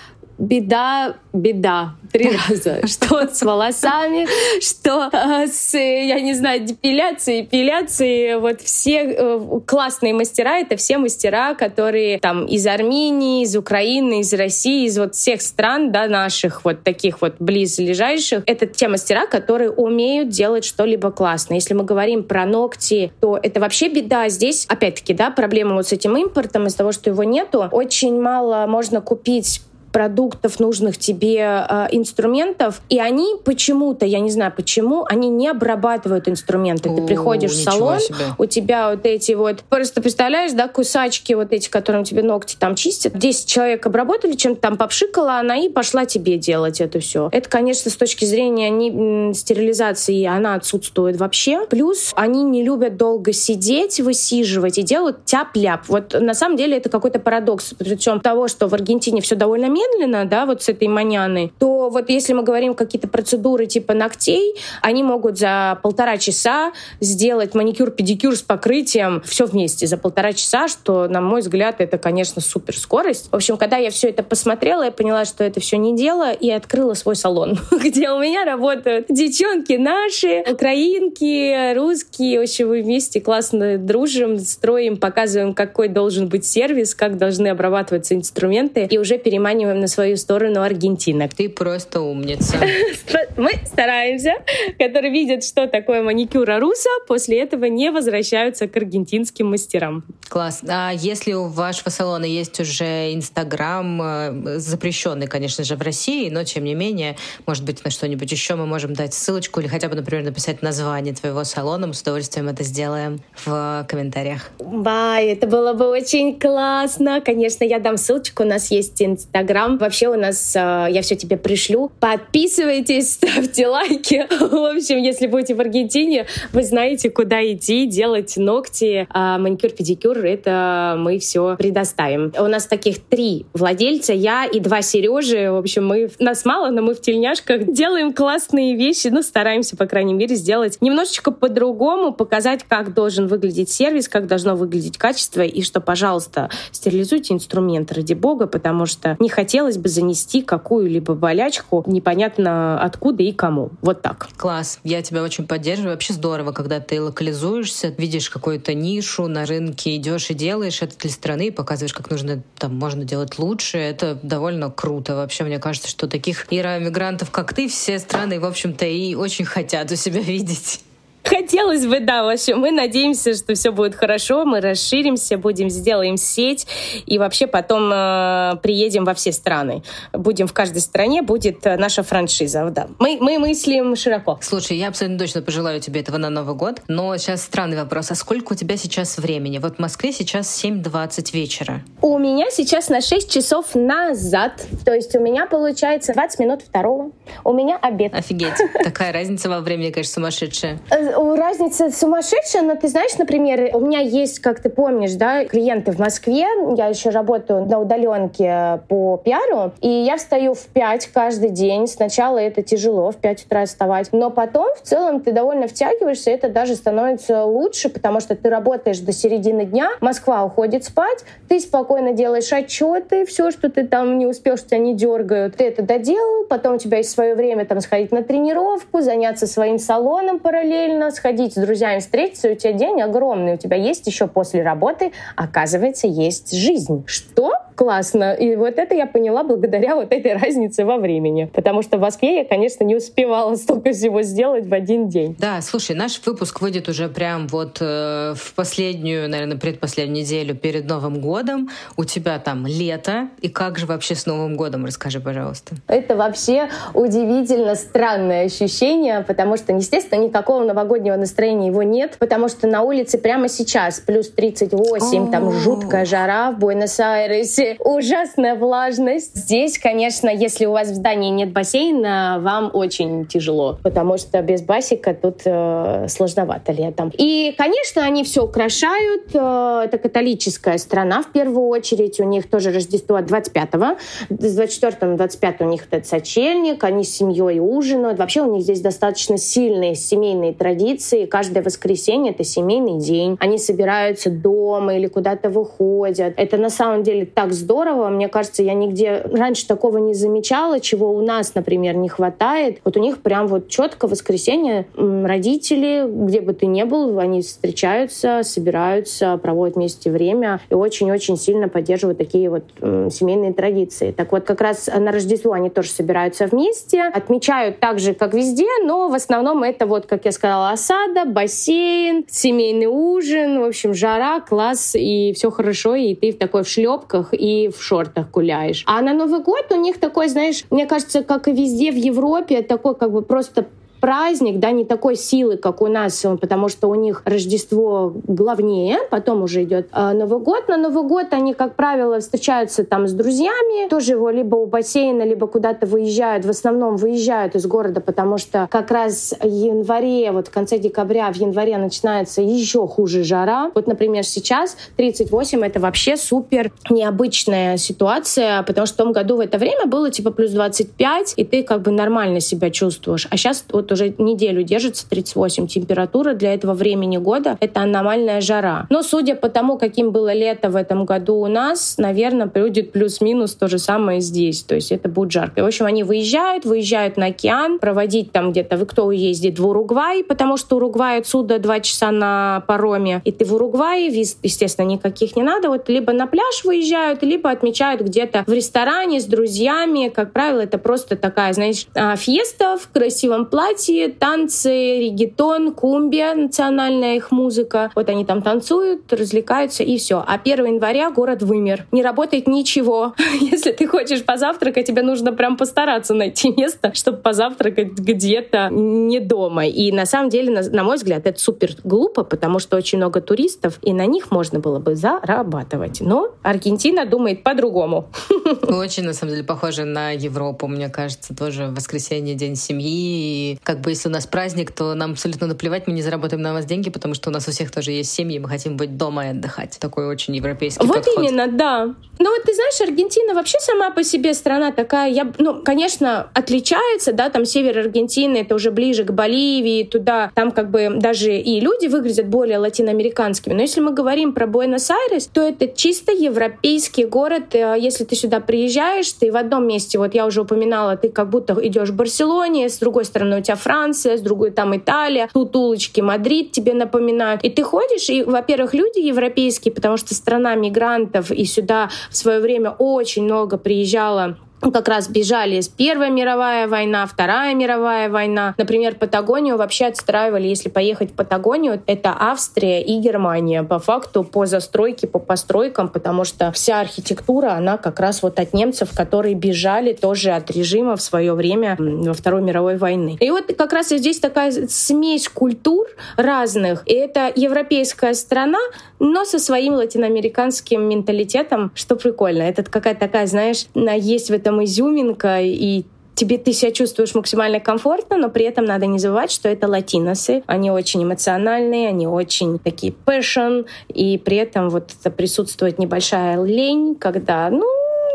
беда, 0.43 1.15
беда. 1.33 1.95
Три 2.13 2.31
раза. 2.31 2.87
Что 2.87 3.27
с 3.27 3.41
волосами, 3.43 4.27
что 4.61 5.09
э, 5.11 5.47
с, 5.47 5.73
я 5.79 6.21
не 6.21 6.35
знаю, 6.35 6.61
депиляцией, 6.61 7.45
эпиляцией. 7.45 8.39
Вот 8.39 8.61
все 8.61 9.05
э, 9.05 9.41
классные 9.65 10.13
мастера— 10.13 10.59
это 10.61 10.77
все 10.77 10.99
мастера, 10.99 11.55
которые 11.55 12.19
там 12.19 12.45
из 12.45 12.67
Армении, 12.67 13.45
из 13.45 13.57
Украины, 13.57 14.21
из 14.21 14.35
России, 14.35 14.85
из 14.87 14.99
вот 14.99 15.15
всех 15.15 15.41
стран, 15.41 15.91
да, 15.91 16.07
наших 16.07 16.65
вот 16.65 16.83
таких 16.83 17.23
вот 17.23 17.37
близлежащих. 17.39 18.43
Это 18.45 18.67
те 18.67 18.89
мастера, 18.89 19.27
которые 19.27 19.71
умеют 19.71 20.29
делать 20.29 20.65
что-либо 20.65 21.13
классно. 21.13 21.55
Если 21.55 21.73
мы 21.73 21.85
говорим 21.85 22.25
про 22.25 22.45
ногти, 22.45 23.13
то 23.21 23.39
это 23.41 23.61
вообще 23.61 23.89
беда. 23.89 24.29
Здесь, 24.29 24.67
опять-таки, 24.69 25.15
да, 25.15 25.31
проблема 25.31 25.77
вот 25.77 25.87
с 25.87 25.93
этим 25.93 26.17
импортом, 26.17 26.67
из-за 26.67 26.79
того, 26.79 26.93
что 26.93 27.09
его 27.09 27.25
нету, 27.25 27.69
очень 27.71 28.21
мало 28.21 28.67
можно 28.67 29.01
купить 29.01 29.63
продуктов, 29.93 30.59
нужных 30.59 30.99
тебе 30.99 31.67
э, 31.69 31.87
инструментов, 31.93 32.81
и 32.89 32.99
они 32.99 33.35
почему-то, 33.45 34.07
я 34.07 34.21
не 34.21 34.31
знаю 34.31 34.53
почему, 34.57 35.05
они 35.09 35.29
не 35.29 35.49
обрабатывают 35.49 36.29
инструменты. 36.29 36.91
Ты 36.95 37.03
приходишь 37.03 37.53
в 37.53 37.63
салон, 37.63 38.01
себе. 38.01 38.17
у 38.39 38.47
тебя 38.47 38.91
вот 38.91 39.05
эти 39.05 39.33
вот, 39.33 39.63
просто 39.69 40.01
представляешь, 40.01 40.53
да, 40.53 40.69
кусачки 40.69 41.35
вот 41.35 41.53
эти, 41.53 41.69
которым 41.69 42.05
тебе 42.05 42.23
ногти 42.23 42.57
там 42.59 42.75
чистят, 42.75 43.17
10 43.17 43.47
человек 43.47 43.87
обработали, 43.87 44.33
чем-то 44.33 44.61
там 44.61 44.77
попшикала 44.77 45.39
она 45.39 45.57
и 45.57 45.69
пошла 45.69 46.07
тебе 46.07 46.39
делать 46.39 46.81
это 46.81 47.01
все. 47.01 47.29
Это, 47.33 47.49
конечно, 47.49 47.91
с 47.91 47.97
точки 47.97 48.25
зрения 48.25 48.71
не, 48.71 49.35
стерилизации 49.35 50.25
она 50.25 50.55
отсутствует 50.55 51.17
вообще. 51.17 51.67
Плюс 51.69 52.13
они 52.17 52.43
не 52.43 52.63
любят 52.63 52.97
долго 52.97 53.33
сидеть, 53.33 54.01
высиживать 54.01 54.79
и 54.79 54.83
делают 54.83 55.25
тяп-ляп. 55.25 55.83
Вот 55.89 56.15
на 56.19 56.35
самом 56.35 56.57
деле 56.57 56.79
это 56.79 56.89
какой-то 56.89 57.19
парадокс. 57.19 57.75
Причем 57.79 58.21
того, 58.21 58.49
что 58.49 58.69
в 58.69 58.75
Аргентине 58.75 59.21
все 59.21 59.35
довольно 59.35 59.67
медленно, 59.67 59.82
медленно, 59.83 60.25
да, 60.25 60.47
вот 60.47 60.63
с 60.63 60.69
этой 60.69 60.89
маняной, 60.89 61.53
то 61.59 61.89
вот 61.91 62.09
если 62.09 62.33
мы 62.33 62.43
говорим 62.43 62.75
какие-то 62.75 63.09
процедуры 63.09 63.67
типа 63.67 63.95
ногтей, 63.95 64.57
они 64.81 65.03
могут 65.03 65.39
за 65.39 65.79
полтора 65.83 66.19
часа 66.19 66.73
сделать 67.01 67.55
маникюр, 67.55 67.91
педикюр 67.91 68.37
с 68.37 68.43
покрытием, 68.43 69.23
все 69.25 69.47
вместе 69.47 69.87
за 69.87 69.97
полтора 69.97 70.33
часа, 70.33 70.69
что, 70.69 71.09
на 71.09 71.21
мой 71.21 71.41
взгляд, 71.41 71.77
это, 71.81 71.99
конечно, 71.99 72.41
супер 72.41 72.77
скорость. 72.77 73.31
В 73.31 73.37
общем, 73.37 73.57
когда 73.57 73.77
я 73.77 73.91
все 73.91 74.09
это 74.09 74.23
посмотрела, 74.23 74.85
я 74.85 74.91
поняла, 74.91 75.25
что 75.25 75.45
это 75.45 75.61
все 75.61 75.77
не 75.77 75.97
дело, 75.97 76.33
и 76.33 76.51
открыла 76.51 76.95
свой 76.95 77.17
салон, 77.17 77.59
где 77.71 78.11
у 78.11 78.19
меня 78.19 78.45
работают 78.45 79.07
девчонки 79.09 79.75
наши, 79.75 80.45
украинки, 80.51 81.75
русские. 81.75 82.41
В 82.41 82.43
общем, 82.43 82.69
мы 82.69 82.83
вместе 82.83 83.21
классно 83.21 83.79
дружим, 83.79 84.39
строим, 84.39 84.97
показываем, 84.97 85.55
какой 85.55 85.89
должен 85.89 86.29
быть 86.29 86.45
сервис, 86.45 86.95
как 86.95 87.19
должны 87.19 87.49
обрабатываться 87.49 88.15
инструменты, 88.15 88.87
и 88.91 88.99
уже 88.99 89.19
переманиваем 89.19 89.72
перетягиваем 89.73 89.81
на 89.81 89.89
свою 89.89 90.17
сторону 90.17 90.63
аргентинок. 90.63 91.35
Ты 91.35 91.49
просто 91.49 92.01
умница. 92.01 92.57
Мы 93.37 93.53
стараемся, 93.65 94.35
которые 94.79 95.11
видят, 95.11 95.45
что 95.45 95.67
такое 95.67 96.03
маникюра 96.03 96.61
руса, 96.61 96.91
после 97.09 97.41
этого 97.41 97.65
не 97.65 97.91
возвращаются 97.91 98.69
к 98.69 98.77
аргентинским 98.77 99.51
мастерам. 99.51 100.05
Класс. 100.29 100.63
А 100.69 100.93
если 100.93 101.33
у 101.33 101.49
вашего 101.49 101.91
салона 101.91 102.25
есть 102.25 102.61
уже 102.61 103.13
Инстаграм, 103.15 104.03
э, 104.03 104.59
запрещенный, 104.59 105.27
конечно 105.27 105.65
же, 105.65 105.77
в 105.77 105.83
России, 105.83 106.31
но 106.31 106.45
тем 106.45 106.65
не 106.65 106.75
менее, 106.75 107.17
может 107.47 107.65
быть, 107.65 107.85
на 107.85 107.91
что-нибудь 107.91 108.31
еще 108.31 108.55
мы 108.55 108.67
можем 108.67 108.95
дать 108.95 109.15
ссылочку 109.15 109.61
или 109.61 109.69
хотя 109.69 109.89
бы, 109.89 109.97
например, 109.97 110.25
написать 110.25 110.63
название 110.63 111.15
твоего 111.15 111.45
салона. 111.45 111.87
Мы 111.87 111.95
с 111.95 112.03
удовольствием 112.03 112.49
это 112.49 112.65
сделаем 112.65 113.21
в 113.45 113.87
комментариях. 113.89 114.51
Бай, 114.59 115.29
это 115.29 115.47
было 115.47 115.73
бы 115.73 115.89
очень 115.89 116.39
классно. 116.39 117.21
Конечно, 117.21 117.65
я 117.65 117.79
дам 117.79 117.97
ссылочку. 117.97 118.43
У 118.43 118.47
нас 118.47 118.71
есть 118.71 119.03
Инстаграм 119.03 119.62
Инстаграм. 119.63 119.79
Вообще 119.79 120.09
у 120.09 120.17
нас, 120.17 120.55
э, 120.57 120.89
я 120.91 121.03
все 121.03 121.17
тебе 121.17 121.37
пришлю. 121.37 121.91
Подписывайтесь, 122.01 123.13
ставьте 123.15 123.67
лайки. 123.69 124.27
В 124.41 124.77
общем, 124.77 124.99
если 124.99 125.27
будете 125.27 125.55
в 125.55 125.61
Аргентине, 125.61 126.27
вы 126.53 126.63
знаете, 126.63 127.11
куда 127.11 127.43
идти, 127.45 127.87
делать 127.87 128.37
ногти, 128.37 129.07
а 129.11 129.39
маникюр, 129.39 129.71
педикюр, 129.71 130.19
это 130.19 130.97
мы 130.99 131.19
все 131.19 131.57
предоставим. 131.57 132.33
У 132.39 132.47
нас 132.47 132.67
таких 132.67 133.01
три 133.01 133.47
владельца, 133.53 134.13
я 134.13 134.47
и 134.47 134.61
два 134.61 134.83
Сережи. 134.83 135.51
В 135.51 135.57
общем, 135.57 135.87
мы, 135.87 136.11
нас 136.19 136.45
мало, 136.45 136.71
но 136.71 136.83
мы 136.83 136.95
в 136.95 137.01
тельняшках 137.01 137.67
делаем 137.73 138.13
классные 138.13 138.77
вещи, 138.77 139.09
ну, 139.09 139.23
стараемся, 139.23 139.77
по 139.77 139.87
крайней 139.87 140.15
мере, 140.15 140.35
сделать 140.37 140.79
немножечко 140.81 141.31
по-другому, 141.31 142.13
показать, 142.13 142.65
как 142.69 142.95
должен 142.95 143.27
выглядеть 143.27 143.71
сервис, 143.71 144.09
как 144.09 144.27
должно 144.27 144.57
выглядеть 144.57 144.99
качество, 144.99 145.43
и 145.43 145.63
что, 145.63 145.81
пожалуйста, 145.81 146.51
стерилизуйте 146.71 147.35
инструмент 147.35 147.93
ради 147.93 148.15
бога, 148.15 148.47
потому 148.47 148.87
что 148.87 149.17
не 149.19 149.29
хотите 149.29 149.52
хотелось 149.53 149.77
бы 149.77 149.91
занести 149.91 150.41
какую-либо 150.41 151.13
болячку 151.13 151.85
непонятно 151.87 152.81
откуда 152.81 153.23
и 153.23 153.33
кому. 153.33 153.69
Вот 153.83 154.01
так. 154.01 154.31
Класс. 154.39 154.79
Я 154.83 155.03
тебя 155.03 155.23
очень 155.23 155.47
поддерживаю. 155.47 155.93
Вообще 155.93 156.15
здорово, 156.15 156.53
когда 156.53 156.81
ты 156.81 157.03
локализуешься, 157.03 157.89
видишь 157.99 158.31
какую-то 158.31 158.73
нишу 158.73 159.27
на 159.27 159.45
рынке, 159.45 159.95
идешь 159.97 160.31
и 160.31 160.35
делаешь 160.35 160.81
это 160.81 160.97
для 160.97 161.11
страны, 161.11 161.53
показываешь, 161.53 161.93
как 161.93 162.11
нужно 162.11 162.43
там 162.57 162.75
можно 162.75 163.05
делать 163.05 163.39
лучше. 163.39 163.77
Это 163.77 164.19
довольно 164.23 164.71
круто. 164.71 165.17
Вообще, 165.17 165.45
мне 165.45 165.59
кажется, 165.59 165.91
что 165.91 166.09
таких 166.09 166.47
иромигрантов, 166.51 167.31
как 167.31 167.53
ты, 167.53 167.69
все 167.69 167.99
страны, 167.99 168.41
в 168.41 168.47
общем-то, 168.47 168.87
и 168.87 169.15
очень 169.15 169.45
хотят 169.45 169.93
у 169.93 169.97
себя 169.97 170.21
видеть. 170.23 170.81
Хотелось 171.25 171.87
бы, 171.87 172.01
да, 172.01 172.25
в 172.25 172.29
общем, 172.29 172.59
мы 172.59 172.71
надеемся, 172.71 173.35
что 173.35 173.55
все 173.55 173.71
будет 173.71 173.95
хорошо, 173.95 174.45
мы 174.45 174.61
расширимся, 174.61 175.39
будем, 175.39 175.71
сделаем 175.71 176.17
сеть, 176.17 176.67
и 177.07 177.19
вообще 177.19 177.47
потом 177.47 177.91
э, 177.93 178.57
приедем 178.63 179.05
во 179.05 179.15
все 179.15 179.33
страны. 179.33 179.83
Будем 180.13 180.47
в 180.47 180.53
каждой 180.53 180.81
стране, 180.81 181.23
будет 181.23 181.65
э, 181.67 181.77
наша 181.77 182.03
франшиза, 182.03 182.69
да. 182.71 182.89
Мы, 182.99 183.19
мы 183.21 183.39
мыслим 183.39 183.95
широко. 183.97 184.39
Слушай, 184.43 184.79
я 184.79 184.89
абсолютно 184.89 185.19
точно 185.19 185.43
пожелаю 185.43 185.81
тебе 185.81 186.01
этого 186.01 186.17
на 186.17 186.29
Новый 186.29 186.55
год, 186.55 186.83
но 186.89 187.17
сейчас 187.17 187.43
странный 187.43 187.77
вопрос, 187.77 188.11
а 188.11 188.15
сколько 188.15 188.53
у 188.53 188.57
тебя 188.57 188.77
сейчас 188.77 189.19
времени? 189.19 189.59
Вот 189.59 189.77
в 189.77 189.79
Москве 189.79 190.13
сейчас 190.13 190.63
7.20 190.63 191.33
вечера. 191.33 191.83
У 192.01 192.19
меня 192.19 192.51
сейчас 192.51 192.89
на 192.89 193.01
6 193.01 193.31
часов 193.31 193.75
назад, 193.75 194.65
то 194.85 194.93
есть 194.93 195.15
у 195.15 195.21
меня 195.21 195.47
получается 195.47 196.13
20 196.13 196.41
минут 196.41 196.63
второго. 196.63 197.13
У 197.45 197.53
меня 197.53 197.79
обед. 197.81 198.13
Офигеть, 198.15 198.55
такая 198.85 199.13
разница 199.13 199.49
во 199.49 199.61
времени, 199.61 199.91
конечно, 199.91 200.15
сумасшедшая. 200.15 200.81
Э, 201.13 201.35
разница 201.35 201.91
сумасшедшая, 201.91 202.63
но 202.63 202.75
ты 202.75 202.89
знаешь, 202.89 203.17
например, 203.19 203.71
у 203.75 203.81
меня 203.81 204.01
есть, 204.01 204.39
как 204.41 204.61
ты 204.61 204.71
помнишь, 204.71 205.15
да, 205.15 205.45
клиенты 205.45 205.93
в 205.93 205.99
Москве, 205.99 206.47
я 206.77 206.87
еще 206.87 207.11
работаю 207.11 207.67
на 207.67 207.79
удаленке 207.79 208.81
по 208.89 209.21
пиару, 209.23 209.73
и 209.81 209.89
я 209.89 210.17
встаю 210.17 210.55
в 210.55 210.67
5 210.67 211.07
каждый 211.09 211.51
день. 211.51 211.87
Сначала 211.87 212.39
это 212.39 212.63
тяжело, 212.63 213.11
в 213.11 213.17
5 213.17 213.47
утра 213.47 213.67
вставать, 213.67 214.09
но 214.13 214.31
потом 214.31 214.75
в 214.75 214.83
целом 214.83 215.21
ты 215.21 215.33
довольно 215.33 215.67
втягиваешься, 215.67 216.31
это 216.31 216.49
даже 216.49 216.75
становится 216.75 217.45
лучше, 217.45 217.89
потому 217.89 218.21
что 218.21 218.35
ты 218.35 218.49
работаешь 218.49 219.01
до 219.01 219.13
середины 219.13 219.65
дня, 219.65 219.91
Москва 220.01 220.45
уходит 220.45 220.85
спать, 220.85 221.25
ты 221.49 221.61
спокойно 221.61 222.13
делаешь 222.13 222.53
отчеты, 222.53 223.27
все, 223.27 223.51
что 223.51 223.69
ты 223.69 223.87
там 223.87 224.19
не 224.19 224.27
успел, 224.27 224.57
что 224.57 224.71
тебя 224.71 224.79
не 224.79 224.95
дергают, 224.95 225.57
ты 225.57 225.65
это 225.65 225.83
доделал, 225.83 226.45
потом 226.49 226.75
у 226.75 226.79
тебя 226.79 226.99
есть 226.99 227.11
свое 227.11 227.35
время 227.35 227.67
там 227.67 227.81
сходить 227.81 228.13
на 228.13 228.23
тренировку, 228.23 229.01
заняться 229.01 229.47
своим 229.47 229.79
салоном 229.79 230.39
параллельно, 230.39 231.02
сходить 231.11 231.55
с 231.55 231.57
друзьями 231.57 232.01
встретиться, 232.01 232.51
у 232.51 232.55
тебя 232.55 232.73
день 232.73 233.01
огромный, 233.03 233.55
у 233.55 233.57
тебя 233.57 233.77
есть 233.77 234.07
еще 234.07 234.27
после 234.27 234.63
работы, 234.63 235.13
оказывается, 235.37 236.07
есть 236.07 236.57
жизнь. 236.57 237.05
Что? 237.07 237.53
Классно. 237.75 238.35
И 238.35 238.55
вот 238.55 238.79
это 238.79 238.95
я 238.95 239.07
поняла 239.07 239.43
благодаря 239.43 239.97
вот 239.97 240.13
этой 240.13 240.35
разнице 240.35 240.85
во 240.85 240.99
времени. 240.99 241.51
Потому 241.53 241.83
что 241.83 241.97
в 241.97 242.01
Москве 242.01 242.37
я, 242.37 242.45
конечно, 242.45 242.85
не 242.85 242.95
успевала 242.95 243.55
столько 243.55 243.93
всего 243.93 244.23
сделать 244.23 244.67
в 244.67 244.75
один 244.75 245.09
день. 245.09 245.35
Да, 245.39 245.61
слушай, 245.63 245.97
наш 245.97 246.21
выпуск 246.25 246.61
выйдет 246.61 246.89
уже 246.89 247.09
прям 247.09 247.49
вот 247.49 247.79
э, 247.81 248.35
в 248.37 248.55
последнюю, 248.55 249.29
наверное, 249.29 249.57
предпоследнюю 249.57 250.13
неделю 250.13 250.55
перед 250.55 250.89
Новым 250.89 251.21
годом. 251.21 251.71
У 251.97 252.05
тебя 252.05 252.39
там 252.39 252.67
лето. 252.67 253.29
И 253.41 253.49
как 253.49 253.79
же 253.79 253.87
вообще 253.87 254.15
с 254.15 254.27
Новым 254.27 254.57
годом? 254.57 254.85
Расскажи, 254.85 255.21
пожалуйста. 255.21 255.75
Это 255.89 256.15
вообще 256.15 256.69
удивительно 256.95 257.75
странное 257.75 258.45
ощущение, 258.45 259.25
потому 259.27 259.57
что, 259.57 259.73
естественно, 259.73 260.21
никакого 260.21 260.65
новогоднего 260.65 260.92
настроения 261.01 261.69
его 261.69 261.83
нет, 261.83 262.17
потому 262.19 262.49
что 262.49 262.67
на 262.67 262.83
улице 262.83 263.19
прямо 263.19 263.49
сейчас 263.49 264.01
плюс 264.01 264.29
38, 264.31 265.31
там 265.31 265.51
жуткая 265.53 266.05
жара 266.05 266.53
в 266.53 266.59
Буэнос-Айресе, 266.59 267.77
ужасная 267.85 268.55
влажность. 268.55 269.37
Здесь, 269.37 269.79
конечно, 269.79 270.29
если 270.29 270.67
у 270.67 270.73
вас 270.73 270.89
в 270.89 270.95
здании 270.95 271.31
нет 271.31 271.53
бассейна, 271.53 272.39
вам 272.41 272.71
очень 272.73 273.27
тяжело, 273.27 273.79
потому 273.83 274.19
что 274.19 274.41
без 274.43 274.63
басика 274.63 275.15
тут 275.15 275.43
э, 275.45 276.07
сложновато 276.09 276.73
летом. 276.73 277.11
И, 277.17 277.55
конечно, 277.57 278.05
они 278.05 278.25
все 278.25 278.45
украшают. 278.45 279.31
Э, 279.35 279.83
это 279.85 279.99
католическая 279.99 280.79
страна 280.79 281.23
в 281.23 281.33
первую 281.33 281.69
очередь. 281.69 282.21
У 282.21 282.25
них 282.25 282.49
тоже 282.49 282.73
Рождество 282.73 283.19
25-го. 283.19 283.99
С 284.29 284.55
24 284.55 285.11
на 285.13 285.17
25 285.17 285.61
у 285.61 285.65
них 285.65 285.87
этот 285.91 286.07
сочельник. 286.07 286.85
Они 286.85 287.05
с 287.05 287.17
семьей 287.17 287.61
ужинают. 287.61 288.19
Вообще 288.19 288.43
у 288.43 288.55
них 288.55 288.63
здесь 288.63 288.81
достаточно 288.81 289.39
сильные 289.39 289.95
семейные 289.95 290.53
традиции. 290.53 290.82
Каждое 291.31 291.63
воскресенье— 291.63 292.33
это 292.35 292.45
семейный 292.45 292.99
день. 292.99 293.37
Они 293.41 293.59
собираются 293.59 294.31
дома 294.31 294.97
или 294.97 295.07
куда-то 295.07 295.49
выходят. 295.49 296.35
Это 296.37 296.57
на 296.57 296.71
самом 296.71 297.03
деле 297.03 297.27
так 297.27 297.53
здорово. 297.53 298.09
Мне 298.09 298.29
кажется, 298.29 298.63
я 298.63 298.75
нигде 298.75 299.23
раньше 299.33 299.67
такого 299.67 299.99
не 299.99 300.15
замечала, 300.15 300.81
чего 300.81 301.13
у 301.13 301.21
нас, 301.21 301.55
например, 301.55 301.97
не 301.97 302.09
хватает. 302.09 302.79
Вот 302.85 302.97
у 302.97 303.01
них 303.01 303.23
прям 303.23 303.47
вот 303.47 303.69
четко 303.69 304.07
воскресенье 304.09 304.87
родители, 304.97 306.05
где 306.09 306.41
бы 306.41 306.53
ты 306.53 306.67
ни 306.67 306.83
был, 306.83 307.19
они 307.19 307.43
встречаются, 307.43 308.43
собираются, 308.43 309.37
проводят 309.37 309.77
вместе 309.77 310.11
время 310.11 310.61
и 310.71 310.75
очень-очень 310.75 311.37
сильно 311.37 311.69
поддерживают 311.69 312.19
такие 312.19 312.51
вот 312.51 312.65
семейные 312.81 313.53
традиции. 313.53 314.13
Так 314.13 314.33
вот, 314.33 314.45
как 314.45 314.61
раз 314.61 314.89
на 314.89 315.13
Рождество 315.13 315.53
они 315.53 315.71
тоже 315.71 315.91
собираются 315.91 316.47
вместе, 316.47 317.03
отмечают 317.03 317.79
так 317.79 317.99
же, 317.99 318.15
как 318.15 318.35
везде, 318.35 318.67
но 318.85 319.09
в 319.09 319.15
основном 319.15 319.63
это 319.63 319.87
вот, 319.87 320.07
как 320.07 320.25
я 320.25 320.33
сказала, 320.33 320.72
осада, 320.73 321.25
бассейн, 321.25 322.25
семейный 322.29 322.87
ужин, 322.87 323.61
в 323.61 323.65
общем, 323.65 323.95
жара, 323.95 324.41
класс, 324.41 324.95
и 324.95 325.33
все 325.35 325.51
хорошо, 325.51 325.95
и 325.95 326.15
ты 326.15 326.33
в 326.33 326.39
такой 326.39 326.65
в 326.65 326.69
шлепках 326.69 327.33
и 327.33 327.69
в 327.69 327.83
шортах 327.83 328.31
гуляешь. 328.31 328.83
А 328.87 329.03
на 329.03 329.13
Новый 329.13 329.41
год 329.41 329.67
у 329.71 329.77
них 329.77 330.01
такой, 330.01 330.29
знаешь, 330.29 330.65
мне 330.71 330.87
кажется, 330.87 331.23
как 331.23 331.49
и 331.49 331.53
везде 331.53 331.93
в 331.93 331.97
Европе, 331.97 332.63
такой 332.63 332.95
как 332.95 333.13
бы 333.13 333.23
просто 333.23 333.67
праздник, 334.03 334.59
да, 334.59 334.73
не 334.73 334.85
такой 334.85 335.15
силы, 335.15 335.57
как 335.57 335.81
у 335.81 335.87
нас, 335.87 336.27
потому 336.41 336.69
что 336.69 336.89
у 336.89 336.97
них 336.97 337.23
Рождество 337.25 338.13
главнее, 338.27 338.99
потом 339.11 339.45
уже 339.45 339.63
идет 339.63 339.91
э, 339.93 340.13
Новый 340.13 340.41
год. 340.41 340.67
На 340.67 340.77
Новый 340.77 341.05
год 341.05 341.27
они, 341.31 341.55
как 341.55 341.77
правило, 341.77 342.19
встречаются 342.19 342.83
там 342.83 343.07
с 343.07 343.13
друзьями, 343.13 343.89
тоже 343.89 344.15
его 344.15 344.29
либо 344.31 344.57
у 344.57 344.67
бассейна, 344.67 345.23
либо 345.23 345.47
куда-то 345.47 345.87
выезжают. 345.87 346.45
В 346.45 346.51
основном 346.51 346.97
выезжают 346.97 347.55
из 347.55 347.65
города, 347.65 348.01
потому 348.01 348.39
что 348.39 348.67
как 348.73 348.91
раз 348.91 349.35
в 349.41 349.47
январе, 349.47 350.33
вот 350.33 350.49
в 350.49 350.51
конце 350.51 350.79
декабря, 350.79 351.33
в 351.33 351.37
январе 351.37 351.79
начинается 351.79 352.43
еще 352.43 352.89
хуже 352.89 353.23
жара. 353.23 353.71
Вот, 353.73 353.87
например, 353.87 354.25
сейчас 354.25 354.77
38— 354.97 355.65
это 355.65 355.79
вообще 355.79 356.17
супер 356.17 356.73
необычная 356.91 357.77
ситуация, 357.77 358.65
потому 358.65 358.85
что 358.89 358.95
в 358.95 358.99
том 358.99 359.13
году 359.13 359.37
в 359.37 359.41
это 359.41 359.59
время 359.59 359.87
было 359.87 360.11
типа 360.11 360.33
плюс 360.33 360.51
25, 360.51 361.35
и 361.37 361.45
ты 361.45 361.63
как 361.63 361.83
бы 361.83 361.93
нормально 361.93 362.41
себя 362.41 362.71
чувствуешь. 362.71 363.29
А 363.31 363.37
сейчас 363.37 363.65
вот 363.73 363.92
уже 363.93 364.15
неделю 364.19 364.63
держится 364.63 365.09
38 365.09 365.67
температура 365.67 366.35
для 366.35 366.55
этого 366.55 366.75
времени 366.75 367.19
года. 367.19 367.57
Это 367.61 367.81
аномальная 367.81 368.41
жара. 368.41 368.87
Но 368.91 369.03
судя 369.03 369.35
по 369.35 369.49
тому, 369.49 369.79
каким 369.79 370.11
было 370.11 370.33
лето 370.33 370.71
в 370.71 370.77
этом 370.77 371.05
году 371.05 371.37
у 371.37 371.47
нас, 371.47 371.97
наверное, 371.99 372.47
будет 372.47 372.93
плюс-минус 372.93 373.55
то 373.55 373.69
же 373.69 373.79
самое 373.79 374.21
здесь. 374.21 374.63
То 374.63 374.75
есть 374.75 374.93
это 374.93 375.09
будет 375.09 375.33
жарко. 375.33 375.63
В 375.63 375.67
общем, 375.67 375.87
они 375.87 376.03
выезжают, 376.03 376.65
выезжают 376.65 377.17
на 377.17 377.27
океан, 377.27 377.79
проводить 377.79 378.33
там 378.33 378.53
где-то, 378.53 378.77
вы 378.77 378.87
кто 378.87 379.11
ездит 379.11 379.59
в 379.59 379.67
Уругвай, 379.67 380.25
потому 380.25 380.57
что 380.57 380.77
Уругвай 380.77 381.19
отсюда 381.19 381.59
два 381.59 381.81
часа 381.81 382.11
на 382.11 382.63
пароме, 382.67 383.21
и 383.25 383.33
ты 383.33 383.45
в 383.45 383.55
Уругвае, 383.55 384.11
виз, 384.11 384.39
естественно, 384.43 384.87
никаких 384.87 385.37
не 385.37 385.43
надо. 385.43 385.69
Вот 385.69 385.89
либо 385.89 386.13
на 386.13 386.27
пляж 386.27 386.65
выезжают, 386.65 387.23
либо 387.23 387.51
отмечают 387.51 388.01
где-то 388.01 388.45
в 388.47 388.53
ресторане 388.53 389.21
с 389.21 389.25
друзьями. 389.25 390.09
Как 390.09 390.33
правило, 390.33 390.61
это 390.61 390.79
просто 390.79 391.17
такая, 391.17 391.53
знаешь, 391.53 391.87
а, 391.95 392.17
феста 392.17 392.77
в 392.79 392.89
красивом 392.91 393.47
платье, 393.47 393.73
пати, 393.83 394.09
танцы, 394.19 395.01
регетон, 395.01 395.73
кумбия, 395.75 396.35
национальная 396.35 397.17
их 397.17 397.31
музыка. 397.31 397.91
Вот 397.95 398.09
они 398.09 398.25
там 398.25 398.43
танцуют, 398.43 399.13
развлекаются 399.13 399.83
и 399.83 399.99
все. 399.99 400.25
А 400.27 400.35
1 400.35 400.67
января 400.67 401.11
город 401.11 401.43
вымер. 401.43 401.87
Не 401.93 402.03
работает 402.03 402.47
ничего. 402.47 403.15
Если 403.41 403.73
ты 403.73 403.87
хочешь 403.87 404.25
позавтракать, 404.25 404.87
тебе 404.87 405.03
нужно 405.03 405.33
прям 405.33 405.57
постараться 405.57 406.15
найти 406.15 406.53
место, 406.57 406.93
чтобы 406.95 407.19
позавтракать 407.19 407.93
где-то 407.93 408.69
не 408.71 409.21
дома. 409.21 409.67
И 409.67 409.91
на 409.93 410.07
самом 410.07 410.31
деле, 410.31 410.51
на, 410.53 410.63
на 410.71 410.85
мой 410.85 410.97
взгляд, 410.97 411.27
это 411.27 411.39
супер 411.39 411.77
глупо, 411.85 412.25
потому 412.25 412.59
что 412.59 412.77
очень 412.77 412.99
много 412.99 413.21
туристов, 413.21 413.79
и 413.83 413.93
на 413.93 414.07
них 414.07 414.31
можно 414.31 414.61
было 414.61 414.79
бы 414.79 414.95
зарабатывать. 414.95 416.01
Но 416.01 416.31
Аргентина 416.43 417.07
думает 417.07 417.43
по-другому. 417.43 418.07
Очень, 418.69 419.05
на 419.05 419.15
самом 419.15 419.33
деле, 419.33 419.45
похоже 419.45 419.85
на 419.85 420.13
Европу, 420.13 420.67
мне 420.67 420.89
кажется, 420.89 421.35
тоже 421.35 421.67
воскресенье, 421.67 422.35
день 422.35 422.57
семьи, 422.57 422.93
и 422.93 423.59
как 423.73 423.81
бы 423.81 423.91
если 423.91 424.11
у 424.11 424.13
нас 424.13 424.27
праздник, 424.27 424.71
то 424.71 424.93
нам 424.93 425.13
абсолютно 425.13 425.47
наплевать, 425.47 425.87
мы 425.87 425.95
не 425.95 426.03
заработаем 426.03 426.43
на 426.43 426.53
вас 426.53 426.67
деньги, 426.67 426.91
потому 426.91 427.15
что 427.15 427.31
у 427.31 427.33
нас 427.33 427.49
у 427.49 427.53
всех 427.53 427.71
тоже 427.71 427.93
есть 427.93 428.13
семьи, 428.13 428.39
мы 428.39 428.51
хотим 428.51 428.77
быть 428.77 428.99
дома 428.99 429.29
и 429.29 429.29
отдыхать. 429.31 429.79
Такой 429.81 430.07
очень 430.07 430.37
европейский 430.37 430.87
вот 430.87 430.97
подход. 430.97 431.17
Вот 431.17 431.25
именно, 431.25 431.47
да. 431.47 431.95
Ну 432.19 432.31
вот 432.31 432.43
ты 432.45 432.55
знаешь, 432.55 432.81
Аргентина 432.83 433.35
вообще 433.35 433.59
сама 433.61 433.91
по 433.91 434.05
себе 434.05 434.35
страна 434.35 434.73
такая, 434.73 435.11
я, 435.11 435.33
ну, 435.39 435.63
конечно, 435.63 436.29
отличается, 436.35 437.15
да, 437.15 437.31
там 437.31 437.47
север 437.47 437.79
Аргентины, 437.79 438.37
это 438.37 438.55
уже 438.55 438.71
ближе 438.71 439.05
к 439.05 439.11
Боливии, 439.11 439.85
туда, 439.85 440.31
там 440.35 440.53
как 440.53 440.71
бы 440.71 440.91
даже 440.95 441.35
и 441.35 441.59
люди 441.59 441.87
выглядят 441.87 442.29
более 442.29 442.59
латиноамериканскими. 442.59 443.55
Но 443.55 443.63
если 443.63 443.81
мы 443.81 443.93
говорим 443.95 444.35
про 444.35 444.47
Буэнос-Айрес, 444.47 445.29
то 445.33 445.41
это 445.41 445.67
чисто 445.67 446.13
европейский 446.13 447.07
город. 447.07 447.55
Э, 447.55 447.75
если 447.79 448.05
ты 448.05 448.15
сюда 448.15 448.41
приезжаешь, 448.41 449.11
ты 449.13 449.33
в 449.33 449.37
одном 449.37 449.67
месте, 449.67 449.99
вот 449.99 450.15
я 450.15 450.27
уже 450.27 450.43
упоминала, 450.43 450.97
ты 450.97 451.09
как 451.09 451.31
будто 451.31 451.59
идешь 451.67 451.89
в 451.89 451.95
Барселоне, 451.95 452.69
с 452.69 452.79
другой 452.79 453.07
стороны 453.07 453.39
у 453.39 453.43
тебя 453.43 453.57
Франция, 453.63 454.17
с 454.17 454.21
другой 454.21 454.51
там 454.51 454.77
Италия, 454.77 455.29
тут 455.33 455.57
улочки 455.57 456.01
Мадрид 456.01 456.53
тебе 456.53 456.75
напоминают. 456.75 457.45
И 457.45 457.51
ты 457.51 457.63
ходишь, 457.63 458.11
и, 458.11 458.23
во-первых, 458.23 458.75
люди 458.75 458.99
европейские, 459.01 459.73
потому 459.73 459.97
что 459.97 460.15
страна 460.15 460.55
мигрантов, 460.55 461.31
и 461.31 461.45
сюда 461.45 461.89
в 462.11 462.17
свое 462.17 462.41
время 462.41 462.71
очень 462.71 463.25
много 463.25 463.59
приезжало 463.59 464.37
как 464.71 464.89
раз 464.89 465.09
бежали 465.09 465.61
с 465.61 465.69
Первая 465.69 466.11
мировая 466.11 466.69
война, 466.69 467.07
Вторая 467.07 467.55
мировая 467.55 468.09
война. 468.09 468.55
Например, 468.57 468.95
Патагонию 468.95 469.57
вообще 469.57 469.87
отстраивали, 469.87 470.47
если 470.47 470.69
поехать 470.69 471.11
в 471.11 471.15
Патагонию, 471.15 471.83
это 471.87 472.15
Австрия 472.19 472.83
и 472.83 472.99
Германия. 472.99 473.63
По 473.63 473.79
факту, 473.79 474.23
по 474.23 474.47
застройке, 474.47 475.07
по 475.07 475.19
постройкам, 475.19 475.89
потому 475.89 476.25
что 476.25 476.53
вся 476.53 476.81
архитектура, 476.81 477.53
она 477.53 477.77
как 477.77 477.99
раз 477.99 478.23
вот 478.23 478.39
от 478.39 478.53
немцев, 478.55 478.91
которые 478.95 479.35
бежали 479.35 479.93
тоже 479.93 480.31
от 480.31 480.51
режима 480.51 480.97
в 480.97 481.03
свое 481.03 481.35
время 481.35 481.77
во 481.79 482.13
Второй 482.15 482.43
мировой 482.43 482.77
войны. 482.77 483.17
И 483.21 483.31
вот 483.31 483.53
как 483.57 483.73
раз 483.73 483.89
здесь 483.89 484.21
такая 484.21 484.53
смесь 484.69 485.29
культур 485.29 485.87
разных. 486.17 486.83
И 486.87 486.93
это 486.95 487.33
европейская 487.35 488.15
страна, 488.15 488.59
но 488.99 489.25
со 489.25 489.39
своим 489.39 489.75
латиноамериканским 489.75 490.89
менталитетом, 490.89 491.73
что 491.75 491.97
прикольно. 491.97 492.43
Это 492.43 492.63
какая-то 492.63 493.01
такая, 493.01 493.27
знаешь, 493.27 493.67
есть 493.75 494.31
в 494.31 494.33
этом 494.33 494.52
изюминка, 494.65 495.41
и 495.41 495.85
тебе 496.15 496.39
ты 496.39 496.53
себя 496.53 496.73
чувствуешь 496.73 497.15
максимально 497.15 497.61
комфортно, 497.61 498.17
но 498.17 498.29
при 498.29 498.45
этом 498.45 498.65
надо 498.65 498.87
не 498.87 498.99
забывать, 498.99 499.31
что 499.31 499.49
это 499.49 499.67
латиносы. 499.67 500.43
Они 500.47 500.71
очень 500.71 501.03
эмоциональные, 501.03 501.89
они 501.89 502.07
очень 502.07 502.59
такие 502.59 502.93
passion, 503.07 503.67
и 503.89 504.19
при 504.19 504.37
этом 504.37 504.69
вот 504.69 504.93
это 504.99 505.11
присутствует 505.11 505.79
небольшая 505.79 506.43
лень, 506.45 506.95
когда, 506.95 507.49
ну, 507.51 507.67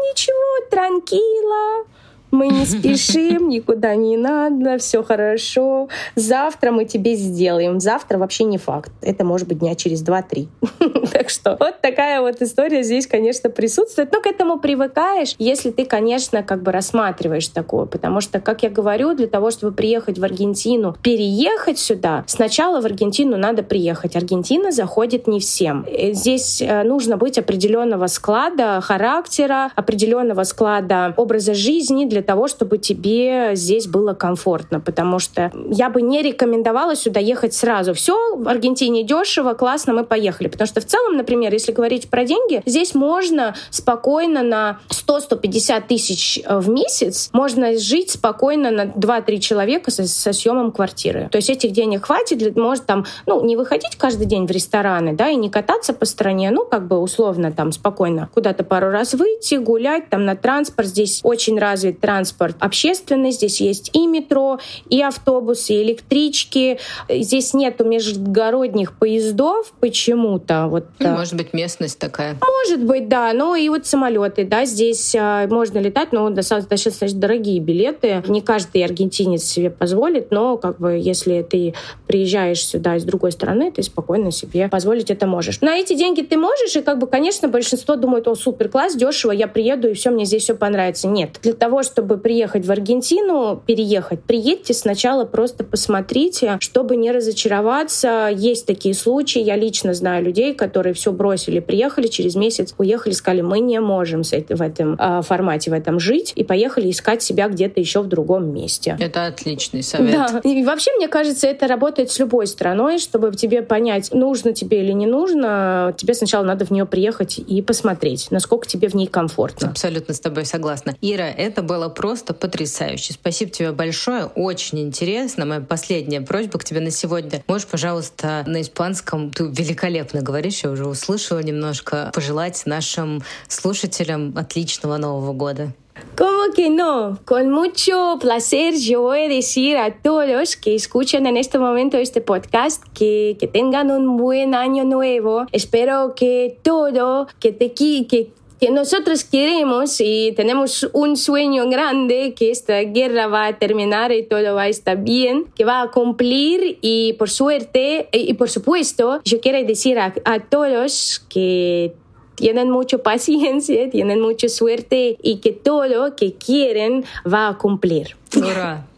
ничего, 0.09 0.69
транкила, 0.69 1.85
мы 2.32 2.47
не 2.47 2.65
спешим, 2.65 3.49
никуда 3.49 3.95
не 3.95 4.17
надо, 4.17 4.78
все 4.78 5.03
хорошо. 5.03 5.89
Завтра 6.15 6.71
мы 6.71 6.86
тебе 6.86 7.15
сделаем. 7.15 7.80
Завтра 7.80 8.17
вообще 8.17 8.43
не 8.43 8.57
факт. 8.57 8.91
Это 9.01 9.23
может 9.23 9.47
быть 9.47 9.59
дня 9.59 9.75
через 9.75 10.01
два-три. 10.01 10.47
Так 11.11 11.30
что 11.30 11.57
вот 11.59 11.82
такая 11.82 12.21
вот 12.21 12.41
история 12.41 12.84
здесь, 12.84 13.07
конечно, 13.07 13.49
присутствует. 13.49 14.11
Но 14.11 14.21
к 14.21 14.28
этому 14.28 14.59
привыкаешь, 14.59 15.36
если 15.39 15.71
ты, 15.71 15.86
конечно, 15.86 16.43
как 16.43 16.61
бы 16.63 16.71
рассматриваешь 16.71 17.47
такое. 17.47 17.86
Потому 17.86 18.21
что, 18.21 18.39
как 18.39 18.63
я 18.63 18.69
говорю, 18.69 19.13
для 19.15 19.28
того, 19.28 19.51
чтобы 19.51 19.73
приехать 19.73 20.19
в 20.19 20.23
Аргентину, 20.23 20.95
переехать 21.01 21.80
сюда, 21.80 22.23
сначала 22.28 22.82
в 22.82 22.86
Аргентину 22.86 23.38
надо 23.38 23.63
приехать. 23.63 24.15
Аргентина 24.15 24.71
заходит 24.71 25.28
не 25.28 25.39
всем. 25.39 25.86
Э, 25.88 26.13
здесь 26.13 26.61
э, 26.61 26.84
нужно 26.84 27.17
быть 27.17 27.38
определенного 27.38 28.07
склада 28.07 28.80
характера, 28.82 29.71
определенного 29.75 30.43
склада 30.43 31.13
образа 31.17 31.53
жизни 31.53 32.05
для 32.05 32.16
для 32.18 32.24
того, 32.24 32.47
чтобы 32.47 32.80
тебе 32.80 33.51
здесь 33.53 33.86
было 33.86 34.15
комфортно, 34.15 34.80
потому 34.80 35.20
что 35.20 35.51
я 35.70 35.91
бы 35.91 36.01
не 36.01 36.24
рекомендовала 36.24 36.95
сюда 36.95 37.20
ехать 37.20 37.53
сразу. 37.53 37.93
Все, 37.93 38.36
в 38.36 38.47
Аргентине 38.49 39.03
дешево, 39.03 39.53
классно, 39.53 39.93
мы 39.93 40.03
поехали. 40.03 40.47
Потому 40.47 40.68
что 40.68 40.82
в 40.82 40.86
целом, 40.86 41.15
например, 41.15 41.53
если 41.53 41.72
говорить 41.72 42.09
про 42.09 42.24
деньги, 42.24 42.63
здесь 42.65 42.95
можно 42.95 43.53
спокойно 43.70 44.41
на 44.41 44.80
100-150 44.89 45.84
тысяч 45.88 46.39
э, 46.43 46.57
в 46.57 46.70
месяц 46.70 47.30
можно 47.34 47.78
жить 47.78 48.09
спокойно 48.09 48.72
на 48.72 48.86
2-3 48.86 49.38
человека 49.38 49.91
со, 49.91 50.07
со 50.07 50.34
съемом 50.34 50.72
квартиры. 50.72 51.30
То 51.32 51.36
есть 51.36 51.51
этих 51.51 51.72
денег 51.72 52.05
хватит, 52.05 52.55
может 52.55 52.88
там, 52.88 53.05
ну, 53.28 53.45
не 53.45 53.55
выходить 53.55 53.95
каждый 53.95 54.26
день 54.26 54.47
в 54.47 54.51
рестораны, 54.51 55.13
да, 55.13 55.30
и 55.30 55.36
не 55.36 55.51
кататься 55.51 55.93
по 55.93 56.05
стране, 56.05 56.49
ну, 56.49 56.65
как 56.65 56.88
бы 56.88 56.97
условно 56.97 57.51
там 57.51 57.72
спокойно 57.72 58.28
куда-то 58.34 58.63
пару 58.63 58.89
раз 58.89 59.13
выйти, 59.13 59.55
гулять, 59.55 60.09
там 60.09 60.26
на 60.26 60.36
транспорт. 60.36 60.88
Здесь 60.88 61.20
очень 61.22 61.59
развит 61.59 61.99
транспорт 62.07 62.55
общественный, 62.61 63.31
здесь 63.31 63.59
есть 63.59 63.91
и 63.93 64.07
метро, 64.07 64.59
и 64.89 65.01
автобусы, 65.01 65.73
и 65.73 65.83
электрички. 65.83 66.79
Здесь 67.09 67.53
нету 67.53 67.83
межгородних 67.83 68.93
поездов 68.93 69.73
почему-то. 69.81 70.67
Вот, 70.67 70.85
ну, 70.99 71.09
может 71.09 71.35
быть, 71.35 71.51
местность 71.51 71.99
такая. 71.99 72.37
Может 72.41 72.81
быть, 72.85 73.09
да. 73.09 73.33
Ну 73.33 73.55
и 73.55 73.67
вот 73.67 73.85
самолеты, 73.85 74.45
да, 74.45 74.63
здесь 74.63 75.13
а, 75.19 75.47
можно 75.47 75.79
летать, 75.79 76.13
но 76.13 76.29
достаточно 76.29 76.91
дорогие 77.11 77.59
билеты. 77.59 78.23
Не 78.29 78.39
каждый 78.39 78.85
аргентинец 78.85 79.43
себе 79.43 79.69
позволит, 79.69 80.31
но 80.31 80.55
как 80.55 80.79
бы 80.79 80.93
если 80.93 81.41
ты 81.41 81.73
приезжаешь 82.07 82.65
сюда 82.65 82.95
из 82.95 83.03
другой 83.03 83.33
страны, 83.33 83.69
ты 83.69 83.83
спокойно 83.83 84.31
себе 84.31 84.69
позволить 84.69 85.11
это 85.11 85.27
можешь. 85.27 85.59
На 85.59 85.75
эти 85.75 85.93
деньги 85.93 86.21
ты 86.21 86.37
можешь, 86.37 86.73
и 86.77 86.81
как 86.81 86.99
бы, 86.99 87.07
конечно, 87.07 87.49
большинство 87.49 87.97
думают, 87.97 88.29
о, 88.29 88.35
супер, 88.35 88.69
класс, 88.69 88.95
дешево, 88.95 89.33
я 89.33 89.49
приеду, 89.49 89.89
и 89.89 89.93
все, 89.93 90.09
мне 90.09 90.23
здесь 90.23 90.43
все 90.43 90.55
понравится. 90.55 91.09
Нет. 91.09 91.39
Для 91.43 91.51
того, 91.51 91.83
чтобы 91.83 91.96
чтобы 91.97 92.19
приехать 92.19 92.63
в 92.63 92.71
Аргентину, 92.71 93.59
переехать, 93.65 94.21
приедьте 94.21 94.75
сначала 94.75 95.25
просто 95.25 95.63
посмотрите, 95.63 96.59
чтобы 96.59 96.95
не 96.95 97.11
разочароваться. 97.11 98.29
Есть 98.31 98.67
такие 98.67 98.93
случаи, 98.93 99.41
я 99.41 99.55
лично 99.55 99.95
знаю 99.95 100.23
людей, 100.23 100.53
которые 100.53 100.93
все 100.93 101.11
бросили, 101.11 101.59
приехали 101.59 102.05
через 102.05 102.35
месяц, 102.35 102.75
уехали, 102.77 103.13
сказали, 103.13 103.41
мы 103.41 103.61
не 103.61 103.79
можем 103.79 104.21
в 104.21 104.61
этом 104.61 104.93
э, 104.93 105.21
формате, 105.23 105.71
в 105.71 105.73
этом 105.73 105.99
жить, 105.99 106.33
и 106.35 106.43
поехали 106.43 106.91
искать 106.91 107.23
себя 107.23 107.47
где-то 107.47 107.79
еще 107.79 108.03
в 108.03 108.07
другом 108.07 108.53
месте. 108.53 108.95
Это 108.99 109.25
отличный 109.25 109.81
совет. 109.81 110.11
Да. 110.11 110.39
И 110.43 110.63
вообще, 110.63 110.91
мне 110.97 111.07
кажется, 111.07 111.47
это 111.47 111.65
работает 111.65 112.11
с 112.11 112.19
любой 112.19 112.45
страной, 112.45 112.99
чтобы 112.99 113.31
тебе 113.35 113.63
понять, 113.63 114.13
нужно 114.13 114.53
тебе 114.53 114.83
или 114.83 114.91
не 114.91 115.07
нужно, 115.07 115.95
тебе 115.97 116.13
сначала 116.13 116.43
надо 116.43 116.63
в 116.63 116.69
нее 116.69 116.85
приехать 116.85 117.39
и 117.39 117.59
посмотреть, 117.63 118.27
насколько 118.29 118.67
тебе 118.67 118.87
в 118.87 118.93
ней 118.93 119.07
комфортно. 119.07 119.69
Абсолютно 119.69 120.13
с 120.13 120.19
тобой 120.19 120.45
согласна. 120.45 120.95
Ира, 121.01 121.25
это 121.25 121.63
было 121.63 121.86
было 121.88 121.89
просто 121.89 122.33
потрясающе. 122.33 123.13
Спасибо 123.13 123.51
тебе 123.51 123.71
большое, 123.71 124.25
очень 124.25 124.79
интересно. 124.79 125.45
Моя 125.45 125.61
последняя 125.61 126.21
просьба 126.21 126.59
к 126.59 126.63
тебе 126.63 126.79
на 126.79 126.91
сегодня. 126.91 127.43
Можешь, 127.47 127.67
пожалуйста, 127.67 128.43
на 128.45 128.61
испанском, 128.61 129.31
ты 129.31 129.45
великолепно 129.45 130.21
говоришь, 130.21 130.63
я 130.63 130.71
уже 130.71 130.85
услышала 130.85 131.39
немножко, 131.39 132.11
пожелать 132.13 132.63
нашим 132.65 133.23
слушателям 133.47 134.33
отличного 134.38 134.97
Нового 134.97 135.33
года. 135.33 135.73
¿Cómo 136.15 136.53
que 136.55 136.69
no? 136.69 137.17
Con 137.25 137.49
mucho 137.49 138.19
placer 138.19 138.75
yo 138.75 139.01
voy 139.01 139.21
a 139.21 139.27
decir 139.27 139.77
a 139.77 139.91
todos 139.91 140.55
que 140.55 140.75
escuchan 140.75 141.25
en 141.25 141.38
este 141.38 141.57
momento 141.57 141.97
este 141.97 142.21
podcast 142.21 142.83
que, 142.93 143.35
que 143.39 143.47
tengan 143.47 143.89
un 143.89 144.15
buen 144.15 144.53
año 144.53 144.83
nuevo. 144.83 145.47
Espero 145.51 146.13
que 146.15 146.59
todo, 146.61 147.27
que 147.39 147.51
te 147.51 147.73
que 147.73 148.31
que 148.59 148.71
nosotros 148.71 149.23
queremos 149.23 150.01
y 150.01 150.33
tenemos 150.35 150.89
un 150.93 151.15
sueño 151.15 151.69
grande 151.69 152.33
que 152.35 152.51
esta 152.51 152.79
guerra 152.81 153.27
va 153.27 153.47
a 153.47 153.59
terminar 153.59 154.11
y 154.11 154.23
todo 154.23 154.55
va 154.55 154.63
a 154.63 154.67
estar 154.67 154.97
bien, 155.03 155.45
que 155.55 155.63
va 155.65 155.81
a 155.81 155.91
cumplir 155.91 156.79
y 156.81 157.13
por 157.13 157.29
suerte 157.29 158.09
y 158.11 158.33
por 158.33 158.49
supuesto 158.49 159.21
yo 159.23 159.39
quiero 159.39 159.65
decir 159.65 159.99
a, 159.99 160.13
a 160.25 160.39
todos 160.39 161.25
que 161.29 161.93
tienen 162.37 162.69
mucha 162.69 162.97
paciencia, 163.03 163.89
tienen 163.89 164.21
mucha 164.21 164.47
suerte 164.47 165.17
y 165.21 165.37
que 165.37 165.51
todo 165.51 165.85
lo 165.87 166.15
que 166.15 166.33
quieren 166.33 167.03
va 167.31 167.49
a 167.49 167.57
cumplir. 167.57 168.15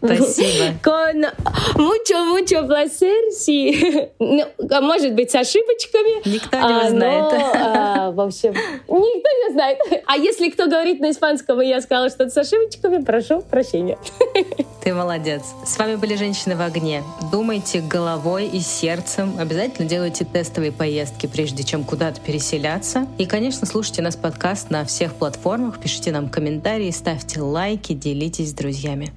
Спасибо. 0.02 0.76
Con 0.82 1.26
mucho, 1.76 2.26
mucho 2.26 2.66
placer, 2.68 3.32
sí. 3.32 4.10
Ну, 4.20 4.45
может 4.82 5.14
быть, 5.14 5.32
с 5.32 5.36
ошибочками. 5.36 6.28
Никто 6.28 6.58
не 6.58 6.88
а, 6.88 6.89
знает. 6.89 7.32
Но, 7.32 7.52
а, 7.54 8.12
в 8.12 8.22
общем, 8.22 8.54
никто 8.54 9.30
не 9.47 9.54
знает. 9.54 9.78
А 10.06 10.18
если 10.18 10.50
кто 10.50 10.68
говорит 10.68 11.00
на 11.00 11.12
испанском, 11.12 11.62
и 11.62 11.68
я 11.68 11.82
сказала 11.82 12.10
что-то 12.10 12.30
с 12.30 12.38
ошибочками, 12.38 13.04
прошу 13.04 13.41
прощения. 13.41 13.97
Ты 14.84 14.93
молодец. 14.93 15.43
С 15.66 15.78
вами 15.78 15.95
были 15.95 16.16
«Женщины 16.16 16.56
в 16.56 16.62
огне». 16.62 17.04
Думайте 17.32 17.82
головой 17.82 18.47
и 18.47 18.60
сердцем. 18.60 19.36
Обязательно 19.39 19.88
делайте 19.88 20.26
тестовые 20.26 20.72
поездки, 20.72 21.28
прежде 21.28 21.64
чем 21.64 21.84
куда-то 21.84 22.22
переселяться. 22.22 23.08
И, 23.18 23.26
конечно, 23.26 23.68
слушайте 23.68 24.02
нас 24.02 24.16
подкаст 24.16 24.70
на 24.70 24.86
всех 24.86 25.16
платформах, 25.16 25.80
пишите 25.80 26.12
нам 26.12 26.30
комментарии, 26.30 26.91
ставьте 26.91 27.41
лайки, 27.41 27.93
делитесь 27.93 28.52
с 28.52 28.54
друзьями. 28.54 29.12